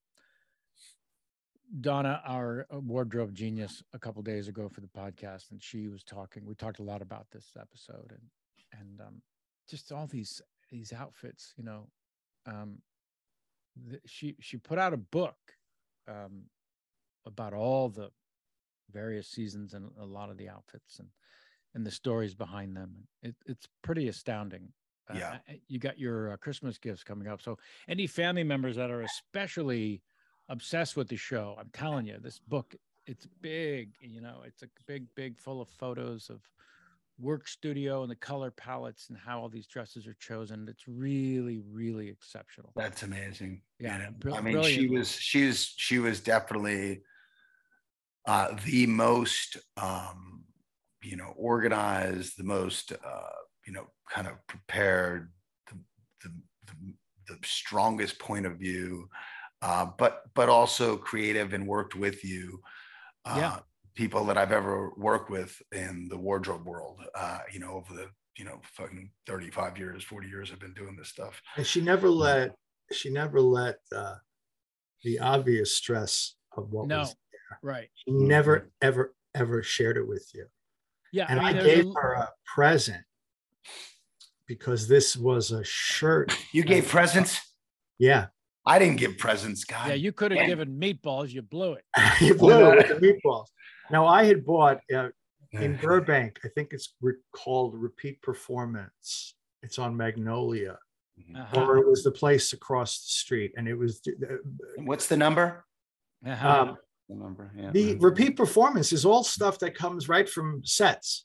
Donna, 1.81 2.21
our 2.27 2.67
uh, 2.75 2.81
wardrobe 2.81 3.33
genius, 3.33 3.83
a 3.95 3.99
couple 3.99 4.21
days 4.23 4.49
ago 4.49 4.69
for 4.69 4.81
the 4.81 4.89
podcast, 4.89 5.53
and 5.53 5.63
she 5.63 5.87
was 5.87 6.03
talking. 6.03 6.45
We 6.45 6.57
talked 6.57 6.81
a 6.81 6.83
lot 6.83 7.01
about 7.01 7.27
this 7.31 7.53
episode 7.59 8.11
and 8.11 8.81
and 8.81 9.01
um, 9.01 9.23
just 9.71 9.93
all 9.93 10.09
these 10.09 10.43
these 10.69 10.93
outfits. 10.93 11.55
You 11.57 11.65
know, 11.65 11.89
um, 12.47 12.79
th- 13.89 14.03
she 14.07 14.35
she 14.41 14.57
put 14.57 14.79
out 14.79 14.93
a 14.93 14.99
book 14.99 15.37
um, 16.09 16.47
about 17.25 17.53
all 17.55 17.89
the 17.89 18.11
various 18.91 19.29
seasons 19.29 19.75
and 19.75 19.91
a 20.01 20.05
lot 20.05 20.31
of 20.31 20.39
the 20.39 20.49
outfits 20.49 20.99
and 20.99 21.09
and 21.75 21.87
the 21.87 21.91
stories 21.93 22.35
behind 22.35 22.77
them. 22.77 23.07
It, 23.23 23.37
it's 23.47 23.69
pretty 23.83 24.09
astounding. 24.09 24.73
Uh, 25.11 25.15
Yeah. 25.15 25.39
I- 25.49 25.61
you 25.69 25.79
got 25.79 25.99
your 25.99 26.33
uh, 26.33 26.37
Christmas 26.37 26.79
gifts 26.79 27.05
coming 27.05 27.29
up, 27.29 27.41
so 27.41 27.59
any 27.89 28.07
family 28.07 28.45
members 28.45 28.77
that 28.77 28.91
are 28.91 29.03
especially 29.03 30.03
obsessed 30.49 30.97
with 30.97 31.09
the 31.09 31.17
show, 31.17 31.57
I'm 31.59 31.71
telling 31.71 32.07
you, 32.07 32.19
this 32.21 32.39
book 32.39 32.75
it's 33.09 33.27
big. 33.41 33.95
You 34.01 34.21
know, 34.21 34.43
it's 34.45 34.63
a 34.63 34.69
big, 34.87 35.07
big, 35.15 35.39
full 35.39 35.63
of 35.63 35.69
photos 35.71 36.29
of 36.29 36.43
work 37.19 37.49
studio 37.49 38.03
and 38.03 38.11
the 38.11 38.17
color 38.17 38.51
palettes 38.51 39.09
and 39.09 39.19
how 39.19 39.41
all 39.41 39.49
these 39.49 39.67
dresses 39.67 40.07
are 40.07 40.15
chosen. 40.15 40.69
It's 40.69 40.87
really, 40.87 41.59
really 41.59 42.09
exceptional. 42.09 42.71
That's 42.77 43.03
amazing. 43.03 43.63
Yeah, 43.81 44.11
I 44.33 44.41
mean, 44.41 44.63
she 44.63 44.87
brilliant. 44.87 44.93
was 44.93 45.11
she 45.11 45.47
was 45.47 45.75
she 45.77 45.99
was 45.99 46.21
definitely 46.21 47.03
uh, 48.27 48.55
the 48.65 48.87
most 48.87 49.57
um, 49.77 50.45
you 51.03 51.17
know 51.17 51.33
organized, 51.37 52.37
the 52.37 52.45
most 52.45 52.93
uh, 52.93 53.31
you 53.69 53.75
know 53.75 53.87
kind 54.11 54.27
of 54.27 54.35
prepared, 54.47 55.31
the 55.71 55.79
the, 56.25 56.33
the, 56.67 56.95
the 57.35 57.39
strongest 57.45 58.19
point 58.19 58.47
of 58.47 58.57
view, 58.57 59.09
uh, 59.61 59.87
but 59.99 60.25
but 60.35 60.49
also 60.49 60.97
creative 60.97 61.53
and 61.53 61.67
worked 61.69 61.95
with 61.95 62.25
you. 62.25 62.61
Uh, 63.25 63.37
Yeah. 63.37 63.59
People 63.95 64.25
that 64.27 64.39
I've 64.39 64.53
ever 64.53 64.93
worked 64.97 65.29
with 65.29 65.61
in 65.73 66.07
the 66.09 66.17
wardrobe 66.17 66.65
world, 66.65 67.01
uh, 67.17 67.41
you 67.53 67.59
know, 67.59 67.73
over 67.73 67.93
the 67.93 68.09
you 68.37 68.45
know 68.45 68.61
fucking 68.63 69.11
35 69.27 69.77
years 69.77 70.05
40 70.05 70.29
years 70.29 70.53
i've 70.53 70.61
been 70.61 70.73
doing 70.75 70.95
this 70.95 71.09
stuff 71.09 71.43
And 71.57 71.67
she 71.67 71.81
never 71.81 72.09
let 72.09 72.55
she 72.93 73.11
never 73.11 73.41
let 73.41 73.79
uh, 73.91 74.15
the 75.03 75.19
obvious 75.19 75.75
stress 75.75 76.37
of 76.57 76.71
what 76.71 76.87
No, 76.87 77.01
was 77.01 77.17
there 77.33 77.59
right. 77.63 77.89
she 77.97 78.13
never 78.13 78.71
ever 78.81 79.17
ever 79.35 79.63
shared 79.65 79.97
it 79.97 80.07
with 80.07 80.31
you. 80.35 80.47
Yeah, 81.13 81.27
And 81.29 81.41
I, 81.41 81.47
mean, 81.47 81.55
there's 81.55 81.67
a 81.67 81.75
gave 81.77 81.85
l- 81.87 81.95
her 81.97 82.13
a 82.13 82.33
present 82.55 83.05
because 84.47 84.89
this 84.89 85.17
was 85.17 85.51
a 85.53 85.63
shirt. 85.65 86.37
you 86.53 86.63
gave 86.63 86.89
presents 86.89 87.41
Yeah. 87.99 88.27
i 88.67 88.79
didn't 88.79 88.97
give 88.97 89.19
presents 89.19 89.65
god 89.65 89.89
Yeah, 89.89 89.95
you 89.95 90.13
could 90.13 90.33
have 90.33 90.47
given 90.47 90.79
meatballs. 90.79 91.31
You 91.31 91.43
blew 91.43 91.73
it. 91.75 91.85
you 92.21 92.35
blew 92.35 92.71
it 92.73 92.77
with 92.89 93.01
the 93.01 93.07
meatballs. 93.07 93.47
Now 93.91 94.07
I 94.07 94.25
had 94.25 94.45
bought 94.45 94.81
uh, 94.95 95.09
in 95.53 95.77
Burbank, 95.77 96.41
I 96.45 96.49
think 96.55 96.73
it's 96.73 96.95
re- 97.01 97.15
called 97.35 97.75
Repeat 97.75 98.21
Performance. 98.21 99.35
It's 99.63 99.79
on 99.79 99.97
Magnolia, 99.97 100.79
Uh-huh. 101.35 101.61
or 101.65 101.79
it 101.79 101.87
was 101.89 102.03
the 102.05 102.11
place 102.23 102.53
across 102.53 102.91
the 103.05 103.11
street, 103.25 103.53
and 103.57 103.67
it 103.67 103.75
was 103.75 104.01
uh, 104.07 104.37
what's 104.89 105.07
the 105.09 105.17
number 105.17 105.65
Uh-huh. 106.27 106.49
um, 106.63 106.77
the 107.09 107.15
number 107.17 107.51
yeah 107.57 107.71
the 107.73 107.97
Repeat 107.97 108.37
Performance 108.37 108.93
is 108.93 109.05
all 109.07 109.25
stuff 109.25 109.59
that 109.61 109.75
comes 109.75 110.09
right 110.15 110.29
from 110.29 110.63
sets, 110.65 111.25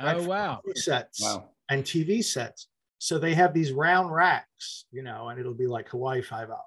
right 0.00 0.16
oh 0.18 0.22
wow. 0.34 0.60
sets 0.76 1.20
wow 1.22 1.50
and 1.68 1.84
TV 1.84 2.22
sets. 2.22 2.68
So 2.98 3.18
they 3.18 3.34
have 3.34 3.52
these 3.52 3.72
round 3.72 4.12
racks, 4.12 4.86
you 4.90 5.02
know, 5.02 5.28
and 5.28 5.38
it'll 5.38 5.54
be 5.54 5.66
like 5.66 5.88
Hawaii 5.90 6.22
Five 6.22 6.50
O. 6.50 6.60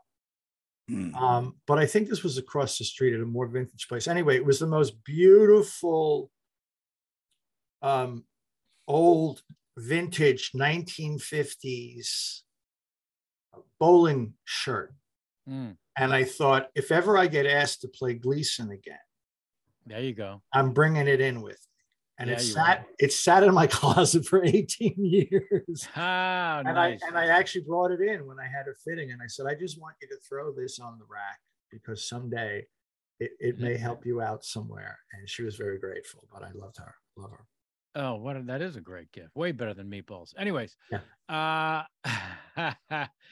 Hmm. 0.89 1.15
Um, 1.15 1.55
but 1.65 1.79
I 1.79 1.85
think 1.85 2.07
this 2.07 2.23
was 2.23 2.37
across 2.37 2.77
the 2.77 2.85
street 2.85 3.13
at 3.13 3.21
a 3.21 3.25
more 3.25 3.47
vintage 3.47 3.87
place. 3.87 4.07
Anyway, 4.07 4.35
it 4.35 4.45
was 4.45 4.59
the 4.59 4.67
most 4.67 5.03
beautiful, 5.03 6.31
um, 7.81 8.23
old 8.87 9.41
vintage 9.77 10.51
1950s 10.53 12.41
bowling 13.79 14.33
shirt. 14.45 14.93
Mm, 15.49 15.77
And 15.97 16.13
I 16.13 16.23
thought, 16.23 16.69
if 16.75 16.91
ever 16.91 17.17
I 17.17 17.27
get 17.27 17.45
asked 17.45 17.81
to 17.81 17.87
play 17.87 18.13
Gleason 18.13 18.71
again, 18.71 18.97
there 19.85 20.01
you 20.01 20.13
go. 20.13 20.41
I'm 20.53 20.73
bringing 20.73 21.07
it 21.07 21.21
in 21.21 21.41
with 21.41 21.59
me. 21.76 21.76
And 22.19 22.29
Yeah, 22.29 22.35
it 22.37 22.41
you 22.41 22.51
sat, 22.53 22.87
it 22.99 23.13
sat 23.13 23.43
in 23.43 23.53
my 23.53 23.67
closet 23.77 24.25
for 24.25 24.43
18 24.43 24.95
years. 24.97 25.87
Ah, 25.95 26.59
and 26.59 26.73
nice. 26.75 26.99
I 27.03 27.07
and 27.07 27.17
I 27.17 27.27
actually 27.27 27.61
brought 27.65 27.91
it 27.91 28.01
in 28.01 28.25
when 28.25 28.39
I 28.39 28.45
had 28.47 28.67
a 28.67 28.73
fitting, 28.83 29.11
and 29.11 29.21
I 29.21 29.27
said, 29.27 29.45
I 29.45 29.53
just 29.55 29.79
want 29.79 29.95
you 30.01 30.07
to 30.09 30.15
throw 30.27 30.51
this 30.51 30.79
on 30.79 30.97
the 30.97 31.05
rack 31.09 31.39
because 31.71 32.07
someday 32.07 32.65
it, 33.19 33.31
it 33.39 33.59
may 33.59 33.77
help 33.77 34.05
you 34.05 34.21
out 34.21 34.43
somewhere. 34.43 34.97
And 35.13 35.29
she 35.29 35.43
was 35.43 35.55
very 35.55 35.77
grateful, 35.79 36.27
but 36.33 36.43
I 36.43 36.49
loved 36.55 36.77
her, 36.77 36.95
love 37.17 37.31
her. 37.31 37.45
oh, 37.95 38.15
what 38.15 38.35
a, 38.37 38.41
that 38.43 38.61
is 38.61 38.75
a 38.75 38.81
great 38.81 39.11
gift. 39.11 39.35
Way 39.35 39.51
better 39.51 39.73
than 39.73 39.89
meatballs. 39.89 40.33
Anyways, 40.37 40.75
Yeah. 40.91 40.99
uh 41.29 41.83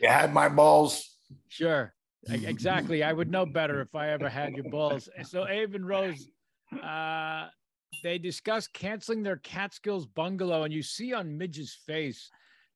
you 0.02 0.08
had 0.08 0.34
my 0.34 0.50
balls 0.50 1.17
sure. 1.48 1.93
Exactly. 2.28 3.04
I 3.04 3.13
would 3.13 3.30
know 3.30 3.45
better 3.45 3.82
if 3.82 3.93
I 3.93 4.10
ever 4.10 4.30
had 4.30 4.54
your 4.56 4.69
balls. 4.69 5.08
So 5.23 5.48
Abe 5.48 5.75
and 5.75 5.88
Rose, 5.88 6.27
uh, 6.83 7.48
they 8.06 8.19
discuss 8.19 8.67
canceling 8.67 9.23
their 9.23 9.37
Catskills 9.37 10.06
bungalow, 10.06 10.62
and 10.62 10.71
you 10.71 10.83
see 10.83 11.12
on 11.12 11.39
Midge's 11.39 11.73
face 11.87 12.29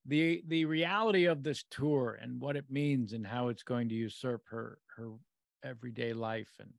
the 0.07 0.41
the 0.47 0.65
reality 0.65 1.25
of 1.25 1.43
this 1.43 1.65
tour 1.69 2.17
and 2.19 2.41
what 2.41 2.55
it 2.55 2.65
means 2.67 3.13
and 3.13 3.27
how 3.27 3.49
it's 3.49 3.61
going 3.61 3.87
to 3.89 3.95
usurp 3.95 4.41
her 4.49 4.79
her 4.95 5.11
everyday 5.63 6.13
life 6.13 6.49
and 6.59 6.71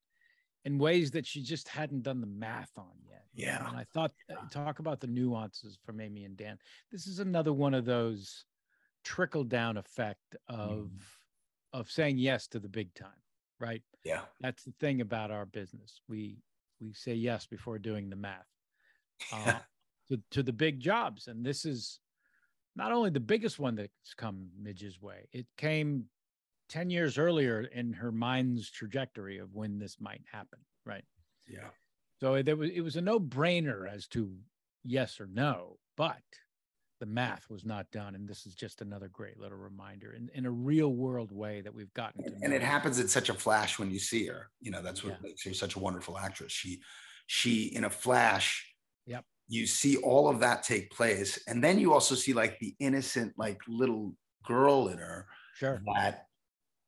in 0.65 0.79
ways 0.79 1.13
that 1.13 1.25
she 1.25 1.45
just 1.45 1.69
hadn't 1.69 2.03
done 2.03 2.21
the 2.21 2.27
math 2.27 2.73
on 2.77 2.91
yet. 3.09 3.25
Yeah. 3.33 3.69
And 3.69 3.77
I 3.77 3.85
thought 3.95 4.11
uh, 4.29 4.49
talk 4.51 4.81
about 4.81 4.99
the 4.99 5.07
nuances 5.07 5.79
from 5.87 6.01
Amy 6.01 6.25
and 6.25 6.37
Dan. 6.37 6.59
This 6.91 7.07
is 7.07 7.21
another 7.21 7.53
one 7.53 7.73
of 7.73 7.85
those 7.85 8.47
trickle 9.05 9.45
down 9.45 9.77
effect 9.77 10.35
of 10.49 10.91
of 11.73 11.89
saying 11.89 12.19
yes 12.19 12.49
to 12.49 12.59
the 12.59 12.69
big 12.69 12.93
time, 12.95 13.23
right? 13.61 13.83
yeah 14.05 14.23
That's 14.41 14.65
the 14.65 14.75
thing 14.81 15.03
about 15.03 15.31
our 15.31 15.47
business. 15.47 16.01
We 16.09 16.39
we 16.81 16.93
say 16.93 17.15
yes 17.15 17.47
before 17.47 17.79
doing 17.79 18.11
the 18.11 18.17
math 18.17 18.47
uh, 19.33 19.59
to, 20.09 20.21
to 20.31 20.43
the 20.43 20.53
big 20.53 20.81
jobs. 20.81 21.29
And 21.29 21.45
this 21.45 21.65
is 21.65 22.01
not 22.77 22.93
only 22.93 23.11
the 23.11 23.21
biggest 23.21 23.59
one 23.59 23.77
that's 23.77 24.15
come 24.17 24.49
Midge's 24.61 25.01
way, 25.01 25.29
it 25.33 25.47
came 25.57 26.05
10 26.69 26.91
years 26.91 27.19
earlier 27.19 27.63
in 27.63 27.93
her 27.93 28.13
mind's 28.13 28.71
trajectory 28.71 29.39
of 29.39 29.55
when 29.55 29.79
this 29.79 29.97
might 30.01 30.23
happen, 30.31 30.61
right? 30.87 31.05
yeah 31.49 31.69
So 32.21 32.43
there 32.43 32.57
was 32.57 32.71
it 32.71 32.81
was 32.81 32.97
a 32.97 33.01
no-brainer 33.01 33.91
as 33.93 34.07
to 34.09 34.33
yes 34.85 35.21
or 35.21 35.27
no, 35.27 35.79
but 35.97 36.23
the 37.01 37.07
math 37.07 37.49
was 37.51 37.65
not 37.65 37.91
done. 37.91 38.15
And 38.15 38.29
this 38.29 38.47
is 38.47 38.55
just 38.55 38.83
another 38.83 39.09
great 39.09 39.39
little 39.41 39.59
reminder 39.59 40.13
in, 40.13 40.31
in 40.35 40.47
a 40.47 40.51
real 40.51 40.91
world 40.93 41.33
way 41.33 41.63
that 41.63 41.75
we've 41.75 41.93
gotten 41.95 42.23
to 42.25 42.31
and 42.43 42.51
know 42.51 42.57
it 42.57 42.63
happens 42.63 43.01
in 43.01 43.09
such 43.09 43.29
a 43.31 43.35
flash 43.35 43.79
when 43.79 43.91
you 43.91 43.99
see 43.99 44.27
her 44.27 44.51
you 44.61 44.71
know 44.71 44.83
that's 44.83 45.03
what 45.03 45.15
Yeah. 45.15 45.19
makes 45.23 45.45
her 45.45 45.55
such 45.55 45.75
a 45.77 45.79
wonderful 45.79 46.19
actress 46.19 46.53
she 46.53 46.81
she 47.27 47.65
in 47.75 47.85
a 47.85 47.91
flash 47.91 48.67
Yep. 49.07 49.25
you 49.49 49.67
see 49.67 49.97
all 49.97 50.29
of 50.29 50.41
that 50.41 50.63
take 50.63 50.91
place, 50.91 51.43
and 51.49 51.65
then 51.65 51.79
you 51.81 51.93
also 51.93 52.15
see 52.15 52.33
like 52.35 52.59
the 52.61 52.77
innocent, 52.79 53.33
like 53.37 53.59
little 53.67 54.15
girl 54.47 54.89
in 54.89 54.99
her 54.99 55.27
Sure. 55.57 55.83
that, 55.95 56.27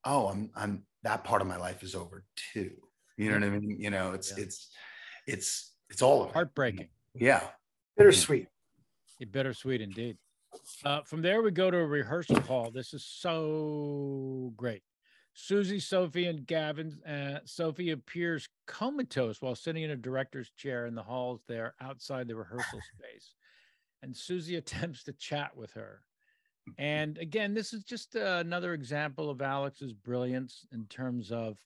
oh, 0.05 0.29
I'm 0.29 0.51
I'm 0.55 0.85
that 1.03 1.25
part 1.25 1.41
of 1.43 1.49
my 1.49 1.57
life 1.57 1.83
is 1.83 1.95
over 1.95 2.25
too. 2.53 2.77
You 3.17 3.29
know 3.31 3.35
what 3.39 3.45
I 3.45 3.59
mean? 3.59 3.81
You 3.81 3.91
know, 3.91 4.13
it's 4.13 4.31
Yeah. 4.37 4.45
it's 4.45 4.71
it's 5.27 5.75
it's 5.91 6.03
all 6.03 6.23
of 6.23 6.29
it. 6.31 6.35
Heartbreaking. 6.35 6.89
Yeah. 7.15 7.49
Bittersweet. 7.97 8.47
Bittersweet 9.25 9.81
indeed. 9.81 10.17
Uh, 10.85 11.03
from 11.03 11.23
there, 11.23 11.43
we 11.43 11.51
go 11.51 11.71
to 11.71 11.79
a 11.79 11.87
rehearsal 11.87 12.41
hall. 12.41 12.71
This 12.71 12.93
is 12.93 13.05
so 13.05 14.53
great. 14.57 14.83
Susie, 15.35 15.81
Sophie, 15.81 16.27
and 16.27 16.47
Gavin. 16.47 17.03
Uh, 17.05 17.41
Sophie 17.45 17.91
appears 17.91 18.49
comatose 18.67 19.41
while 19.41 19.55
sitting 19.55 19.83
in 19.83 19.91
a 19.91 19.97
director's 19.97 20.51
chair 20.51 20.87
in 20.87 20.95
the 20.95 21.03
halls 21.03 21.43
there 21.49 21.75
outside 21.81 22.29
the 22.29 22.37
rehearsal 22.37 22.81
space. 22.99 23.35
And 24.03 24.17
Susie 24.17 24.57
attempts 24.57 25.05
to 25.05 25.13
chat 25.15 25.57
with 25.57 25.73
her. 25.73 26.03
And 26.79 27.19
again, 27.19 27.55
this 27.55 27.73
is 27.73 27.83
just 27.83 28.15
uh, 28.15 28.39
another 28.41 28.73
example 28.73 29.31
of 29.31 29.43
Alex's 29.43 29.93
brilliance 29.93 30.65
in 30.71 30.87
terms 30.87 31.33
of 31.33 31.59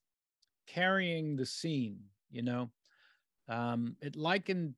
carrying 0.67 1.37
the 1.37 1.45
scene, 1.45 1.99
you 2.31 2.43
know. 2.43 2.71
Um, 3.49 3.97
it 4.01 4.17
likened 4.17 4.75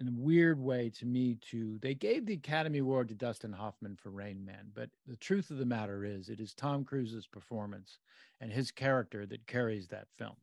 in 0.00 0.08
a 0.08 0.12
weird 0.12 0.60
way 0.60 0.90
to 0.98 1.06
me 1.06 1.36
to 1.50 1.78
they 1.80 1.94
gave 1.94 2.26
the 2.26 2.34
Academy 2.34 2.78
Award 2.78 3.08
to 3.08 3.14
Dustin 3.14 3.52
Hoffman 3.52 3.96
for 3.96 4.10
Rain 4.10 4.44
Man, 4.44 4.70
but 4.74 4.90
the 5.06 5.16
truth 5.16 5.50
of 5.50 5.58
the 5.58 5.66
matter 5.66 6.04
is 6.04 6.28
it 6.28 6.40
is 6.40 6.54
Tom 6.54 6.84
Cruise's 6.84 7.26
performance 7.26 7.98
and 8.40 8.52
his 8.52 8.70
character 8.70 9.26
that 9.26 9.46
carries 9.46 9.88
that 9.88 10.08
film. 10.18 10.36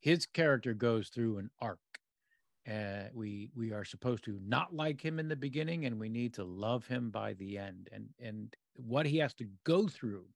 His 0.00 0.26
character 0.26 0.74
goes 0.74 1.08
through 1.08 1.38
an 1.38 1.50
arc. 1.60 1.78
Uh, 2.70 3.08
we 3.14 3.50
we 3.56 3.72
are 3.72 3.84
supposed 3.84 4.24
to 4.24 4.38
not 4.46 4.74
like 4.74 5.00
him 5.00 5.18
in 5.18 5.28
the 5.28 5.36
beginning, 5.36 5.86
and 5.86 5.98
we 5.98 6.08
need 6.08 6.34
to 6.34 6.44
love 6.44 6.86
him 6.86 7.10
by 7.10 7.32
the 7.34 7.58
end. 7.58 7.88
And 7.92 8.08
and 8.22 8.54
what 8.74 9.06
he 9.06 9.18
has 9.18 9.34
to 9.34 9.46
go 9.64 9.88
through 9.88 10.26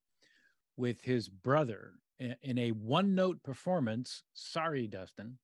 with 0.76 1.02
his 1.02 1.28
brother 1.28 1.92
in, 2.18 2.58
a 2.58 2.70
one 2.70 3.14
note 3.14 3.42
performance. 3.42 4.22
Sorry, 4.32 4.86
Dustin. 4.86 5.38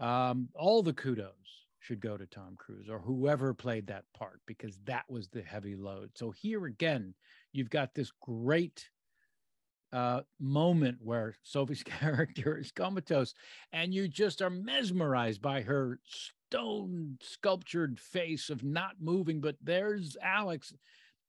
Um, 0.00 0.48
all 0.54 0.82
the 0.82 0.94
kudos 0.94 1.61
should 1.82 2.00
go 2.00 2.16
to 2.16 2.26
Tom 2.26 2.54
Cruise 2.56 2.88
or 2.88 3.00
whoever 3.00 3.52
played 3.52 3.88
that 3.88 4.04
part 4.16 4.40
because 4.46 4.78
that 4.84 5.04
was 5.08 5.28
the 5.28 5.42
heavy 5.42 5.74
load. 5.74 6.10
So 6.14 6.30
here 6.30 6.66
again, 6.66 7.14
you've 7.52 7.70
got 7.70 7.94
this 7.94 8.12
great 8.20 8.88
uh, 9.92 10.20
moment 10.38 10.98
where 11.02 11.34
Sophie's 11.42 11.82
character 11.84 12.56
is 12.56 12.70
comatose, 12.70 13.34
and 13.72 13.92
you 13.92 14.06
just 14.06 14.40
are 14.40 14.50
mesmerized 14.50 15.42
by 15.42 15.62
her 15.62 15.98
stone 16.04 17.18
sculptured 17.20 17.98
face 17.98 18.48
of 18.48 18.62
not 18.62 18.92
moving. 19.00 19.40
But 19.40 19.56
there's 19.60 20.16
Alex 20.22 20.72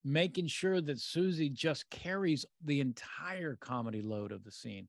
making 0.06 0.48
sure 0.48 0.82
that 0.82 1.00
Susie 1.00 1.50
just 1.50 1.90
carries 1.90 2.46
the 2.64 2.80
entire 2.80 3.56
comedy 3.56 4.04
load 4.04 4.32
of 4.32 4.44
the 4.44 4.52
scene 4.52 4.88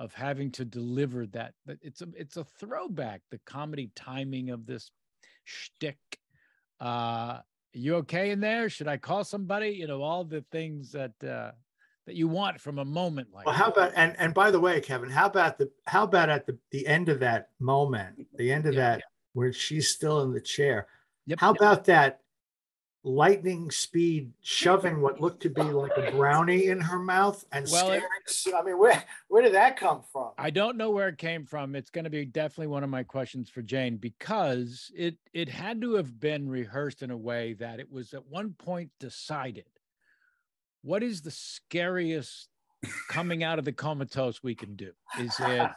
of 0.00 0.14
having 0.14 0.50
to 0.50 0.64
deliver 0.64 1.26
that. 1.26 1.52
It's 1.82 2.00
a 2.00 2.08
it's 2.16 2.38
a 2.38 2.44
throwback. 2.44 3.20
The 3.30 3.38
comedy 3.44 3.90
timing 3.94 4.48
of 4.48 4.66
this 4.66 4.90
shtick. 5.44 5.98
Uh, 6.80 7.40
you 7.74 7.96
okay 7.96 8.30
in 8.30 8.40
there? 8.40 8.70
Should 8.70 8.88
I 8.88 8.96
call 8.96 9.24
somebody? 9.24 9.68
You 9.68 9.86
know 9.86 10.02
all 10.02 10.24
the 10.24 10.42
things 10.50 10.90
that 10.92 11.12
uh, 11.22 11.52
that 12.06 12.16
you 12.16 12.28
want 12.28 12.58
from 12.58 12.78
a 12.78 12.84
moment 12.84 13.28
like. 13.32 13.44
Well, 13.44 13.54
how 13.54 13.68
about 13.68 13.92
and 13.94 14.16
and 14.18 14.32
by 14.32 14.50
the 14.50 14.58
way, 14.58 14.80
Kevin, 14.80 15.10
how 15.10 15.26
about 15.26 15.58
the 15.58 15.70
how 15.86 16.04
about 16.04 16.30
at 16.30 16.46
the 16.46 16.58
the 16.70 16.86
end 16.86 17.10
of 17.10 17.20
that 17.20 17.50
moment, 17.60 18.26
the 18.36 18.50
end 18.50 18.64
of 18.64 18.72
Yeah, 18.72 18.92
that 18.96 19.02
where 19.34 19.52
she's 19.52 19.88
still 19.88 20.22
in 20.22 20.32
the 20.32 20.40
chair? 20.40 20.86
Yep, 21.26 21.40
How 21.40 21.50
yep. 21.50 21.56
about 21.60 21.84
that 21.84 22.20
lightning 23.02 23.70
speed 23.70 24.30
shoving 24.42 25.00
what 25.00 25.20
looked 25.22 25.40
to 25.42 25.48
be 25.48 25.62
like 25.62 25.96
a 25.96 26.10
brownie 26.10 26.66
in 26.66 26.78
her 26.80 26.98
mouth 26.98 27.42
and 27.50 27.66
Well, 27.72 27.92
it- 27.92 28.02
scaring? 28.26 28.60
I 28.62 28.66
mean, 28.66 28.78
where 28.78 29.02
where 29.28 29.42
did 29.42 29.54
that 29.54 29.78
come 29.78 30.02
from? 30.12 30.32
I 30.36 30.50
don't 30.50 30.76
know 30.76 30.90
where 30.90 31.08
it 31.08 31.16
came 31.16 31.46
from. 31.46 31.74
It's 31.74 31.88
going 31.90 32.04
to 32.04 32.10
be 32.10 32.26
definitely 32.26 32.66
one 32.66 32.84
of 32.84 32.90
my 32.90 33.02
questions 33.02 33.48
for 33.48 33.62
Jane 33.62 33.96
because 33.96 34.92
it 34.94 35.16
it 35.32 35.48
had 35.48 35.80
to 35.80 35.94
have 35.94 36.20
been 36.20 36.46
rehearsed 36.48 37.02
in 37.02 37.10
a 37.10 37.16
way 37.16 37.54
that 37.54 37.80
it 37.80 37.90
was 37.90 38.12
at 38.12 38.26
one 38.26 38.52
point 38.52 38.90
decided. 39.00 39.64
What 40.82 41.02
is 41.02 41.22
the 41.22 41.30
scariest 41.30 42.49
coming 43.08 43.42
out 43.42 43.58
of 43.58 43.64
the 43.64 43.72
comatose 43.72 44.42
we 44.42 44.54
can 44.54 44.74
do? 44.76 44.92
Is 45.18 45.34
it 45.40 45.70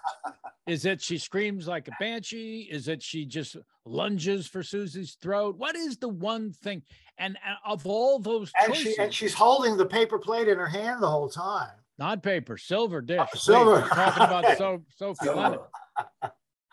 is 0.66 0.86
it 0.86 1.02
she 1.02 1.18
screams 1.18 1.68
like 1.68 1.88
a 1.88 1.92
banshee? 2.00 2.68
Is 2.72 2.88
it 2.88 3.02
she 3.04 3.26
just 3.26 3.58
lunges 3.86 4.48
for 4.48 4.64
Susie's 4.64 5.16
throat? 5.22 5.58
What 5.58 5.76
is 5.76 5.98
the 5.98 6.08
one 6.10 6.52
thing? 6.54 6.84
And 7.18 7.38
uh, 7.38 7.70
of 7.70 7.86
all 7.86 8.20
those 8.20 8.52
and 8.62 8.74
choices, 8.74 8.96
she 8.96 9.02
and 9.02 9.14
she's 9.14 9.34
holding 9.34 9.76
the 9.78 9.86
paper 9.86 10.18
plate 10.18 10.48
in 10.48 10.58
her 10.58 10.68
hand 10.68 11.04
the 11.04 11.10
whole 11.10 11.30
time. 11.30 11.70
not 12.00 12.24
paper, 12.24 12.58
silver 12.58 13.02
dish. 13.02 13.20
please. 13.32 13.42
silver. 13.44 13.82
Talking 13.90 14.24
about 14.24 14.58
so, 14.58 14.84
Sophie. 14.98 15.30
Lennon. 15.30 15.60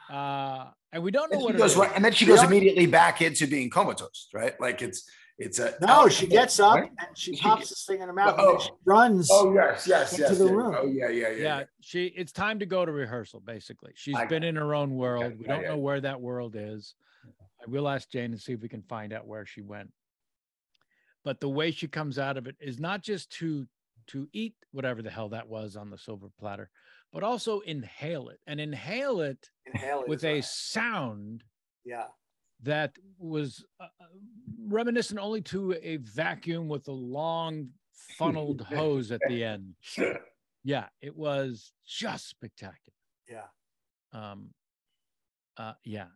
Uh, 0.09 0.67
and 0.93 1.03
we 1.03 1.11
don't 1.11 1.31
know 1.31 1.37
And 1.39 1.45
what 1.45 1.57
goes 1.57 1.73
is. 1.73 1.77
right, 1.77 1.93
and 1.95 2.05
then 2.05 2.13
she 2.13 2.27
goes 2.27 2.43
immediately 2.43 2.87
back 2.87 3.23
into 3.23 3.47
being 3.47 3.71
comatose, 3.71 4.29
right? 4.35 4.61
Like 4.61 4.83
it's 4.83 5.09
it's 5.41 5.59
a 5.59 5.75
No, 5.81 6.09
she 6.09 6.27
gets 6.27 6.61
up 6.61 6.75
Right? 6.77 6.91
and 6.99 7.19
she 7.19 7.35
She 7.35 7.43
pops 7.43 7.63
get- 7.63 7.69
this 7.71 7.85
thing 7.87 8.01
in 8.01 8.07
her 8.07 8.13
mouth 8.13 8.39
and 8.39 8.41
Oh. 8.47 8.53
then 8.53 8.61
she 8.61 8.71
runs. 8.85 9.29
Oh 9.33 9.53
yes, 9.55 9.87
yes, 9.89 10.13
into 10.13 10.23
yes. 10.23 10.39
the 10.39 10.45
yeah. 10.45 10.51
room. 10.53 10.75
Oh 10.79 10.87
yeah, 10.87 11.09
yeah, 11.09 11.29
yeah. 11.31 11.43
yeah, 11.43 11.65
she. 11.81 12.07
It's 12.07 12.31
time 12.33 12.59
to 12.61 12.67
go 12.67 12.85
to 12.85 12.93
rehearsal. 12.93 13.41
Basically, 13.41 13.93
She's 13.97 14.15
I- 14.17 14.27
been 14.27 14.45
in 14.45 14.55
her 14.57 14.75
own 14.75 14.95
world. 14.97 15.37
We 15.39 15.45
don't 15.47 15.63
yeah. 15.63 15.69
know 15.71 15.79
where 15.79 16.01
that 16.01 16.21
world 16.21 16.55
is. 16.57 16.95
I 17.27 17.69
will 17.71 17.89
ask 17.89 18.09
Jane 18.11 18.31
and 18.33 18.41
see 18.41 18.53
if 18.53 18.61
we 18.61 18.69
can 18.69 18.83
find 18.83 19.13
out 19.13 19.27
where 19.27 19.45
she 19.45 19.61
went. 19.61 19.93
But 21.25 21.41
the 21.41 21.49
way 21.49 21.71
she 21.73 21.89
comes 21.89 22.19
out 22.19 22.37
of 22.39 22.47
it 22.47 22.57
is 22.61 22.79
not 22.79 23.03
just 23.03 23.31
to 23.39 23.67
to 24.09 24.29
eat 24.33 24.55
whatever 24.73 25.03
the 25.03 25.11
hell 25.11 25.29
that 25.31 25.49
was 25.49 25.77
on 25.77 25.91
the 25.91 25.99
silver 25.99 26.29
platter, 26.39 26.71
but 27.13 27.23
also 27.23 27.61
inhale 27.61 28.29
it 28.31 28.41
and 28.47 28.61
inhale 28.61 29.21
it 29.21 29.51
Inhale 29.67 30.03
it 30.03 30.09
with 30.09 30.25
a 30.25 30.35
right. 30.35 30.45
sound 30.45 31.45
yeah. 31.85 32.07
That 32.63 32.97
was 33.19 33.65
uh, 33.81 33.85
uh, 33.85 34.05
reminiscent 34.67 35.19
only 35.21 35.41
to 35.43 35.75
a 35.83 35.97
vacuum 35.99 36.69
with 36.69 36.89
a 36.89 36.93
long 36.93 37.69
funneled 38.19 38.61
hose 38.69 39.11
at 39.13 39.21
the 39.29 39.45
end. 39.45 39.75
Yeah, 40.63 40.89
it 41.01 41.17
was 41.17 41.73
just 41.87 42.29
spectacular. 42.29 42.93
Yeah. 43.27 43.47
Um, 44.13 44.51
uh, 45.57 45.73
yeah, 45.85 46.09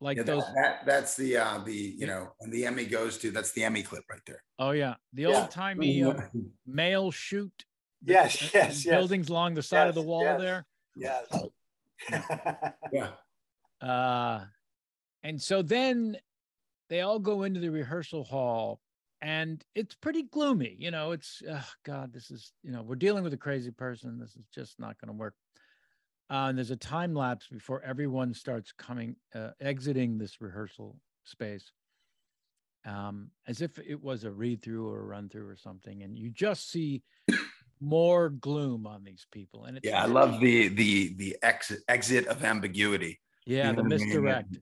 like 0.00 0.16
Yeah, 0.16 0.24
those. 0.24 0.42
that, 0.46 0.54
that 0.56 0.78
that's 0.84 1.16
the 1.16 1.36
uh 1.36 1.58
the 1.64 1.94
you 1.96 2.08
know 2.08 2.32
and 2.40 2.52
the 2.52 2.66
Emmy 2.66 2.86
goes 2.86 3.18
to 3.18 3.30
that's 3.30 3.52
the 3.52 3.62
Emmy 3.62 3.84
clip 3.84 4.02
right 4.10 4.20
there. 4.26 4.42
Oh 4.58 4.72
yeah, 4.72 4.94
the 5.12 5.22
Yeah. 5.22 5.42
old 5.42 5.52
timey 5.52 6.02
uh, 6.02 6.14
mail 6.66 7.12
chute. 7.12 7.52
the- 8.02 8.14
Yes, 8.14 8.42
uh, 8.42 8.48
yes, 8.52 8.84
yes. 8.84 8.86
Buildings 8.86 9.28
along 9.28 9.54
the 9.54 9.62
side 9.62 9.86
of 9.86 9.94
the 9.94 10.02
wall 10.02 10.24
yes. 10.24 10.40
there. 10.40 10.66
Yes. 10.96 11.26
Yeah. 12.92 13.10
Uh, 13.80 14.44
and 15.24 15.40
so 15.40 15.62
then 15.62 16.16
they 16.90 17.00
all 17.00 17.18
go 17.18 17.42
into 17.42 17.58
the 17.58 17.70
rehearsal 17.70 18.24
hall 18.24 18.80
and 19.22 19.64
it's 19.74 19.94
pretty 19.94 20.24
gloomy. 20.24 20.76
You 20.78 20.90
know, 20.90 21.12
it's, 21.12 21.42
oh 21.48 21.66
God, 21.84 22.12
this 22.12 22.30
is, 22.30 22.52
you 22.62 22.70
know, 22.70 22.82
we're 22.82 22.94
dealing 22.94 23.24
with 23.24 23.32
a 23.32 23.38
crazy 23.38 23.70
person. 23.70 24.18
This 24.18 24.36
is 24.36 24.44
just 24.54 24.78
not 24.78 25.00
going 25.00 25.08
to 25.08 25.18
work. 25.18 25.34
Uh, 26.30 26.48
and 26.48 26.58
there's 26.58 26.70
a 26.70 26.76
time 26.76 27.14
lapse 27.14 27.48
before 27.48 27.82
everyone 27.82 28.34
starts 28.34 28.72
coming, 28.72 29.16
uh, 29.34 29.50
exiting 29.62 30.18
this 30.18 30.42
rehearsal 30.42 30.96
space. 31.24 31.72
Um, 32.86 33.30
as 33.48 33.62
if 33.62 33.78
it 33.78 34.02
was 34.02 34.24
a 34.24 34.30
read 34.30 34.60
through 34.60 34.90
or 34.90 35.00
a 35.00 35.04
run 35.04 35.30
through 35.30 35.48
or 35.48 35.56
something. 35.56 36.02
And 36.02 36.18
you 36.18 36.28
just 36.28 36.70
see 36.70 37.02
more 37.80 38.28
gloom 38.28 38.86
on 38.86 39.04
these 39.04 39.26
people. 39.32 39.64
And 39.64 39.78
it's 39.78 39.86
Yeah, 39.86 40.02
I 40.02 40.06
love 40.06 40.38
the 40.38 40.68
the 40.68 41.14
the 41.14 41.34
exit 41.42 41.80
exit 41.88 42.26
of 42.26 42.44
ambiguity. 42.44 43.20
yeah, 43.46 43.70
you 43.70 43.76
the 43.76 43.84
misdirect. 43.84 44.48
I 44.50 44.52
mean? 44.52 44.60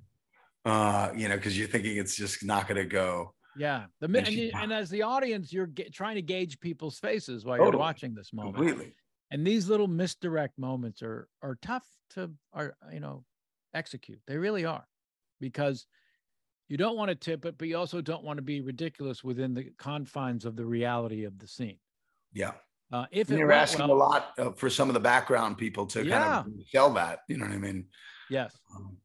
Uh, 0.64 1.10
you 1.16 1.28
know, 1.28 1.36
because 1.36 1.58
you're 1.58 1.68
thinking 1.68 1.96
it's 1.96 2.14
just 2.14 2.44
not 2.44 2.68
gonna 2.68 2.84
go. 2.84 3.34
Yeah, 3.56 3.86
the 4.00 4.06
And 4.06 4.16
and, 4.16 4.28
you, 4.28 4.50
and 4.54 4.72
as 4.72 4.88
the 4.90 5.02
audience, 5.02 5.52
you're 5.52 5.66
ga- 5.66 5.90
trying 5.90 6.14
to 6.14 6.22
gauge 6.22 6.58
people's 6.60 6.98
faces 6.98 7.44
while 7.44 7.58
you're 7.58 7.70
watching 7.72 8.14
this 8.14 8.32
moment. 8.32 8.56
Completely. 8.56 8.94
And 9.30 9.46
these 9.46 9.68
little 9.68 9.88
misdirect 9.88 10.58
moments 10.58 11.02
are 11.02 11.28
are 11.42 11.56
tough 11.62 11.86
to 12.10 12.30
are 12.52 12.76
you 12.92 13.00
know 13.00 13.24
execute. 13.74 14.20
They 14.26 14.36
really 14.38 14.64
are, 14.64 14.86
because 15.40 15.86
you 16.68 16.76
don't 16.76 16.96
want 16.96 17.08
to 17.10 17.14
tip 17.14 17.44
it, 17.44 17.58
but 17.58 17.68
you 17.68 17.76
also 17.76 18.00
don't 18.00 18.24
want 18.24 18.38
to 18.38 18.42
be 18.42 18.60
ridiculous 18.60 19.22
within 19.24 19.52
the 19.54 19.70
confines 19.78 20.44
of 20.44 20.56
the 20.56 20.64
reality 20.64 21.24
of 21.24 21.38
the 21.38 21.46
scene. 21.48 21.78
Yeah. 22.32 22.52
Uh, 22.90 23.06
if 23.10 23.28
And 23.30 23.38
you're 23.38 23.52
asking 23.52 23.88
well, 23.88 23.96
a 23.96 23.98
lot 23.98 24.32
uh, 24.38 24.52
for 24.52 24.70
some 24.70 24.88
of 24.88 24.94
the 24.94 25.00
background 25.00 25.58
people 25.58 25.86
to 25.86 26.04
Yeah. 26.04 26.42
kind 26.42 26.46
of 26.60 26.68
sell 26.68 26.90
that. 26.94 27.20
You 27.28 27.38
know 27.38 27.46
what 27.46 27.54
I 27.54 27.58
mean? 27.58 27.88
yes, 28.30 28.54
Um, 28.74 28.96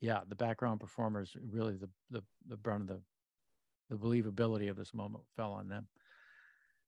yeah, 0.00 0.20
the 0.28 0.34
background 0.34 0.80
performers 0.80 1.36
really 1.50 1.76
the 1.76 1.88
the 2.10 2.22
the 2.48 2.56
brunt 2.56 2.90
of 2.90 2.96
the 2.96 3.02
the 3.90 3.96
believability 3.96 4.70
of 4.70 4.76
this 4.76 4.94
moment 4.94 5.24
fell 5.36 5.52
on 5.52 5.68
them. 5.68 5.88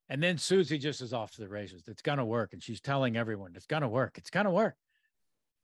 And 0.09 0.23
then 0.23 0.39
Susie 0.39 0.79
just 0.79 1.01
is 1.01 1.13
off 1.13 1.33
to 1.33 1.41
the 1.41 1.49
races. 1.49 1.83
It's 1.89 2.03
gonna 2.03 2.25
work, 2.25 2.53
and 2.53 2.63
she's 2.63 2.81
telling 2.81 3.17
everyone 3.17 3.53
it's 3.55 3.67
gonna 3.67 3.89
work. 3.89 4.19
It's 4.19 4.31
gonna 4.31 4.51
work. 4.51 4.77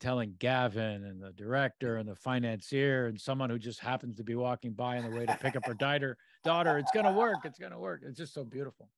telling 0.00 0.34
Gavin 0.38 1.04
and 1.04 1.20
the 1.20 1.32
director 1.32 1.96
and 1.96 2.08
the 2.08 2.14
financier 2.14 3.06
and 3.06 3.20
someone 3.20 3.50
who 3.50 3.58
just 3.58 3.80
happens 3.80 4.16
to 4.16 4.22
be 4.22 4.36
walking 4.36 4.72
by 4.72 4.96
on 4.98 5.10
the 5.10 5.16
way 5.16 5.26
to 5.26 5.36
pick 5.40 5.56
up 5.56 5.66
her 5.66 5.74
daughter, 5.74 6.16
daughter, 6.44 6.78
it's 6.78 6.92
gonna 6.92 7.12
work, 7.12 7.38
it's 7.44 7.58
gonna 7.58 7.78
work. 7.78 8.02
It's 8.04 8.16
just 8.16 8.32
so 8.32 8.44
beautiful. 8.44 8.88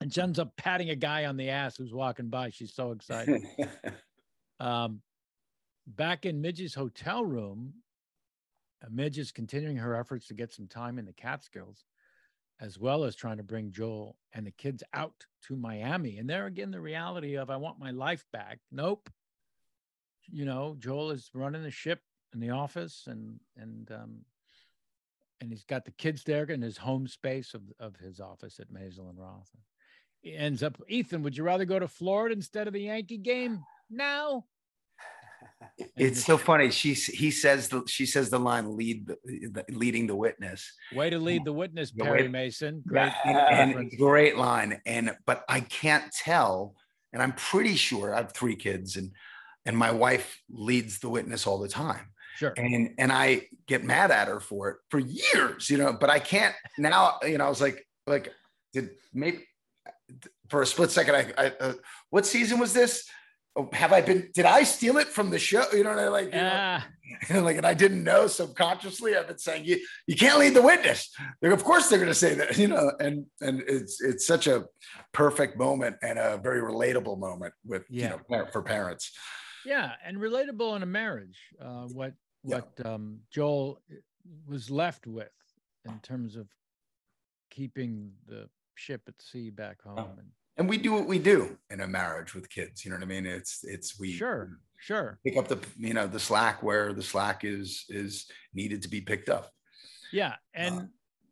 And 0.00 0.12
she 0.12 0.20
ends 0.20 0.38
up 0.38 0.56
patting 0.56 0.90
a 0.90 0.96
guy 0.96 1.26
on 1.26 1.36
the 1.36 1.50
ass 1.50 1.76
who's 1.76 1.92
walking 1.92 2.28
by. 2.28 2.50
She's 2.50 2.74
so 2.74 2.92
excited. 2.92 3.42
um, 4.60 5.02
back 5.96 6.26
in 6.26 6.40
Midge's 6.40 6.74
hotel 6.74 7.24
room, 7.24 7.74
uh, 8.84 8.88
Midge 8.90 9.18
is 9.18 9.32
continuing 9.32 9.76
her 9.76 9.96
efforts 9.96 10.28
to 10.28 10.34
get 10.34 10.52
some 10.52 10.68
time 10.68 10.98
in 10.98 11.06
the 11.06 11.12
Catskills 11.12 11.84
as 12.60 12.78
well 12.78 13.04
as 13.04 13.14
trying 13.14 13.36
to 13.36 13.42
bring 13.42 13.70
Joel 13.70 14.16
and 14.32 14.46
the 14.46 14.50
kids 14.50 14.82
out 14.92 15.24
to 15.46 15.56
Miami. 15.56 16.18
And 16.18 16.28
there 16.28 16.46
again, 16.46 16.70
the 16.70 16.80
reality 16.80 17.36
of 17.36 17.50
I 17.50 17.56
want 17.56 17.78
my 17.78 17.92
life 17.92 18.24
back. 18.32 18.58
Nope. 18.72 19.08
You 20.30 20.44
know, 20.44 20.76
Joel 20.78 21.12
is 21.12 21.30
running 21.32 21.62
the 21.62 21.70
ship 21.70 22.00
in 22.34 22.40
the 22.40 22.50
office 22.50 23.04
and 23.06 23.40
and 23.56 23.90
um 23.90 24.18
and 25.40 25.50
he's 25.50 25.64
got 25.64 25.84
the 25.84 25.92
kids 25.92 26.24
there 26.24 26.44
in 26.44 26.60
his 26.60 26.76
home 26.76 27.06
space 27.06 27.54
of, 27.54 27.62
of 27.78 27.96
his 27.96 28.18
office 28.18 28.58
at 28.58 28.72
Maisel 28.72 29.08
and 29.08 29.20
Roth. 29.20 29.48
He 30.20 30.34
ends 30.34 30.64
up, 30.64 30.76
Ethan, 30.88 31.22
would 31.22 31.36
you 31.36 31.44
rather 31.44 31.64
go 31.64 31.78
to 31.78 31.86
Florida 31.86 32.34
instead 32.34 32.66
of 32.66 32.72
the 32.72 32.82
Yankee 32.82 33.18
game 33.18 33.62
now? 33.88 34.46
It's 35.96 36.24
so 36.24 36.38
funny. 36.38 36.70
She 36.70 36.94
he 36.94 37.30
says 37.30 37.68
the 37.68 37.82
she 37.86 38.06
says 38.06 38.30
the 38.30 38.38
line 38.38 38.76
lead 38.76 39.06
the, 39.06 39.64
leading 39.70 40.06
the 40.06 40.14
witness. 40.14 40.72
Way 40.94 41.10
to 41.10 41.18
lead 41.18 41.44
the 41.44 41.52
witness, 41.52 41.90
Perry 41.90 42.22
the 42.22 42.28
Mason. 42.28 42.82
Great, 42.86 43.12
and, 43.24 43.90
great 43.96 44.36
line. 44.36 44.80
And 44.86 45.16
but 45.26 45.44
I 45.48 45.60
can't 45.60 46.12
tell, 46.12 46.74
and 47.12 47.22
I'm 47.22 47.32
pretty 47.32 47.74
sure 47.74 48.14
I 48.14 48.18
have 48.18 48.32
three 48.32 48.56
kids, 48.56 48.96
and 48.96 49.12
and 49.66 49.76
my 49.76 49.90
wife 49.90 50.40
leads 50.48 51.00
the 51.00 51.08
witness 51.08 51.46
all 51.46 51.58
the 51.58 51.68
time. 51.68 52.12
Sure. 52.36 52.54
And 52.56 52.94
and 52.98 53.12
I 53.12 53.48
get 53.66 53.84
mad 53.84 54.10
at 54.10 54.28
her 54.28 54.40
for 54.40 54.68
it 54.70 54.76
for 54.90 55.00
years, 55.00 55.68
you 55.68 55.78
know. 55.78 55.92
But 55.92 56.10
I 56.10 56.20
can't 56.20 56.54
now. 56.78 57.18
You 57.22 57.38
know, 57.38 57.46
I 57.46 57.48
was 57.48 57.60
like 57.60 57.84
like 58.06 58.32
did 58.72 58.90
maybe 59.12 59.44
for 60.48 60.62
a 60.62 60.66
split 60.66 60.90
second. 60.90 61.16
I, 61.16 61.32
I 61.36 61.52
uh, 61.60 61.72
what 62.10 62.26
season 62.26 62.58
was 62.58 62.72
this? 62.72 63.08
Oh, 63.58 63.68
have 63.72 63.92
I 63.92 64.00
been? 64.00 64.30
Did 64.34 64.44
I 64.44 64.62
steal 64.62 64.98
it 64.98 65.08
from 65.08 65.30
the 65.30 65.38
show? 65.38 65.64
You 65.72 65.82
know 65.82 65.90
what 65.90 65.98
I 65.98 66.08
like? 66.08 66.32
Yeah. 66.32 66.82
You 67.28 67.34
know, 67.34 67.42
like, 67.48 67.56
and 67.56 67.66
I 67.66 67.74
didn't 67.74 68.04
know 68.04 68.28
subconsciously. 68.28 69.16
I've 69.16 69.26
been 69.26 69.38
saying 69.38 69.64
you 69.64 69.84
you 70.06 70.14
can't 70.14 70.38
lead 70.38 70.54
the 70.54 70.62
witness. 70.62 71.12
They're, 71.42 71.50
of 71.50 71.64
course, 71.64 71.88
they're 71.88 71.98
going 71.98 72.08
to 72.08 72.14
say 72.14 72.34
that. 72.34 72.56
You 72.58 72.68
know, 72.68 72.92
and 73.00 73.26
and 73.40 73.64
it's 73.66 74.00
it's 74.00 74.24
such 74.24 74.46
a 74.46 74.66
perfect 75.12 75.58
moment 75.58 75.96
and 76.02 76.20
a 76.20 76.38
very 76.38 76.60
relatable 76.60 77.18
moment 77.18 77.52
with 77.66 77.84
yeah. 77.90 78.14
you 78.30 78.36
know 78.36 78.46
for 78.52 78.62
parents. 78.62 79.10
Yeah, 79.66 79.90
and 80.06 80.18
relatable 80.18 80.76
in 80.76 80.84
a 80.84 80.86
marriage. 80.86 81.38
Uh, 81.60 81.86
what 81.86 82.14
what 82.42 82.68
yeah. 82.78 82.94
um, 82.94 83.20
Joel 83.32 83.80
was 84.46 84.70
left 84.70 85.08
with 85.08 85.32
in 85.84 85.98
terms 86.00 86.36
of 86.36 86.46
keeping 87.50 88.12
the 88.28 88.48
ship 88.76 89.02
at 89.08 89.20
sea 89.20 89.50
back 89.50 89.82
home 89.82 89.98
oh. 89.98 90.18
and 90.18 90.28
and 90.58 90.68
we 90.68 90.76
do 90.76 90.92
what 90.92 91.06
we 91.06 91.18
do 91.18 91.56
in 91.70 91.80
a 91.80 91.86
marriage 91.86 92.34
with 92.34 92.50
kids 92.50 92.84
you 92.84 92.90
know 92.90 92.96
what 92.96 93.04
i 93.04 93.06
mean? 93.06 93.24
It's 93.24 93.64
it's 93.64 93.98
we 93.98 94.12
sure 94.12 94.58
sure. 94.78 95.18
pick 95.24 95.36
up 95.36 95.48
the 95.48 95.58
you 95.78 95.94
know 95.94 96.06
the 96.06 96.20
slack 96.20 96.62
where 96.62 96.92
the 96.92 97.02
slack 97.02 97.44
is 97.44 97.84
is 97.88 98.26
needed 98.52 98.82
to 98.82 98.88
be 98.88 99.00
picked 99.00 99.28
up. 99.28 99.50
Yeah 100.12 100.34
and 100.54 100.80
uh, 100.80 100.82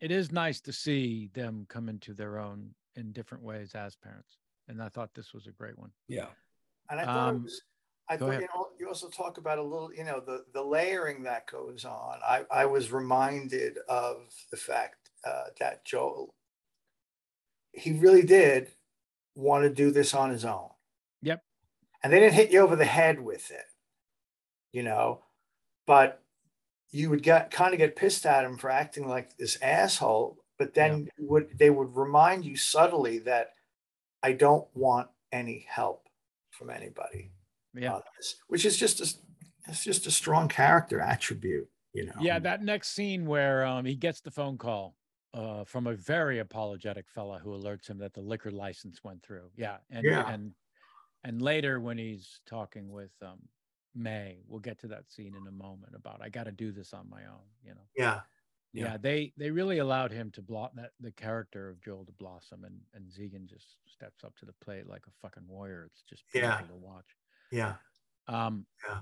it 0.01 0.11
is 0.11 0.33
nice 0.33 0.61
to 0.63 0.73
see 0.73 1.31
them 1.35 1.67
come 1.69 1.89
into 1.89 2.15
their 2.15 2.39
own 2.39 2.71
in 2.95 3.13
different 3.13 3.45
ways 3.45 3.75
as 3.75 3.97
parents 3.97 4.39
and 4.69 4.83
i 4.83 4.89
thought 4.89 5.11
this 5.15 5.35
was 5.35 5.47
a 5.47 5.53
great 5.53 5.79
one. 5.79 5.91
Yeah. 6.09 6.27
And 6.89 7.01
i 7.01 7.05
thought 7.05 7.29
um, 7.29 7.37
it 7.37 7.43
was 7.43 7.63
I 8.09 8.17
thought 8.17 8.35
you 8.35 8.47
know 8.55 8.69
you 8.79 8.87
also 8.87 9.09
talk 9.09 9.39
about 9.39 9.59
a 9.59 9.63
little 9.63 9.93
you 9.93 10.05
know 10.05 10.21
the 10.25 10.45
the 10.55 10.63
layering 10.63 11.25
that 11.25 11.51
goes 11.51 11.85
on. 11.85 12.21
I 12.25 12.45
I 12.53 12.65
was 12.65 12.93
reminded 12.93 13.79
of 13.89 14.29
the 14.53 14.57
fact 14.57 15.11
uh, 15.25 15.47
that 15.59 15.85
Joel 15.85 16.33
he 17.73 17.93
really 17.93 18.23
did 18.23 18.71
want 19.37 19.65
to 19.65 19.71
do 19.71 19.91
this 19.91 20.15
on 20.15 20.31
his 20.31 20.45
own. 20.45 20.71
Yep. 21.23 21.43
And 22.03 22.13
they 22.13 22.19
didn't 22.19 22.35
hit 22.35 22.51
you 22.51 22.61
over 22.61 22.75
the 22.75 22.85
head 22.85 23.21
with 23.21 23.51
it, 23.51 23.65
you 24.73 24.83
know, 24.83 25.23
but 25.87 26.23
you 26.91 27.11
would 27.11 27.23
get 27.23 27.51
kind 27.51 27.73
of 27.73 27.79
get 27.79 27.97
pissed 27.97 28.27
at 28.27 28.45
him 28.45 28.57
for 28.57 28.71
acting 28.71 29.07
like 29.07 29.37
this 29.37 29.59
asshole. 29.61 30.39
But 30.59 30.75
then 30.75 31.09
would 31.19 31.59
they 31.59 31.71
would 31.71 31.95
remind 31.95 32.45
you 32.45 32.57
subtly 32.57 33.19
that 33.21 33.51
I 34.23 34.33
don't 34.33 34.67
want 34.75 35.09
any 35.31 35.67
help 35.69 36.09
from 36.51 36.71
anybody. 36.71 37.31
Yeah. 37.75 37.99
which 38.49 38.65
is 38.65 38.79
just 38.79 39.01
a 39.01 39.15
it's 39.69 39.85
just 39.85 40.07
a 40.07 40.11
strong 40.11 40.49
character 40.49 41.01
attribute, 41.01 41.69
you 41.93 42.07
know. 42.07 42.13
Yeah, 42.21 42.39
that 42.39 42.63
next 42.63 42.95
scene 42.95 43.27
where 43.27 43.67
um, 43.67 43.85
he 43.85 43.97
gets 43.97 44.21
the 44.21 44.31
phone 44.31 44.57
call 44.57 44.95
uh, 45.37 45.65
from 45.65 45.87
a 45.87 45.95
very 45.95 46.39
apologetic 46.39 47.07
fella 47.09 47.39
who 47.39 47.51
alerts 47.51 47.89
him 47.89 47.99
that 47.99 48.15
the 48.15 48.21
liquor 48.21 48.51
license 48.51 49.05
went 49.05 49.23
through. 49.23 49.51
Yeah, 49.55 49.77
and 49.91 50.05
yeah. 50.05 50.29
and 50.33 50.53
and 51.25 51.43
later 51.43 51.79
when 51.79 51.99
he's 51.99 52.41
talking 52.47 52.91
with 52.91 53.11
um, 53.23 53.39
Mei, 53.95 54.39
we'll 54.49 54.61
get 54.61 54.79
to 54.81 54.87
that 54.89 55.11
scene 55.11 55.35
in 55.39 55.47
a 55.47 55.53
moment 55.53 55.93
about 55.95 56.21
I 56.23 56.31
got 56.31 56.45
to 56.45 56.53
do 56.53 56.73
this 56.73 56.95
on 56.95 57.09
my 57.11 57.21
own. 57.25 57.45
You 57.63 57.75
know. 57.75 57.87
Yeah. 57.97 58.21
yeah. 58.73 58.85
Yeah, 58.85 58.97
they 58.99 59.33
they 59.37 59.51
really 59.51 59.79
allowed 59.79 60.11
him 60.11 60.31
to 60.33 60.43
block 60.43 60.73
that 60.77 60.93
the 61.01 61.13
character 61.13 61.69
of 61.69 61.83
Joel 61.83 62.07
to 62.07 62.13
blossom, 62.13 62.65
and 62.65 62.81
and 62.95 63.05
Zegen 63.07 63.47
just 63.47 63.67
steps 63.87 64.25
up 64.25 64.35
to 64.39 64.47
the 64.47 64.55
plate 64.65 64.87
like 64.87 65.03
a 65.07 65.13
fucking 65.21 65.47
warrior. 65.47 65.85
It's 65.91 66.03
just 66.09 66.25
beautiful 66.33 66.61
yeah. 66.63 66.67
to 66.67 66.77
watch. 66.77 67.17
Yeah. 67.53 67.75
Um. 68.27 68.65
Yeah. 68.89 69.01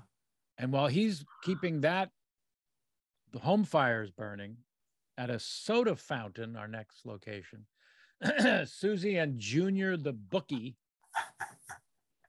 And 0.59 0.73
while 0.73 0.89
he's 0.89 1.25
keeping 1.43 1.81
that, 1.83 2.11
the 3.33 3.41
home 3.41 3.65
fire 3.65 4.03
is 4.03 4.11
burning, 4.11 4.57
at 5.17 5.31
a 5.31 5.39
soda 5.39 5.97
fountain, 5.97 6.57
our 6.57 6.69
next 6.69 7.07
location. 7.07 7.67
Susie 8.67 9.17
and 9.17 9.39
Junior 9.39 9.97
the 9.97 10.13
bookie 10.13 10.77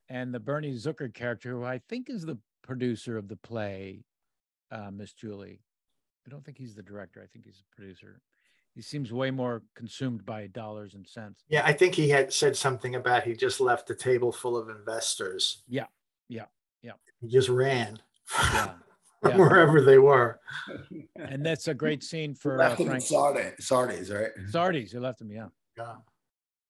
and 0.08 0.32
the 0.32 0.40
Bernie 0.40 0.74
Zucker 0.74 1.12
character, 1.12 1.50
who 1.50 1.64
I 1.64 1.78
think 1.88 2.08
is 2.10 2.24
the 2.24 2.38
producer 2.62 3.16
of 3.16 3.28
the 3.28 3.36
play, 3.36 4.04
uh, 4.70 4.90
Miss 4.90 5.12
Julie. 5.12 5.60
I 6.26 6.30
don't 6.30 6.44
think 6.44 6.58
he's 6.58 6.74
the 6.74 6.82
director. 6.82 7.20
I 7.22 7.26
think 7.26 7.44
he's 7.44 7.58
the 7.58 7.76
producer. 7.76 8.20
He 8.74 8.82
seems 8.82 9.12
way 9.12 9.30
more 9.30 9.62
consumed 9.74 10.26
by 10.26 10.48
dollars 10.48 10.94
and 10.94 11.06
cents. 11.06 11.42
Yeah, 11.48 11.62
I 11.64 11.72
think 11.72 11.94
he 11.94 12.10
had 12.10 12.32
said 12.32 12.56
something 12.56 12.94
about 12.94 13.24
he 13.24 13.32
just 13.32 13.60
left 13.60 13.88
a 13.90 13.94
table 13.94 14.32
full 14.32 14.56
of 14.56 14.68
investors. 14.68 15.62
Yeah, 15.66 15.86
yeah, 16.28 16.44
yeah. 16.82 16.92
He 17.20 17.28
just 17.28 17.48
ran. 17.48 17.98
Yeah. 18.52 18.72
Yeah. 19.30 19.36
wherever 19.36 19.80
they 19.80 19.98
were. 19.98 20.40
And 21.18 21.44
that's 21.44 21.66
a 21.66 21.74
great 21.74 22.04
scene 22.04 22.34
for 22.34 22.62
uh, 22.62 22.76
Frank. 22.76 23.02
Sardi's, 23.02 23.66
Sardi's, 23.66 24.10
right? 24.10 24.30
Sardi's, 24.50 24.92
you 24.92 25.00
left 25.00 25.20
him, 25.20 25.30
yeah. 25.30 25.48
Yeah. 25.76 25.96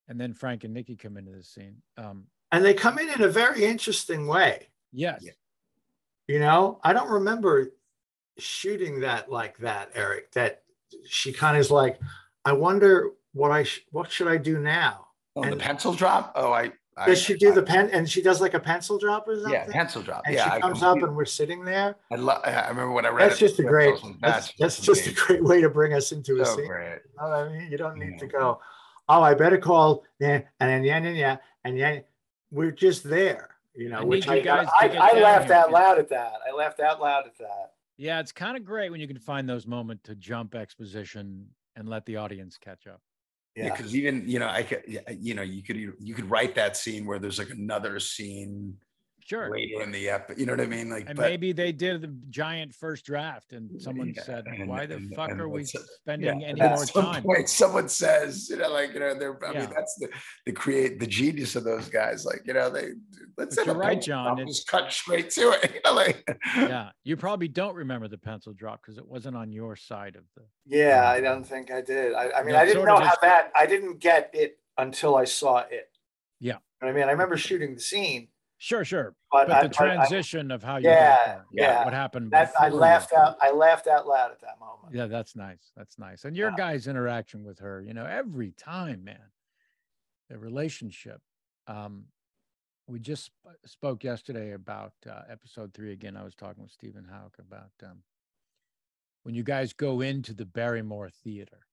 And 0.08 0.20
then 0.20 0.32
Frank 0.32 0.64
and 0.64 0.72
Nicky 0.72 0.96
come 0.96 1.16
into 1.16 1.32
this 1.32 1.48
scene. 1.48 1.82
Um, 1.98 2.26
and 2.52 2.64
they 2.64 2.74
come 2.74 2.98
in 2.98 3.10
in 3.10 3.22
a 3.22 3.28
very 3.28 3.64
interesting 3.64 4.26
way. 4.26 4.68
Yes. 4.92 5.24
You 6.28 6.38
know, 6.38 6.80
I 6.82 6.92
don't 6.92 7.10
remember 7.10 7.72
shooting 8.38 9.00
that 9.00 9.30
like 9.30 9.58
that, 9.58 9.90
Erik. 9.94 10.32
That 10.32 10.62
she 11.06 11.32
kind 11.32 11.56
of 11.56 11.60
is 11.60 11.70
like, 11.70 12.00
I 12.44 12.52
wonder 12.52 13.10
what 13.32 13.50
I 13.50 13.64
sh- 13.64 13.84
what 13.90 14.10
should 14.10 14.28
I 14.28 14.36
do 14.36 14.58
now? 14.58 15.08
Oh, 15.34 15.42
and, 15.42 15.52
the 15.52 15.56
pencil 15.56 15.92
drop. 15.92 16.32
Oh, 16.34 16.52
I 16.52 16.72
does 17.04 17.20
she 17.20 17.36
do 17.36 17.52
I, 17.52 17.54
the 17.54 17.62
pen 17.62 17.90
and 17.92 18.08
she 18.08 18.22
does 18.22 18.40
like 18.40 18.54
a 18.54 18.60
pencil 18.60 18.98
drop 18.98 19.28
or 19.28 19.34
something? 19.34 19.52
Yeah, 19.52 19.66
pencil 19.68 20.00
drop. 20.00 20.22
And 20.24 20.34
yeah, 20.34 20.54
she 20.54 20.60
comes 20.60 20.82
up 20.82 21.02
and 21.02 21.14
we're 21.14 21.26
sitting 21.26 21.64
there. 21.64 21.96
I, 22.10 22.14
lo- 22.16 22.40
I 22.42 22.68
remember 22.68 22.92
when 22.92 23.04
I 23.04 23.10
read 23.10 23.30
that's 23.30 23.38
just 23.38 23.58
a 23.58 23.64
great 23.64 23.94
that's, 24.22 24.52
that's 24.58 24.80
just 24.80 25.06
a 25.06 25.12
great 25.12 25.44
way 25.44 25.60
to 25.60 25.68
bring 25.68 25.92
us 25.92 26.12
into 26.12 26.36
so 26.36 26.42
a 26.42 26.56
scene. 26.56 26.66
Great. 26.66 27.00
You 27.04 27.28
know 27.28 27.32
I 27.32 27.48
mean? 27.48 27.70
You 27.70 27.76
don't 27.76 27.98
need 27.98 28.12
yeah. 28.12 28.18
to 28.18 28.26
go, 28.26 28.60
oh, 29.10 29.22
I 29.22 29.34
better 29.34 29.58
call 29.58 30.04
and 30.20 30.44
then 30.58 30.84
yeah, 30.84 30.98
yeah, 30.98 31.10
yeah, 31.10 31.36
and 31.64 31.76
yeah, 31.76 31.98
we're 32.50 32.70
just 32.70 33.04
there. 33.04 33.50
You 33.74 33.90
know, 33.90 33.98
I 33.98 34.04
which 34.04 34.26
I, 34.26 34.38
I, 34.38 34.88
I 34.98 35.20
laughed 35.20 35.50
out 35.50 35.70
loud 35.70 35.98
at 35.98 36.08
that. 36.08 36.32
I 36.48 36.54
laughed 36.56 36.80
out 36.80 36.98
loud 36.98 37.26
at 37.26 37.36
that. 37.38 37.72
Yeah, 37.98 38.20
it's 38.20 38.32
kind 38.32 38.56
of 38.56 38.64
great 38.64 38.90
when 38.90 39.00
you 39.00 39.06
can 39.06 39.18
find 39.18 39.46
those 39.46 39.66
moments 39.66 40.04
to 40.04 40.14
jump 40.14 40.54
exposition 40.54 41.48
and 41.76 41.88
let 41.88 42.06
the 42.06 42.16
audience 42.16 42.56
catch 42.58 42.86
up. 42.86 43.02
Yeah, 43.56 43.70
because 43.70 43.94
yeah, 43.94 44.00
even 44.00 44.28
you 44.28 44.38
know, 44.38 44.48
I 44.48 44.62
could, 44.62 44.82
you 45.18 45.34
know, 45.34 45.42
you 45.42 45.62
could 45.62 45.76
you 45.76 46.14
could 46.14 46.30
write 46.30 46.54
that 46.56 46.76
scene 46.76 47.06
where 47.06 47.18
there's 47.18 47.38
like 47.38 47.50
another 47.50 47.98
scene 47.98 48.76
sure 49.26 49.50
later 49.50 49.82
in 49.82 49.90
the 49.90 50.08
episode. 50.08 50.38
You 50.38 50.46
know 50.46 50.52
what 50.52 50.60
I 50.60 50.66
mean? 50.66 50.88
Like, 50.88 51.08
and 51.08 51.16
but, 51.16 51.28
maybe 51.28 51.52
they 51.52 51.72
did 51.72 52.02
the 52.02 52.14
giant 52.30 52.74
first 52.74 53.04
draft, 53.04 53.52
and 53.52 53.80
someone 53.80 54.12
yeah, 54.14 54.22
said, 54.22 54.44
"Why 54.66 54.86
the 54.86 54.96
and, 54.96 55.14
fuck 55.14 55.30
and 55.30 55.40
are 55.40 55.48
we 55.48 55.64
spending 55.64 56.40
yeah, 56.40 56.48
any 56.48 56.60
more 56.60 56.84
time?" 56.84 57.22
Point, 57.22 57.48
someone 57.48 57.88
says, 57.88 58.48
you 58.48 58.56
know, 58.56 58.70
like 58.70 58.94
you 58.94 59.00
know, 59.00 59.14
they're. 59.14 59.38
I 59.44 59.52
yeah. 59.52 59.60
mean, 59.60 59.70
that's 59.74 59.94
the 59.96 60.08
the 60.46 60.52
create 60.52 61.00
the 61.00 61.06
genius 61.06 61.56
of 61.56 61.64
those 61.64 61.88
guys. 61.88 62.24
Like, 62.24 62.42
you 62.44 62.54
know, 62.54 62.70
they 62.70 62.90
let's 63.36 63.56
you're 63.56 63.74
right, 63.74 64.00
John. 64.00 64.44
Just 64.46 64.68
cut 64.68 64.92
straight 64.92 65.30
to 65.30 65.50
it. 65.50 65.72
You 65.76 65.80
know, 65.84 65.94
like 65.94 66.26
yeah, 66.56 66.90
you 67.04 67.16
probably 67.16 67.48
don't 67.48 67.74
remember 67.74 68.08
the 68.08 68.16
pencil 68.16 68.54
drop 68.54 68.80
because 68.80 68.98
it 68.98 69.06
wasn't 69.06 69.36
on 69.36 69.52
your 69.52 69.76
side 69.76 70.16
of 70.16 70.22
the. 70.34 70.42
Yeah, 70.64 71.10
I 71.10 71.20
don't 71.20 71.44
think 71.44 71.70
I 71.70 71.80
did. 71.80 72.14
I, 72.14 72.30
I 72.30 72.42
mean, 72.44 72.54
I 72.54 72.64
didn't 72.64 72.84
know 72.84 72.96
how 72.96 73.04
just, 73.04 73.20
that. 73.22 73.52
I 73.54 73.66
didn't 73.66 73.98
get 73.98 74.30
it 74.32 74.58
until 74.78 75.16
I 75.16 75.24
saw 75.24 75.58
it. 75.58 75.88
Yeah. 76.40 76.58
I 76.82 76.92
mean, 76.92 77.04
I 77.04 77.12
remember 77.12 77.36
shooting 77.36 77.74
the 77.74 77.80
scene 77.80 78.28
Sure, 78.58 78.84
sure. 78.84 79.14
But, 79.30 79.48
But 79.48 79.56
I, 79.56 79.62
the 79.64 79.68
but 79.68 79.80
I- 79.80 79.94
transition 79.96 80.50
of 80.50 80.62
how 80.62 80.76
you 80.78 80.88
Yeah, 80.88 81.40
yeah. 81.52 81.84
What 81.84 81.92
happened? 81.92 82.30
that, 82.32 82.52
I 82.58 82.68
laughed 82.70 83.12
out. 83.12 83.36
I 83.42 83.50
laughed 83.50 83.86
out 83.86 84.06
loud 84.06 84.30
at 84.30 84.40
that 84.40 84.58
moment. 84.58 84.94
Yeah, 84.94 85.06
that's 85.06 85.36
nice. 85.36 85.72
That's 85.76 85.98
nice. 85.98 86.24
And 86.24 86.34
your 86.36 86.50
Yeah. 86.50 86.56
guys' 86.56 86.86
interaction 86.86 87.44
with 87.44 87.58
her, 87.58 87.82
you 87.82 87.92
know, 87.92 88.06
every 88.06 88.52
time, 88.52 89.04
man, 89.04 89.20
the 90.30 90.38
relationship. 90.38 91.20
Um, 91.66 92.06
we 92.88 92.98
just 93.00 93.24
sp- 93.34 93.58
spoke 93.66 94.04
yesterday 94.04 94.52
about 94.52 94.92
uh, 95.10 95.22
episode 95.28 95.74
three 95.74 95.92
again. 95.92 96.16
I 96.16 96.22
was 96.24 96.34
talking 96.36 96.62
with 96.62 96.72
Stephen 96.72 97.04
Houck 97.04 97.36
about 97.38 97.72
um, 97.82 97.98
when 99.24 99.34
you 99.34 99.42
guys 99.42 99.72
go 99.72 100.00
into 100.00 100.32
the 100.32 100.44
Barrymore 100.46 101.10
Theater 101.10 101.66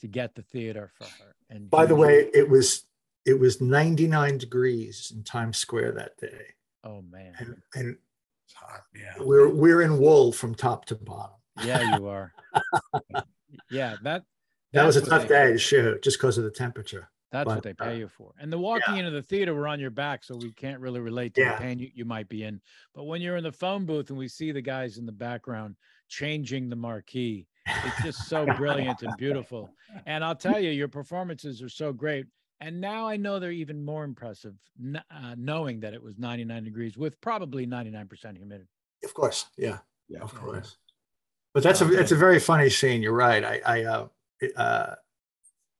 to 0.00 0.08
get 0.08 0.34
the 0.34 0.42
theater 0.42 0.90
for 0.98 1.04
her. 1.04 1.36
And 1.48 1.70
By 1.70 1.86
the 1.86 1.94
way, 1.94 2.28
it 2.34 2.48
was 2.48 2.84
it 3.28 3.38
was 3.38 3.60
99 3.60 4.38
degrees 4.38 5.12
in 5.14 5.22
Times 5.22 5.58
Square 5.58 5.92
that 5.92 6.16
day, 6.18 6.46
oh 6.84 7.02
man, 7.02 7.34
and, 7.38 7.56
and 7.74 7.96
It's 8.46 8.54
hot. 8.54 8.80
Yeah. 8.94 9.14
we're 9.20 9.48
we're 9.48 9.82
in 9.82 9.98
wool 9.98 10.32
from 10.32 10.54
top 10.54 10.86
to 10.86 10.94
bottom. 10.94 11.36
yeah, 11.62 11.96
you 11.98 12.06
are. 12.16 12.32
yeah, 13.70 13.96
that 14.02 14.22
That 14.72 14.84
was 14.86 14.96
a 14.96 15.04
tough 15.04 15.22
they- 15.22 15.28
day 15.28 15.52
to 15.52 15.58
shoot 15.58 16.02
just 16.02 16.18
because 16.18 16.38
of 16.38 16.44
the 16.44 16.50
temperature. 16.50 17.10
That's 17.30 17.44
But, 17.44 17.56
what 17.56 17.62
they 17.64 17.70
uh, 17.78 17.84
pay 17.90 17.98
you 17.98 18.08
for. 18.08 18.32
And 18.40 18.50
the 18.50 18.56
walking 18.56 18.96
into 18.96 19.10
the 19.10 19.20
theater, 19.20 19.54
we're 19.54 19.66
on 19.66 19.78
your 19.80 19.90
back, 19.90 20.24
so 20.24 20.34
we 20.34 20.50
can't 20.52 20.80
really 20.80 21.00
relate 21.00 21.34
to 21.34 21.42
Yeah. 21.42 21.56
the 21.56 21.60
pain 21.60 21.78
you, 21.78 21.90
you 21.92 22.04
might 22.06 22.26
be 22.26 22.42
in. 22.44 22.58
But 22.94 23.04
when 23.04 23.20
you're 23.20 23.36
in 23.36 23.44
the 23.44 23.52
phone 23.52 23.84
booth 23.84 24.08
and 24.08 24.18
we 24.18 24.28
see 24.28 24.50
the 24.50 24.62
guys 24.62 24.96
in 24.96 25.04
the 25.04 25.12
background 25.12 25.76
changing 26.08 26.70
the 26.70 26.76
marquee, 26.76 27.46
it's 27.66 28.02
just 28.02 28.28
so 28.30 28.46
brilliant 28.56 29.02
and 29.02 29.14
beautiful. 29.18 29.68
And 30.06 30.24
I'll 30.24 30.34
tell 30.34 30.58
you, 30.58 30.70
your 30.70 30.88
performances 30.88 31.60
are 31.60 31.68
so 31.68 31.92
great. 31.92 32.24
And 32.60 32.80
now 32.80 33.06
I 33.06 33.16
know 33.16 33.38
they're 33.38 33.52
even 33.52 33.84
more 33.84 34.04
impressive, 34.04 34.54
uh, 34.94 35.34
knowing 35.36 35.80
that 35.80 35.94
it 35.94 36.02
was 36.02 36.18
99 36.18 36.64
degrees 36.64 36.98
with 36.98 37.20
probably 37.20 37.66
99% 37.66 38.36
humidity. 38.36 38.68
Of 39.04 39.14
course, 39.14 39.46
yeah, 39.56 39.78
Yeah. 40.08 40.20
of 40.20 40.34
course. 40.34 40.76
But 41.54 41.62
that's 41.62 41.80
a 41.80 41.84
Okay. 41.84 41.96
it's 41.96 42.12
a 42.12 42.16
very 42.16 42.40
funny 42.40 42.68
scene. 42.68 43.00
You're 43.02 43.12
right. 43.12 43.44
I 43.44 43.60
I 43.64 43.84
uh, 43.84 44.08
uh 44.56 44.94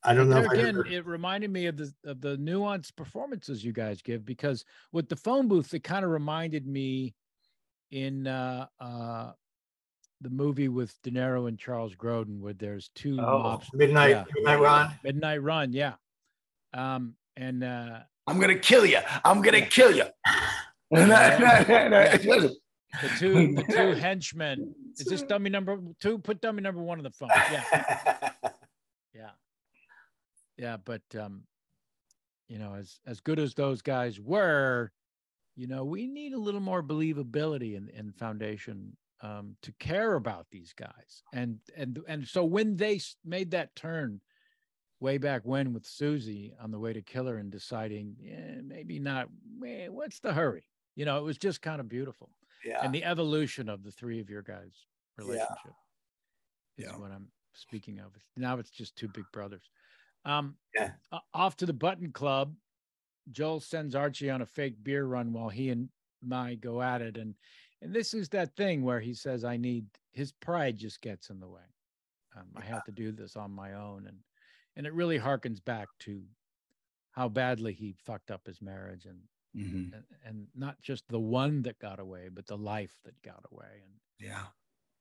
I 0.05 0.15
don't 0.15 0.29
know. 0.29 0.39
If 0.39 0.53
again, 0.53 0.69
ever- 0.69 0.87
it 0.87 1.05
reminded 1.05 1.51
me 1.51 1.67
of 1.67 1.77
the 1.77 1.93
of 2.05 2.21
the 2.21 2.37
nuanced 2.37 2.97
performances 2.97 3.65
you 3.65 3.73
guys 3.73 4.01
give 4.01 4.25
because 4.25 4.65
with 4.93 5.09
the 5.09 5.17
phone 5.17 5.49
booth, 5.49 5.75
it 5.75 5.81
kind 5.85 6.05
of 6.05 6.11
reminded 6.11 6.67
me 6.67 7.15
in 7.91 8.27
uh, 8.27 8.67
uh, 8.81 9.33
the 10.21 10.31
movie 10.31 10.69
with 10.69 10.95
De 11.03 11.11
Niro 11.11 11.49
and 11.49 11.59
Charles 11.59 11.95
Grodin, 11.95 12.41
where 12.41 12.55
there's 12.55 12.91
two 12.95 13.19
oh, 13.21 13.39
mobs, 13.39 13.69
midnight 13.75 14.11
yeah. 14.11 14.25
midnight 14.35 14.61
run. 14.61 14.91
Midnight 15.05 15.43
Run, 15.43 15.73
yeah, 15.73 15.95
um, 16.75 17.15
and 17.37 17.65
uh, 17.65 18.01
I'm 18.27 18.41
gonna 18.41 18.59
kill 18.59 18.87
you. 18.87 18.99
I'm 19.25 19.43
gonna 19.43 19.67
kill 19.67 19.95
you. 19.95 20.05
the 23.03 23.09
two 23.19 23.55
the 23.55 23.65
two 23.69 23.93
henchmen. 24.01 24.75
Is 24.97 25.07
this 25.07 25.23
dummy 25.23 25.51
number 25.51 25.79
two? 26.01 26.19
Put 26.19 26.41
dummy 26.41 26.63
number 26.63 26.83
one 26.83 26.99
on 26.99 27.05
the 27.05 27.11
phone. 27.11 27.29
Yeah, 27.53 28.31
yeah 29.15 29.31
yeah 30.59 30.77
but 30.85 31.03
um 31.19 31.43
you 32.49 32.59
know 32.59 32.75
as 32.75 32.99
as 33.07 33.21
good 33.21 33.39
as 33.39 33.55
those 33.55 33.81
guys 33.81 34.21
were 34.21 34.91
you 35.57 35.67
know 35.67 35.85
we 35.85 36.07
need 36.07 36.35
a 36.35 36.39
little 36.39 36.61
more 36.61 36.83
believability 36.83 37.77
in 37.77 37.89
in 37.91 38.13
foundation 38.13 38.95
um 39.23 39.57
to 39.63 39.73
care 39.79 40.15
about 40.15 40.47
these 40.51 40.73
guys 40.75 41.23
and 41.33 41.59
and 41.77 42.01
and 42.09 42.27
so 42.27 42.45
when 42.45 42.77
they 42.77 43.01
made 43.25 43.53
that 43.53 43.75
turn 43.75 44.21
way 45.01 45.19
back 45.19 45.43
when 45.45 45.73
with 45.73 45.87
Susie 45.87 46.53
on 46.61 46.71
the 46.71 46.79
way 46.79 46.93
to 46.93 47.03
kill 47.03 47.27
her 47.27 47.37
and 47.39 47.51
deciding 47.51 48.17
yeah, 48.21 48.61
maybe 48.63 48.99
not 48.99 49.29
eh, 49.67 49.89
what's 49.89 50.21
the 50.21 50.33
hurry? 50.33 50.65
You 50.97 51.05
know 51.05 51.19
it 51.19 51.25
was 51.25 51.39
just 51.39 51.63
kind 51.63 51.81
of 51.81 51.89
beautiful 51.89 52.31
yeah. 52.65 52.81
and 52.85 52.93
the 52.93 53.05
evolution 53.05 53.69
of 53.69 53.85
the 53.85 53.93
three 53.93 54.21
of 54.21 54.29
your 54.29 54.43
guys 54.43 54.87
relationship 55.17 55.73
is 56.77 56.87
Yeah. 56.87 56.97
what 56.97 57.11
i'm 57.13 57.29
speaking 57.55 57.99
of. 58.01 58.13
Now 58.37 58.59
it's 58.59 58.71
just 58.71 58.97
two 58.97 59.09
big 59.09 59.25
brothers. 59.33 59.71
Um 60.25 60.57
Yeah. 60.75 60.93
off 61.35 61.57
to 61.59 61.67
the 61.67 61.73
button 61.73 62.13
club 62.13 62.55
joel 63.31 63.61
sends 63.61 63.95
archie 63.95 64.31
on 64.31 64.43
a 64.43 64.47
fake 64.47 64.83
beer 64.83 65.05
run 65.05 65.33
while 65.33 65.51
he 65.51 65.69
and 65.71 65.89
my 66.23 66.55
go 66.55 66.81
at 66.83 67.03
it 67.03 67.17
and 67.17 67.35
and 67.83 67.95
this 67.95 68.15
is 68.15 68.29
that 68.31 68.57
thing 68.57 68.83
where 68.83 69.01
he 69.01 69.15
says 69.15 69.45
i 69.45 69.57
need 69.57 69.87
his 70.13 70.33
pride 70.33 70.77
just 70.77 71.01
gets 71.01 71.31
in 71.31 71.39
the 71.39 71.47
way. 71.49 71.61
Um, 72.37 72.47
i 72.57 72.63
have 72.63 72.85
to 72.85 72.93
do 72.93 73.13
this 73.13 73.37
on 73.37 73.51
my 73.53 73.75
own 73.75 74.07
and 74.07 74.17
and 74.79 74.87
it 74.87 74.95
really 74.95 75.19
harkens 75.21 75.63
back 75.65 75.89
to 76.01 76.25
how 77.13 77.29
badly 77.29 77.75
he 77.75 77.93
fucked 77.93 78.31
up 78.31 78.47
his 78.47 78.63
marriage 78.63 79.07
and 79.07 79.29
Mhm. 79.55 79.93
and, 79.93 80.05
and 80.25 80.49
not 80.55 80.81
just 80.81 81.09
the 81.09 81.21
one 81.21 81.63
that 81.63 81.79
got 81.81 81.99
away, 81.99 82.29
but 82.29 82.47
the 82.47 82.57
life 82.57 83.01
that 83.05 83.21
got 83.23 83.45
away. 83.51 83.83
And 83.85 84.01
Yeah. 84.21 84.49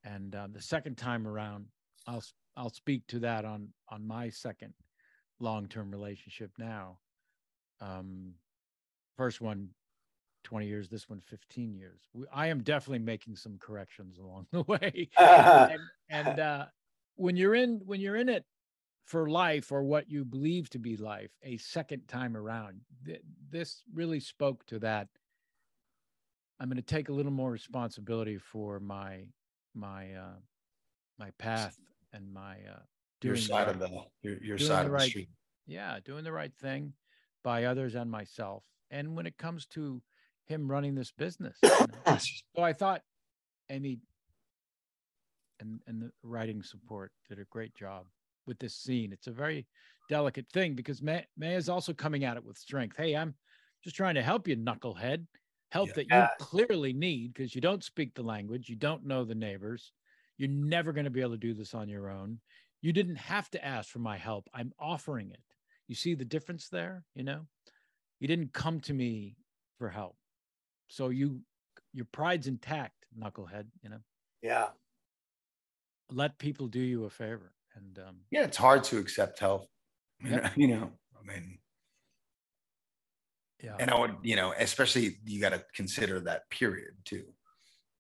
and 0.04 0.36
uh, 0.36 0.48
the 0.48 0.62
second 0.62 0.98
time 0.98 1.28
around, 1.28 1.68
I'll 2.06 2.24
I'll 2.56 2.70
speak 2.70 3.08
to 3.08 3.20
that 3.20 3.46
on 3.46 3.74
on 3.90 4.06
my 4.06 4.30
second 4.30 4.74
long 5.40 5.68
term 5.68 5.92
relationship 5.92 6.52
now. 6.58 7.00
Um, 7.82 8.36
first 9.18 9.42
one, 9.42 9.72
20 10.44 10.68
years. 10.68 10.90
This 10.90 11.10
one, 11.10 11.22
15 11.22 11.76
years. 11.76 12.02
We, 12.14 12.28
I 12.32 12.48
am 12.48 12.64
definitely 12.64 13.00
making 13.00 13.36
some 13.36 13.58
corrections 13.60 14.18
along 14.20 14.48
the 14.52 14.64
way. 14.68 15.10
and 15.20 15.92
and 16.10 16.40
uh, 16.40 16.68
when 17.16 17.38
you're 17.38 17.56
in 17.56 17.82
when 17.86 18.02
you're 18.02 18.18
in 18.18 18.30
it 18.30 18.46
for 19.08 19.30
life 19.30 19.72
or 19.72 19.84
what 19.84 20.12
you 20.12 20.24
believe 20.26 20.70
to 20.70 20.78
be 20.80 20.98
life 20.98 21.32
a 21.44 21.56
second 21.58 22.06
time 22.10 22.36
around 22.38 22.82
this 23.50 23.82
really 23.94 24.20
spoke 24.20 24.66
to 24.66 24.78
that 24.80 25.08
i'm 26.60 26.68
going 26.68 26.76
to 26.76 26.82
take 26.82 27.08
a 27.10 27.14
little 27.14 27.32
more 27.32 27.50
responsibility 27.52 28.38
for 28.38 28.80
my 28.82 29.24
my 29.74 30.14
uh 30.14 30.36
my 31.18 31.32
path 31.40 31.78
and 32.14 32.32
my 32.32 32.56
uh 32.70 32.80
Your 33.24 33.34
doing 33.34 33.36
the 33.36 33.42
side 33.42 33.68
of 33.70 33.80
right- 33.80 33.90
the 34.24 34.30
your, 34.30 34.38
your 34.44 34.58
side 34.58 34.86
the 34.88 34.94
of 34.94 35.00
the 35.00 35.08
street. 35.08 35.30
yeah 35.66 36.00
doing 36.04 36.24
the 36.26 36.32
right 36.34 36.54
thing 36.54 36.94
by 37.44 37.64
others 37.64 37.96
and 37.96 38.12
myself 38.12 38.66
and 38.92 39.16
when 39.16 39.26
it 39.26 39.38
comes 39.38 39.66
to 39.68 40.02
him 40.48 40.70
running 40.70 40.96
this 40.96 41.12
business 41.12 41.58
you 41.64 41.70
know. 41.70 42.18
so 42.56 42.62
i 42.62 42.74
thought 42.74 43.04
amy 43.70 44.00
and 45.62 45.80
and 45.88 46.02
the 46.02 46.12
writing 46.24 46.62
support 46.62 47.12
did 47.30 47.40
a 47.40 47.46
great 47.46 47.74
job 47.74 48.06
with 48.48 48.60
this 48.60 48.76
scene. 48.76 49.12
It's 49.12 49.28
a 49.28 49.32
very 49.32 49.68
delicate 50.10 50.48
thing 50.54 50.74
because 50.74 51.02
Mei, 51.02 51.26
Mei 51.38 51.56
is 51.56 51.70
also 51.70 51.94
coming 51.94 52.24
at 52.24 52.38
it 52.38 52.44
with 52.46 52.58
strength. 52.58 52.96
Hey 52.98 53.16
i'm 53.16 53.36
just 53.84 53.96
trying 53.96 54.16
to 54.16 54.24
help 54.24 54.48
you 54.48 54.56
knucklehead. 54.56 55.26
Help 55.72 55.90
Yeah. 55.90 55.96
that 55.96 56.08
you 56.10 56.46
clearly 56.46 56.94
need 56.94 57.34
because 57.34 57.54
you 57.54 57.62
don't 57.62 57.84
speak 57.84 58.14
the 58.16 58.24
language. 58.24 58.70
You 58.70 58.76
don't 58.78 59.06
know 59.06 59.26
the 59.26 59.36
neighbors. 59.36 59.92
You're 60.38 60.50
never 60.50 60.94
going 60.94 61.06
to 61.06 61.12
be 61.12 61.22
able 61.22 61.32
to 61.32 61.38
do 61.38 61.54
this 61.54 61.74
on 61.74 61.90
your 61.90 62.10
own. 62.10 62.40
You 62.82 62.94
didn't 62.94 63.18
have 63.18 63.50
to 63.52 63.66
ask 63.66 63.90
for 63.90 64.00
my 64.00 64.18
help. 64.18 64.50
I'm 64.54 64.72
offering 64.80 65.30
it. 65.32 65.44
You 65.88 65.96
see 65.96 66.16
the 66.16 66.26
difference 66.26 66.70
there 66.70 67.04
you 67.14 67.24
know? 67.24 67.48
You 68.20 68.28
didn't 68.28 68.54
come 68.54 68.80
to 68.82 68.94
me 68.94 69.38
for 69.78 69.90
help. 69.90 70.16
So 70.88 71.10
you 71.10 71.42
your 71.94 72.08
pride's 72.12 72.48
intact 72.48 73.06
knucklehead 73.18 73.68
you 73.82 73.90
know? 73.90 74.00
Yeah. 74.42 74.70
let 76.12 76.38
people 76.38 76.68
do 76.68 76.80
you 76.80 77.04
a 77.06 77.10
favor 77.10 77.52
and 77.78 78.00
um 78.00 78.16
Yeah, 78.32 78.44
it's 78.44 78.58
hard 78.58 78.84
to 78.86 78.98
accept 78.98 79.40
help. 79.40 79.68
You 80.22 80.32
Yep. 80.32 80.44
know, 80.44 80.50
you 80.56 80.68
know, 80.68 80.92
I 81.20 81.26
mean, 81.26 81.60
yeah 83.64 83.76
and 83.80 83.90
I 83.92 84.00
would, 84.00 84.16
you 84.24 84.36
know, 84.36 84.54
especially 84.58 85.18
you 85.26 85.40
got 85.42 85.50
to 85.50 85.64
consider 85.74 86.20
that 86.22 86.50
period 86.50 86.94
too. 87.06 87.26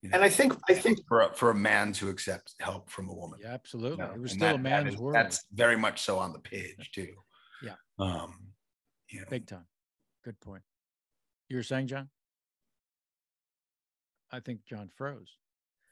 You 0.02 0.12
And 0.14 0.24
I 0.24 0.30
think 0.30 0.54
I 0.70 0.74
think 0.74 1.00
for 1.08 1.22
a, 1.22 1.34
for 1.34 1.50
a 1.50 1.56
man 1.56 1.92
to 1.94 2.10
accept 2.10 2.54
help 2.60 2.90
from 2.90 3.10
a 3.10 3.14
woman. 3.14 3.40
yeah 3.42 3.54
absolutely 3.54 3.98
you 4.04 4.10
know, 4.10 4.14
it 4.14 4.22
was 4.22 4.32
and 4.32 4.40
still 4.42 4.50
that- 4.50 4.56
a 4.56 4.60
man's 4.60 4.94
is- 4.94 5.00
world 5.00 5.16
That's 5.16 5.46
very 5.54 5.78
much 5.78 6.02
so 6.02 6.20
on 6.20 6.34
the 6.34 6.40
page 6.40 6.92
too. 6.94 7.14
Yeah. 7.64 7.76
Um, 8.00 8.54
you 9.10 9.22
know, 9.22 9.26
big 9.30 9.48
time 9.48 9.66
good 10.24 10.40
point 10.42 10.62
you 11.48 11.56
were 11.56 11.64
saying 11.64 11.88
john 11.88 12.10
i 14.32 14.40
think 14.42 14.60
john 14.66 14.90
froze 14.96 15.38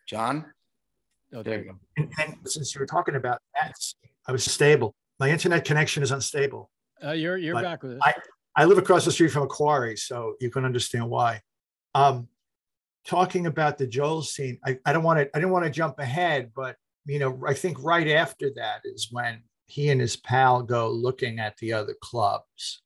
John, 0.06 0.46
oh 1.36 1.44
there 1.44 1.60
you 1.60 1.66
go. 1.66 1.80
and, 1.98 2.12
and 2.22 2.36
since 2.46 2.74
you 2.74 2.80
were 2.80 2.86
talking 2.86 3.16
about 3.16 3.40
that, 3.56 3.74
I 4.28 4.32
was 4.32 4.44
stable. 4.46 4.96
My 5.20 5.30
internet 5.30 5.66
connection 5.66 6.02
is 6.04 6.12
unstable. 6.12 6.72
uh, 7.04 7.12
you're 7.12 7.38
you're 7.38 7.62
back 7.62 7.84
with 7.84 7.94
us 7.94 8.00
I- 8.04 8.14
I 8.58 8.64
live 8.64 8.78
across 8.78 9.04
the 9.04 9.12
street 9.12 9.32
from 9.32 9.44
a 9.44 9.48
quarry, 9.48 9.98
so 9.98 10.36
you 10.40 10.50
can 10.50 10.64
understand 10.64 11.10
why. 11.10 11.42
Um, 11.94 12.30
talking 13.06 13.48
about 13.48 13.78
the 13.78 13.86
Joel 13.86 14.22
scene, 14.22 14.58
I, 14.66 14.78
I 14.86 14.94
don't 14.94 15.04
want 15.04 15.20
to 15.20 15.30
I 15.36 15.40
didn't 15.40 15.52
want 15.52 15.66
to 15.66 15.72
jump 15.72 16.00
ahead, 16.00 16.52
but 16.56 16.78
you 17.06 17.20
know, 17.20 17.38
I 17.46 17.54
think 17.54 17.84
right 17.84 18.08
after 18.08 18.50
that 18.56 18.80
is 18.86 19.10
when 19.12 19.44
he 19.68 19.90
and 19.90 20.00
his 20.00 20.16
pal 20.16 20.64
go 20.64 20.90
looking 20.90 21.38
at 21.40 21.58
the 21.58 21.74
other 21.74 21.96
clubs. 22.02 22.82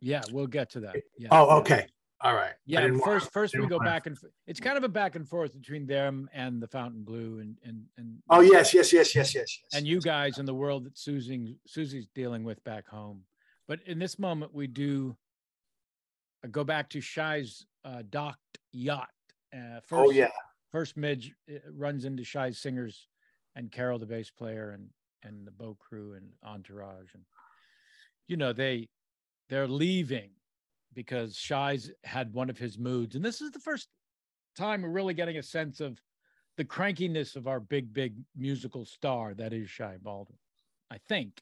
yeah 0.00 0.20
we'll 0.32 0.46
get 0.46 0.68
to 0.70 0.80
that 0.80 0.96
yeah 1.16 1.28
Oh, 1.30 1.58
okay. 1.60 1.86
All 2.24 2.34
right. 2.34 2.52
Yeah 2.66 2.80
didn't 2.82 2.98
want- 2.98 3.04
first 3.04 3.32
first 3.32 3.56
we 3.58 3.66
go 3.66 3.78
back 3.80 4.06
and 4.06 4.16
it's 4.46 4.60
kind 4.60 4.76
of 4.78 4.84
a 4.84 4.88
back 4.88 5.16
and 5.16 5.28
forth 5.28 5.54
between 5.54 5.86
them 5.86 6.28
and 6.32 6.62
the 6.62 6.68
Fontainebleau 6.68 7.38
and 7.40 7.56
and 7.64 7.84
and 7.96 8.22
Oh 8.30 8.40
yes, 8.40 8.72
yes, 8.72 8.92
yes, 8.92 9.14
yes, 9.14 9.34
yes, 9.34 9.58
yes. 9.62 9.74
and 9.74 9.86
you 9.86 10.00
guys 10.00 10.38
in 10.38 10.46
the 10.46 10.54
world 10.54 10.84
that 10.84 10.96
Susie 10.96 11.56
Susie's 11.66 12.06
dealing 12.14 12.44
with 12.44 12.62
back 12.64 12.86
home. 12.86 13.24
But 13.68 13.80
in 13.86 13.98
this 13.98 14.18
moment, 14.18 14.52
we 14.54 14.66
do 14.66 15.16
uh, 16.44 16.48
go 16.48 16.62
back 16.64 16.88
to 16.90 17.00
Shy's 17.00 17.64
uh, 17.84 18.02
docked 18.08 18.58
yacht. 18.72 19.08
Uh, 19.54 19.80
first, 19.86 19.92
Oh 20.08 20.10
yeah. 20.10 20.28
first 20.70 20.96
Midge 20.96 21.32
uh, 21.50 21.58
runs 21.72 22.04
into 22.04 22.24
Shy's 22.24 22.58
singers 22.58 23.08
and 23.56 23.70
Carol, 23.72 23.98
the 23.98 24.06
bass 24.06 24.30
player, 24.30 24.70
and 24.70 24.88
and 25.24 25.46
the 25.46 25.50
boat 25.52 25.78
crew 25.78 26.14
and 26.14 26.26
entourage, 26.44 27.14
and 27.14 27.24
you 28.28 28.36
know 28.36 28.52
they 28.52 28.88
they're 29.48 29.68
leaving 29.68 30.30
because 30.94 31.36
Shy's 31.36 31.90
had 32.04 32.32
one 32.32 32.50
of 32.50 32.58
his 32.58 32.78
moods, 32.78 33.14
and 33.16 33.24
this 33.24 33.40
is 33.40 33.50
the 33.50 33.58
first 33.60 33.88
time 34.56 34.82
we're 34.82 34.90
really 34.90 35.14
getting 35.14 35.38
a 35.38 35.42
sense 35.42 35.80
of 35.80 36.00
the 36.56 36.64
crankiness 36.64 37.34
of 37.36 37.46
our 37.46 37.60
big, 37.60 37.92
big 37.92 38.16
musical 38.36 38.84
star 38.84 39.34
that 39.34 39.52
is 39.52 39.70
Shy 39.70 39.96
Baldwin. 40.00 40.38
I 40.90 40.98
think. 40.98 41.40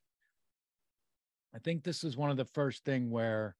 I 1.54 1.58
think 1.58 1.82
this 1.82 2.04
is 2.04 2.16
one 2.16 2.30
of 2.30 2.36
the 2.36 2.44
first 2.44 2.84
thing 2.84 3.10
where 3.10 3.56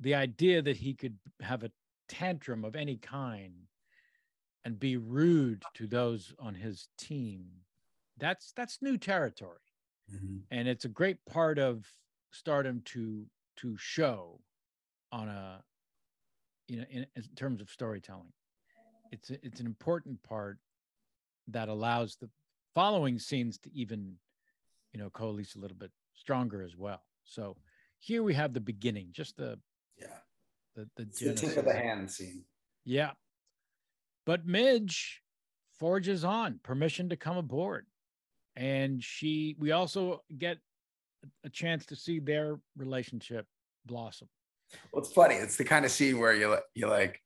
the 0.00 0.14
idea 0.14 0.62
that 0.62 0.78
he 0.78 0.94
could 0.94 1.18
have 1.40 1.62
a 1.62 1.70
tantrum 2.08 2.64
of 2.64 2.74
any 2.74 2.96
kind 2.96 3.52
and 4.64 4.78
be 4.80 4.96
rude 4.96 5.62
to 5.74 5.86
those 5.86 6.34
on 6.38 6.54
his 6.54 6.88
team 6.98 7.46
that's 8.18 8.52
that's 8.52 8.82
new 8.82 8.96
territory 8.98 9.58
Mhm. 10.12 10.42
and 10.50 10.68
it's 10.68 10.84
a 10.84 10.88
great 10.90 11.24
part 11.24 11.58
of 11.58 11.86
stardom 12.32 12.82
to 12.82 13.26
to 13.56 13.76
show 13.76 14.40
on 15.12 15.28
a 15.28 15.62
you 16.68 16.78
know 16.78 16.84
in, 16.90 17.06
in 17.14 17.22
terms 17.36 17.60
of 17.60 17.70
storytelling 17.70 18.32
it's 19.12 19.30
a, 19.30 19.34
it's 19.44 19.60
an 19.60 19.66
important 19.66 20.20
part 20.22 20.58
that 21.48 21.68
allows 21.68 22.16
the 22.16 22.28
following 22.74 23.18
scenes 23.18 23.58
to 23.58 23.70
even 23.74 24.14
you 24.92 24.98
know 24.98 25.10
coalesce 25.10 25.54
a 25.54 25.58
little 25.58 25.76
bit 25.76 25.90
stronger 26.14 26.62
as 26.62 26.76
well 26.76 27.02
so 27.24 27.56
here 27.98 28.22
we 28.22 28.34
have 28.34 28.52
the 28.52 28.60
beginning 28.60 29.08
just 29.12 29.36
the 29.36 29.58
Yeah. 30.00 30.06
the, 30.74 30.88
the, 30.96 31.04
the 31.04 31.34
tip 31.34 31.56
of 31.56 31.64
the 31.66 31.74
hand 31.74 32.10
scene. 32.10 32.44
yeah. 32.84 33.12
But 34.24 34.46
Midge 34.46 35.20
forges 35.78 36.24
on, 36.24 36.60
permission 36.62 37.08
to 37.08 37.16
come 37.16 37.36
aboard. 37.36 37.86
And 38.54 39.02
she, 39.02 39.56
we 39.58 39.72
also 39.72 40.22
get 40.38 40.58
a 41.42 41.50
chance 41.50 41.84
to 41.86 41.96
see 41.96 42.20
their 42.20 42.60
relationship 42.76 43.46
blossom. 43.84 44.28
Well, 44.92 45.02
it's 45.02 45.12
funny. 45.12 45.36
It's 45.36 45.56
the 45.56 45.64
kind 45.64 45.84
of 45.84 45.90
scene 45.90 46.18
where 46.18 46.34
you 46.34 46.56
you 46.74 46.88
like 46.88 47.20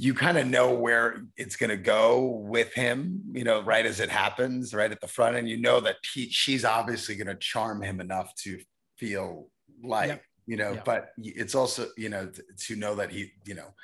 you 0.00 0.14
kind 0.14 0.38
of 0.38 0.46
know 0.46 0.72
where 0.72 1.24
it's 1.36 1.56
going 1.56 1.70
to 1.70 1.76
go 1.76 2.20
with 2.46 2.72
him, 2.72 3.20
you 3.32 3.42
know, 3.42 3.60
right 3.62 3.84
as 3.84 3.98
it 3.98 4.08
happens, 4.08 4.72
right 4.72 4.92
at 4.92 5.00
the 5.00 5.08
front, 5.08 5.36
and 5.36 5.48
you 5.48 5.60
know 5.60 5.80
that 5.80 5.96
he, 6.14 6.30
she's 6.30 6.64
obviously 6.64 7.16
going 7.16 7.26
to 7.26 7.34
charm 7.34 7.82
him 7.82 8.00
enough 8.00 8.32
to 8.36 8.60
feel 8.96 9.48
like, 9.82 10.22
you 10.46 10.56
know, 10.56 10.80
but 10.84 11.10
it's 11.18 11.56
also, 11.56 11.88
you 11.96 12.08
know, 12.08 12.30
to 12.66 12.76
know 12.76 12.94
that 12.94 13.10
he, 13.10 13.32
you 13.44 13.54
know, 13.54 13.74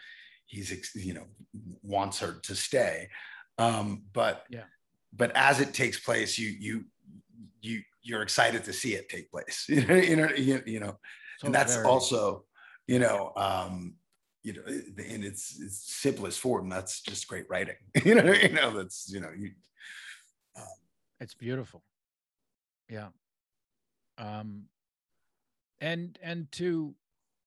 he's, 0.47 0.93
you 0.95 1.15
know, 1.15 1.27
wants 1.83 2.21
her 2.21 2.39
to 2.45 2.55
stay. 2.55 3.09
Um, 3.59 4.05
but 4.13 4.45
Yeah. 4.51 4.65
but 5.13 5.33
as 5.35 5.61
it 5.61 5.75
takes 5.75 5.99
place, 5.99 6.39
you 6.39 6.49
you 6.61 6.85
you 7.61 7.83
you're 8.03 8.23
excited 8.23 8.63
to 8.65 8.73
see 8.73 8.95
it 8.95 9.09
take 9.09 9.33
place. 9.33 9.67
You 9.69 9.85
know, 9.87 9.97
you 9.97 10.17
know, 10.17 10.29
you, 10.65 10.81
know 10.81 10.99
and 11.45 11.55
that's 11.55 11.77
also 11.79 12.45
you 12.87 12.99
know 12.99 13.33
um 13.37 13.95
you 14.43 14.53
know 14.53 14.63
in 14.67 15.23
its, 15.23 15.59
its 15.61 15.95
simplest 15.95 16.41
form 16.41 16.69
that's 16.69 17.01
just 17.01 17.27
great 17.29 17.47
writing 17.49 17.77
you 18.05 18.15
know 18.15 18.33
you 18.33 18.51
know 18.51 18.71
that's 18.77 19.11
you 19.13 19.21
know 19.21 19.31
you 19.37 19.51
it's 21.21 21.35
beautiful. 21.35 21.83
Yeah. 22.89 23.09
Um, 24.19 24.65
and 25.81 26.19
and 26.23 26.51
to 26.53 26.95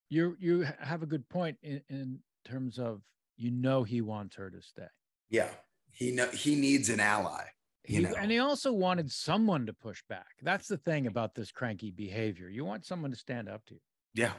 you 0.10 0.36
you 0.40 0.68
have 0.80 1.04
a 1.04 1.06
good 1.06 1.28
point 1.30 1.58
in, 1.62 1.82
in 1.90 2.20
terms 2.44 2.80
of 2.80 3.02
you 3.38 3.52
know 3.52 3.84
he 3.84 4.02
wants 4.02 4.36
her 4.36 4.50
to 4.50 4.62
stay. 4.62 4.88
yeah 5.30 5.50
he 5.92 6.12
know 6.12 6.28
he 6.30 6.56
needs 6.56 6.90
an 6.90 7.00
ally 7.00 7.44
you 7.88 8.02
know 8.02 8.14
and 8.20 8.30
he 8.32 8.40
also 8.40 8.72
wanted 8.72 9.12
someone 9.12 9.66
to 9.66 9.74
push 9.74 10.04
back. 10.10 10.36
That's 10.42 10.68
the 10.68 10.78
thing 10.78 11.08
about 11.08 11.34
this 11.36 11.52
cranky 11.52 11.92
behavior. 11.92 12.50
You 12.50 12.66
want 12.66 12.86
someone 12.86 13.12
to 13.12 13.18
stand 13.18 13.48
up 13.50 13.66
to 13.68 13.74
you 13.76 13.80
yeah 14.14 14.34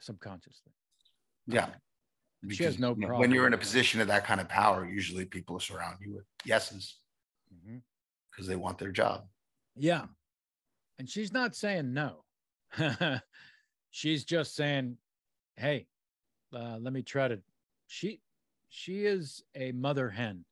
subconsciously. 0.00 0.72
yeah 1.46 1.64
Um, 1.64 1.72
and 2.42 2.54
she 2.54 2.64
has 2.64 2.76
Because, 2.76 2.80
no 2.80 2.88
you 2.90 3.00
know, 3.00 3.06
problem 3.08 3.20
when 3.20 3.32
you're 3.32 3.46
in 3.46 3.54
a 3.54 3.58
position 3.58 4.00
of 4.00 4.06
that 4.08 4.24
kind 4.24 4.40
of 4.40 4.48
power 4.48 4.86
usually 4.86 5.24
people 5.24 5.58
surround 5.58 5.96
you 6.00 6.14
with 6.14 6.24
yeses 6.44 6.98
because 8.30 8.46
they 8.46 8.56
want 8.56 8.78
their 8.78 8.92
job 8.92 9.26
Yeah. 9.74 10.06
And 10.98 11.08
she's 11.08 11.32
not 11.32 11.54
saying 11.54 11.92
no. 11.94 12.24
she's 13.90 14.24
just 14.24 14.54
saying, 14.56 14.98
"Hey, 15.56 15.86
uh, 16.52 16.76
let 16.80 16.92
me 16.92 17.02
try 17.02 17.28
to." 17.28 17.40
She 17.86 18.20
she 18.68 19.06
is 19.06 19.42
a 19.54 19.70
mother 19.72 20.10
hen, 20.10 20.44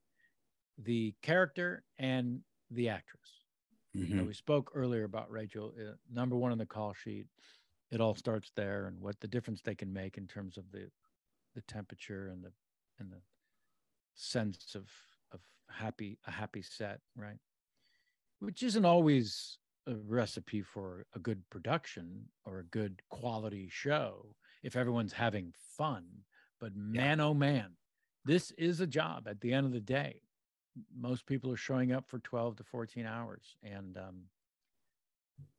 the 0.78 1.14
character 1.22 1.84
and 1.98 2.44
the 2.70 2.88
actress. 2.88 3.44
You 3.94 4.14
know, 4.16 4.24
Mhm. 4.24 4.26
we 4.26 4.34
spoke 4.34 4.72
earlier 4.74 5.04
about 5.04 5.30
Rachel, 5.30 5.74
uh, 5.78 5.96
number 6.10 6.36
one 6.36 6.52
on 6.52 6.58
the 6.58 6.66
call 6.66 6.92
sheet. 6.92 7.28
It 7.90 8.00
all 8.00 8.14
starts 8.14 8.50
there, 8.52 8.86
and 8.86 9.00
what 9.00 9.20
the 9.20 9.28
difference 9.28 9.62
they 9.62 9.74
can 9.74 9.92
make 9.92 10.18
in 10.18 10.26
terms 10.28 10.58
of 10.58 10.70
the 10.72 10.90
the 11.54 11.62
temperature 11.62 12.28
and 12.28 12.44
the 12.44 12.52
and 12.98 13.12
the 13.12 13.22
sense 14.14 14.74
of 14.74 14.90
of 15.32 15.42
happy 15.70 16.18
a 16.26 16.30
happy 16.30 16.62
set, 16.62 17.00
right? 17.16 17.40
Which 18.40 18.62
isn't 18.62 18.84
always 18.84 19.58
a 19.86 19.96
recipe 19.96 20.62
for 20.62 21.06
a 21.14 21.18
good 21.18 21.48
production 21.50 22.32
or 22.44 22.58
a 22.58 22.64
good 22.64 23.02
quality 23.08 23.68
show 23.68 24.36
if 24.62 24.76
everyone's 24.76 25.12
having 25.14 25.52
fun. 25.52 26.24
But 26.58 26.74
man, 26.74 27.20
oh 27.20 27.34
man, 27.34 27.78
this 28.24 28.50
is 28.52 28.80
a 28.80 28.86
job 28.86 29.28
at 29.28 29.40
the 29.40 29.52
end 29.52 29.66
of 29.66 29.72
the 29.72 29.80
day. 29.80 30.25
Most 30.94 31.26
people 31.26 31.50
are 31.52 31.56
showing 31.56 31.92
up 31.92 32.08
for 32.08 32.18
12 32.18 32.56
to 32.56 32.64
14 32.64 33.06
hours, 33.06 33.56
and 33.62 33.96
um, 33.96 34.22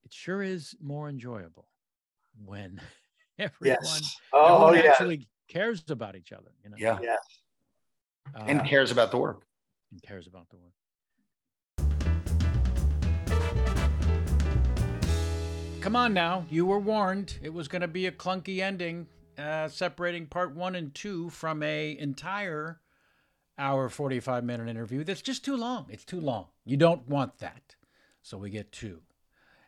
it 0.04 0.14
sure 0.14 0.42
is 0.44 0.76
more 0.82 1.10
enjoyable 1.10 1.68
when 2.46 2.80
everyone, 3.40 3.78
Yes. 3.82 4.16
Oh, 4.34 4.68
everyone 4.68 4.84
yeah. 4.86 4.92
actually 4.92 5.28
cares 5.48 5.84
about 5.90 6.16
each 6.16 6.32
other. 6.32 6.52
You 6.64 6.70
know, 6.72 6.78
yeah 6.80 7.00
Yeah. 7.02 7.18
and 8.46 8.62
uh, 8.62 8.64
cares 8.64 8.92
about 8.92 9.12
the 9.12 9.18
work 9.18 9.46
and 9.92 10.02
cares 10.02 10.28
about 10.28 10.48
the 10.50 10.58
work. 10.58 10.74
Come 15.82 15.96
on 15.96 16.14
now, 16.14 16.46
you 16.50 16.66
were 16.66 16.80
warned. 16.80 17.40
It 17.42 17.54
was 17.54 17.68
going 17.70 17.82
to 17.82 17.88
be 17.88 18.08
a 18.08 18.12
clunky 18.12 18.60
ending, 18.60 19.08
uh, 19.38 19.70
separating 19.70 20.26
part 20.26 20.54
one 20.54 20.76
and 20.76 20.94
two 20.94 21.30
from 21.30 21.64
a 21.64 21.98
entire 21.98 22.82
hour 23.58 23.90
forty 23.90 24.20
five 24.20 24.44
minute 24.44 24.68
interview. 24.70 25.04
That's 25.04 25.22
just 25.22 25.44
too 25.46 25.56
long. 25.58 25.88
It's 25.90 26.06
too 26.06 26.20
long. 26.22 26.48
You 26.66 26.78
don't 26.78 27.08
want 27.08 27.38
that, 27.40 27.76
so 28.22 28.38
we 28.38 28.50
get 28.50 28.72
two, 28.72 29.02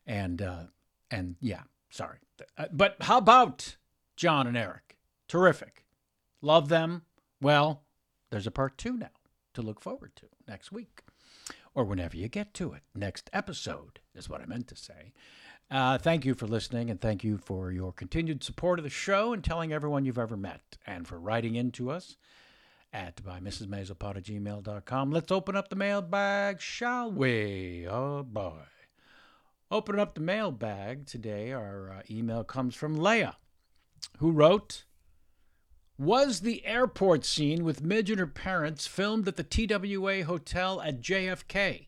and 0.05 0.41
uh, 0.41 0.63
and 1.11 1.35
yeah, 1.39 1.63
sorry, 1.89 2.17
Uh, 2.57 2.65
but 2.71 2.95
how 3.01 3.17
about 3.17 3.75
John 4.15 4.47
and 4.47 4.57
Erik? 4.57 4.97
Terrific, 5.27 5.85
love 6.41 6.69
them. 6.69 7.03
Well, 7.41 7.83
there's 8.31 8.47
a 8.47 8.51
part 8.51 8.77
two 8.77 8.97
now 8.97 9.09
to 9.53 9.61
look 9.61 9.79
forward 9.81 10.15
to 10.17 10.27
next 10.47 10.71
week 10.71 11.01
or 11.73 11.83
whenever 11.83 12.17
you 12.17 12.27
get 12.27 12.53
to 12.55 12.73
it. 12.73 12.81
Next 12.95 13.29
episode 13.33 13.99
is 14.15 14.27
what 14.29 14.41
I 14.41 14.45
meant 14.45 14.67
to 14.69 14.75
say. 14.75 15.13
Uh, 15.71 15.97
thank 15.99 16.25
you 16.25 16.33
for 16.33 16.47
listening 16.47 16.89
and 16.89 16.99
thank 16.99 17.23
you 17.23 17.37
for 17.37 17.71
your 17.71 17.91
continued 17.91 18.43
support 18.43 18.79
of 18.79 18.83
the 18.83 18.89
show 18.89 19.33
and 19.33 19.43
telling 19.43 19.71
everyone 19.71 20.03
you've 20.03 20.17
ever 20.17 20.35
met 20.35 20.77
and 20.85 21.07
for 21.07 21.19
writing 21.19 21.55
in 21.55 21.71
to 21.71 21.91
us 21.91 22.17
at 22.91 23.23
by 23.23 23.39
mrsmazopod 23.39 24.17
at 24.17 24.23
gmail.com. 24.23 25.11
Let's 25.11 25.31
open 25.31 25.55
up 25.55 25.69
the 25.69 25.75
mailbag, 25.75 26.59
shall 26.59 27.11
we? 27.11 27.87
Oh 27.87 28.23
boy. 28.23 28.63
Open 29.71 29.99
up 29.99 30.15
the 30.15 30.21
mailbag 30.21 31.05
today. 31.05 31.51
Our 31.51 31.91
uh, 31.91 32.01
email 32.09 32.43
comes 32.43 32.75
from 32.75 32.97
Leah, 32.97 33.37
who 34.17 34.31
wrote, 34.31 34.85
was 35.99 36.39
the 36.39 36.65
airport 36.65 37.25
scene 37.25 37.63
with 37.63 37.83
Midge 37.83 38.09
and 38.09 38.19
her 38.19 38.25
parents 38.27 38.87
filmed 38.87 39.27
at 39.27 39.35
the 39.35 39.43
TWA 39.43 40.23
Hotel 40.23 40.81
at 40.81 41.01
JFK? 41.01 41.87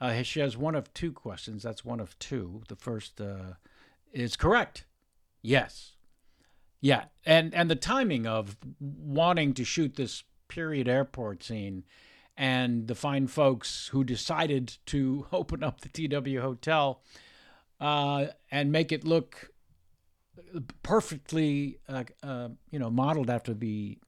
Uh, 0.00 0.22
she 0.22 0.40
has 0.40 0.56
one 0.56 0.74
of 0.74 0.92
two 0.92 1.12
questions. 1.12 1.62
That's 1.62 1.84
one 1.84 2.00
of 2.00 2.18
two. 2.18 2.62
The 2.68 2.76
first 2.76 3.20
uh, 3.20 3.54
is 4.12 4.36
correct. 4.36 4.84
Yes. 5.42 5.92
Yeah, 6.80 7.04
and 7.26 7.54
and 7.54 7.70
the 7.70 7.76
timing 7.76 8.26
of 8.26 8.56
wanting 8.80 9.52
to 9.54 9.64
shoot 9.64 9.96
this 9.96 10.24
period 10.48 10.88
airport 10.88 11.42
scene, 11.42 11.84
and 12.36 12.88
the 12.88 12.94
fine 12.94 13.26
folks 13.26 13.88
who 13.88 14.02
decided 14.02 14.78
to 14.86 15.26
open 15.32 15.62
up 15.62 15.80
the 15.80 15.88
TW 15.88 16.40
Hotel, 16.40 17.02
uh, 17.80 18.26
and 18.50 18.72
make 18.72 18.92
it 18.92 19.04
look 19.04 19.50
perfectly, 20.82 21.78
uh, 21.88 22.04
uh, 22.22 22.48
you 22.70 22.78
know, 22.78 22.90
modeled 22.90 23.28
after 23.28 23.52
the 23.52 23.98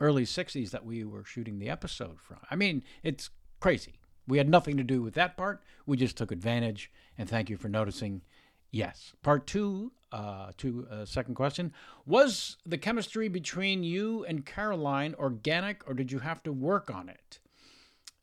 early 0.00 0.24
'60s 0.24 0.70
that 0.70 0.86
we 0.86 1.04
were 1.04 1.24
shooting 1.24 1.58
the 1.58 1.68
episode 1.68 2.18
from. 2.18 2.38
I 2.50 2.56
mean, 2.56 2.82
it's 3.02 3.28
crazy. 3.60 4.00
We 4.26 4.38
had 4.38 4.48
nothing 4.48 4.78
to 4.78 4.84
do 4.84 5.02
with 5.02 5.14
that 5.14 5.36
part. 5.36 5.62
We 5.84 5.98
just 5.98 6.16
took 6.16 6.32
advantage, 6.32 6.90
and 7.18 7.28
thank 7.28 7.50
you 7.50 7.58
for 7.58 7.68
noticing. 7.68 8.22
Yes, 8.70 9.12
part 9.22 9.46
two 9.46 9.92
uh, 10.12 10.52
to 10.58 10.86
uh, 10.90 11.04
second 11.04 11.34
question. 11.34 11.72
Was 12.06 12.58
the 12.66 12.78
chemistry 12.78 13.28
between 13.28 13.82
you 13.82 14.24
and 14.24 14.44
Caroline 14.44 15.14
organic, 15.18 15.82
or 15.88 15.94
did 15.94 16.12
you 16.12 16.18
have 16.18 16.42
to 16.42 16.52
work 16.52 16.90
on 16.94 17.08
it? 17.08 17.40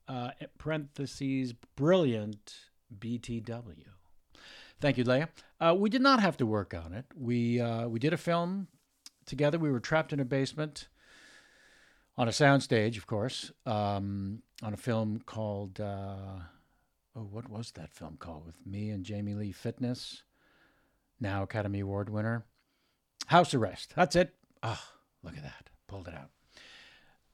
Uh, 0.08 0.32
parentheses, 0.58 1.54
brilliant 1.76 2.56
BTW. 2.98 3.88
Thank 4.80 4.98
you, 4.98 5.04
Leah. 5.04 5.30
Uh, 5.60 5.76
we 5.78 5.90
did 5.90 6.02
not 6.02 6.20
have 6.22 6.38
to 6.38 6.46
work 6.46 6.74
on 6.74 6.94
it. 6.94 7.06
We 7.16 7.62
we 7.88 8.00
did 8.00 8.14
a 8.14 8.18
film 8.18 8.68
together. 9.26 9.58
We 9.58 9.72
were 9.72 9.80
trapped 9.80 10.14
in 10.14 10.20
a 10.20 10.26
basement 10.26 10.88
on 12.18 12.28
a 12.28 12.32
soundstage, 12.32 12.98
of 12.98 13.08
course, 13.08 13.52
um, 13.66 14.42
on 14.64 14.74
a 14.74 14.78
film 14.78 15.22
called. 15.26 15.82
Oh, 17.16 17.28
what 17.32 17.50
was 17.50 17.72
that 17.72 17.92
film 17.92 18.18
called? 18.18 18.46
With 18.46 18.66
me 18.66 18.92
and 18.92 19.04
Jamie 19.04 19.34
Lee 19.34 19.54
Curtis, 19.54 20.24
now 21.20 21.44
Academy 21.44 21.80
Award 21.82 22.10
winner. 22.10 22.46
House 23.28 23.54
Arrest. 23.54 23.94
That's 23.96 24.16
it. 24.16 24.34
Oh, 24.64 24.82
look 25.24 25.38
at 25.38 25.44
that. 25.44 25.70
Pulled 25.88 26.08
it 26.08 26.14
out. 26.14 26.30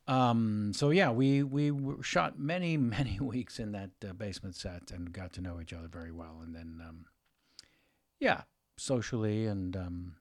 Um, 0.07 0.71
so 0.73 0.91
yeah, 0.91 1.11
we 1.11 1.41
we 1.43 1.71
shot 2.01 2.37
many 2.37 2.77
many 2.97 3.19
weeks 3.19 3.59
in 3.59 3.71
that 3.71 3.91
uh, 4.07 4.13
basement 4.13 4.55
set 4.55 4.91
and 4.91 5.11
got 5.11 5.33
to 5.33 5.41
know 5.41 5.59
each 5.61 5.73
other 5.73 5.87
very 5.87 6.11
well, 6.11 6.39
and 6.43 6.55
then 6.55 6.81
um, 6.87 7.05
yeah, 8.19 8.41
socially 8.77 9.45
and 9.45 9.75
um, 9.75 10.15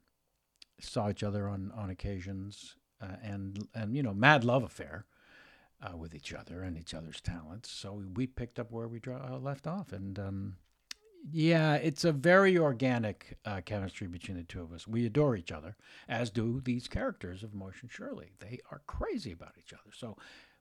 saw 0.80 1.10
each 1.10 1.22
other 1.22 1.48
on 1.48 1.70
on 1.76 1.90
occasions, 1.90 2.76
uh, 3.00 3.16
and 3.22 3.68
and 3.74 3.94
you 3.96 4.02
know, 4.02 4.14
mad 4.14 4.44
love 4.44 4.62
affair 4.62 5.04
uh, 5.82 5.96
with 5.96 6.14
each 6.14 6.32
other 6.32 6.62
and 6.62 6.78
each 6.78 6.94
other's 6.94 7.20
talents. 7.20 7.70
So 7.70 8.02
we 8.14 8.26
picked 8.26 8.58
up 8.58 8.70
where 8.70 8.88
we 8.88 9.00
draw, 9.00 9.34
uh, 9.34 9.38
left 9.38 9.66
off, 9.66 9.92
and 9.92 10.18
um, 10.18 10.56
yeah, 11.30 11.74
it's 11.76 12.04
a 12.04 12.12
very 12.12 12.58
organic 12.58 13.38
uh, 13.44 13.62
chemistry 13.64 14.06
between 14.06 14.36
the 14.36 14.42
two 14.42 14.60
of 14.60 14.72
us. 14.72 14.86
We 14.86 15.06
adore 15.06 15.36
each 15.36 15.52
other, 15.52 15.76
as 16.08 16.30
do 16.30 16.60
these 16.60 16.86
characters 16.86 17.42
of 17.42 17.54
Motion 17.54 17.88
Shirley. 17.88 18.32
They 18.40 18.60
are 18.70 18.82
crazy 18.86 19.32
about 19.32 19.54
each 19.58 19.72
other. 19.72 19.90
So 19.96 20.16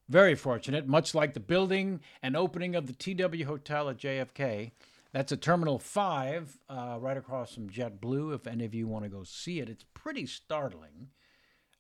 very 0.08 0.36
fortunate, 0.36 0.88
much 0.88 1.14
like 1.14 1.34
the 1.34 1.40
building 1.40 2.00
and 2.22 2.38
opening 2.38 2.76
of 2.76 2.88
the 2.88 2.94
TW 2.94 3.44
Hotel 3.44 3.90
at 3.90 3.98
JFK. 3.98 4.72
That's 5.12 5.32
a 5.32 5.38
Terminal 5.38 5.80
5 5.80 6.60
uh, 6.70 6.98
right 7.00 7.18
across 7.18 7.54
from 7.54 7.70
JetBlue. 7.70 8.34
If 8.34 8.48
any 8.48 8.66
of 8.66 8.74
you 8.74 8.88
want 8.88 9.04
to 9.04 9.10
go 9.10 9.24
see 9.24 9.60
it, 9.60 9.70
it's 9.70 9.86
pretty 9.94 10.26
startling 10.26 11.10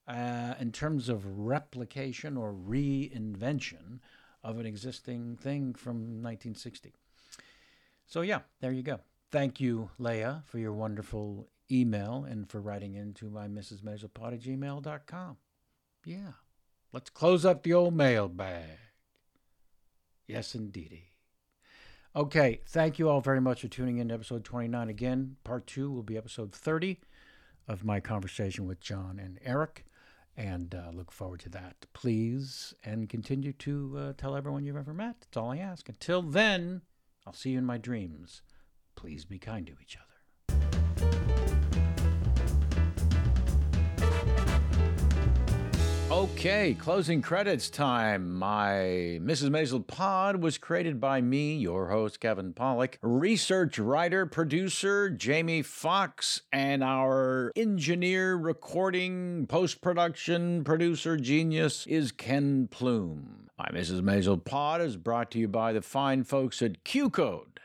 uh, 0.08 0.56
in 0.60 0.72
terms 0.72 1.10
of 1.10 1.40
replication 1.40 2.38
or 2.38 2.54
reinvention 2.54 4.00
of 4.44 4.60
an 4.60 4.66
existing 4.66 5.38
thing 5.38 5.74
from 5.74 6.22
1960. 6.22 6.94
So, 8.08 8.22
yeah, 8.22 8.40
there 8.62 8.72
you 8.72 8.84
go. 8.84 9.00
Thank 9.32 9.60
you, 9.60 9.90
Leah, 9.98 10.44
for 10.46 10.60
your 10.60 10.74
wonderful 10.74 11.50
email 11.72 12.26
and 12.30 12.50
for 12.50 12.62
writing 12.62 12.96
into 12.96 13.30
my 13.30 13.48
Mrs. 13.48 13.82
Mesopod 13.82 14.34
at 14.34 14.42
gmail.com. 14.42 15.38
Yeah, 16.06 16.34
let's 16.92 17.10
close 17.10 17.46
up 17.46 17.64
the 17.64 17.74
old 17.74 17.96
mailbag. 17.96 18.78
Yes, 20.28 20.54
indeedy. 20.56 21.14
Okay, 22.16 22.62
thank 22.68 23.00
you 23.00 23.10
all 23.10 23.22
very 23.22 23.42
much 23.42 23.62
for 23.62 23.68
tuning 23.68 23.98
in 23.98 24.10
to 24.10 24.14
episode 24.14 24.44
29. 24.44 24.88
Again, 24.88 25.38
part 25.44 25.66
two 25.66 25.92
will 25.92 26.04
be 26.04 26.16
episode 26.16 26.54
30 26.54 27.00
of 27.68 27.84
my 27.84 28.00
conversation 28.00 28.68
with 28.68 28.80
John 28.80 29.20
and 29.20 29.40
Erik, 29.44 29.86
and 30.38 30.76
uh, 30.76 30.92
look 30.94 31.12
forward 31.12 31.40
to 31.40 31.50
that. 31.50 31.88
Please, 31.94 32.76
and 32.84 33.10
continue 33.10 33.54
to 33.54 33.96
uh, 33.98 34.14
tell 34.16 34.36
everyone 34.36 34.64
you've 34.64 34.78
ever 34.78 34.94
met. 34.94 35.22
That's 35.22 35.38
all 35.38 35.52
I 35.52 35.58
ask. 35.58 35.90
Until 35.90 36.22
then, 36.22 36.82
I'll 37.26 37.34
see 37.34 37.52
you 37.52 37.58
in 37.58 37.66
my 37.66 37.78
dreams. 37.78 38.42
Please 38.96 39.26
be 39.26 39.40
kind 39.40 39.66
to 39.68 39.74
each 39.82 39.98
other. 39.98 40.14
Okay, 46.12 46.76
closing 46.76 47.24
credits 47.24 47.72
time. 47.72 48.36
My 48.36 49.18
Mrs. 49.20 49.50
Maisel 49.50 49.86
pod 49.86 50.44
was 50.44 50.60
created 50.60 51.02
by 51.02 51.22
me, 51.22 51.56
your 51.56 51.88
host, 51.88 52.20
Kevin 52.20 52.54
Pollak, 52.54 52.98
research 53.02 53.80
writer, 53.80 54.28
producer, 54.28 55.10
Jamie 55.10 55.64
Fox, 55.64 56.42
and 56.52 56.84
our 56.84 57.52
engineer, 57.56 58.36
recording, 58.36 59.48
post 59.48 59.82
production, 59.82 60.64
producer 60.64 61.18
genius 61.18 61.88
is 61.88 62.12
Ken 62.12 62.68
Plume. 62.70 63.50
My 63.64 63.80
Mrs. 63.80 64.02
Maisel 64.02 64.44
pod 64.44 64.82
is 64.82 64.98
brought 64.98 65.32
to 65.32 65.40
you 65.40 65.48
by 65.48 65.72
the 65.72 65.82
fine 65.82 66.26
folks 66.26 66.62
at 66.62 66.84
Q 66.84 67.10
Code. 67.10 67.62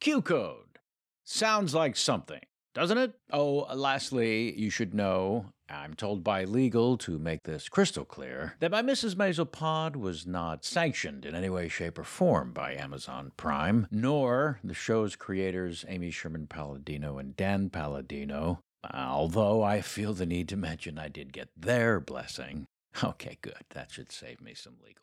Q 0.00 0.22
Code. 0.22 0.78
Sounds 1.24 1.74
like 1.74 1.96
something, 1.96 2.42
doesn't 2.72 2.98
it? 2.98 3.14
Oh, 3.32 3.66
lastly, 3.74 4.56
you 4.56 4.70
should 4.70 4.94
know 4.94 5.46
I'm 5.68 5.94
told 5.94 6.22
by 6.22 6.44
legal 6.44 6.96
to 6.98 7.18
make 7.18 7.42
this 7.42 7.68
crystal 7.68 8.04
clear 8.04 8.54
that 8.60 8.70
my 8.70 8.80
Mrs. 8.80 9.16
Maisel 9.16 9.50
pod 9.50 9.96
was 9.96 10.24
not 10.24 10.64
sanctioned 10.64 11.26
in 11.26 11.34
any 11.34 11.50
way, 11.50 11.66
shape, 11.66 11.98
or 11.98 12.04
form 12.04 12.52
by 12.52 12.74
Amazon 12.74 13.32
Prime, 13.36 13.88
nor 13.90 14.60
the 14.62 14.72
show's 14.72 15.16
creators 15.16 15.84
Amy 15.88 16.12
Sherman 16.12 16.46
Palladino 16.46 17.18
and 17.18 17.34
Dan 17.34 17.70
Palladino, 17.70 18.60
although 18.94 19.64
I 19.64 19.80
feel 19.80 20.14
the 20.14 20.26
need 20.26 20.48
to 20.50 20.56
mention 20.56 20.96
I 20.96 21.08
did 21.08 21.32
get 21.32 21.48
their 21.56 21.98
blessing. 21.98 22.66
Okay, 23.02 23.38
good. 23.42 23.64
That 23.70 23.90
should 23.90 24.12
save 24.12 24.40
me 24.40 24.54
some 24.54 24.76
legal. 24.84 25.02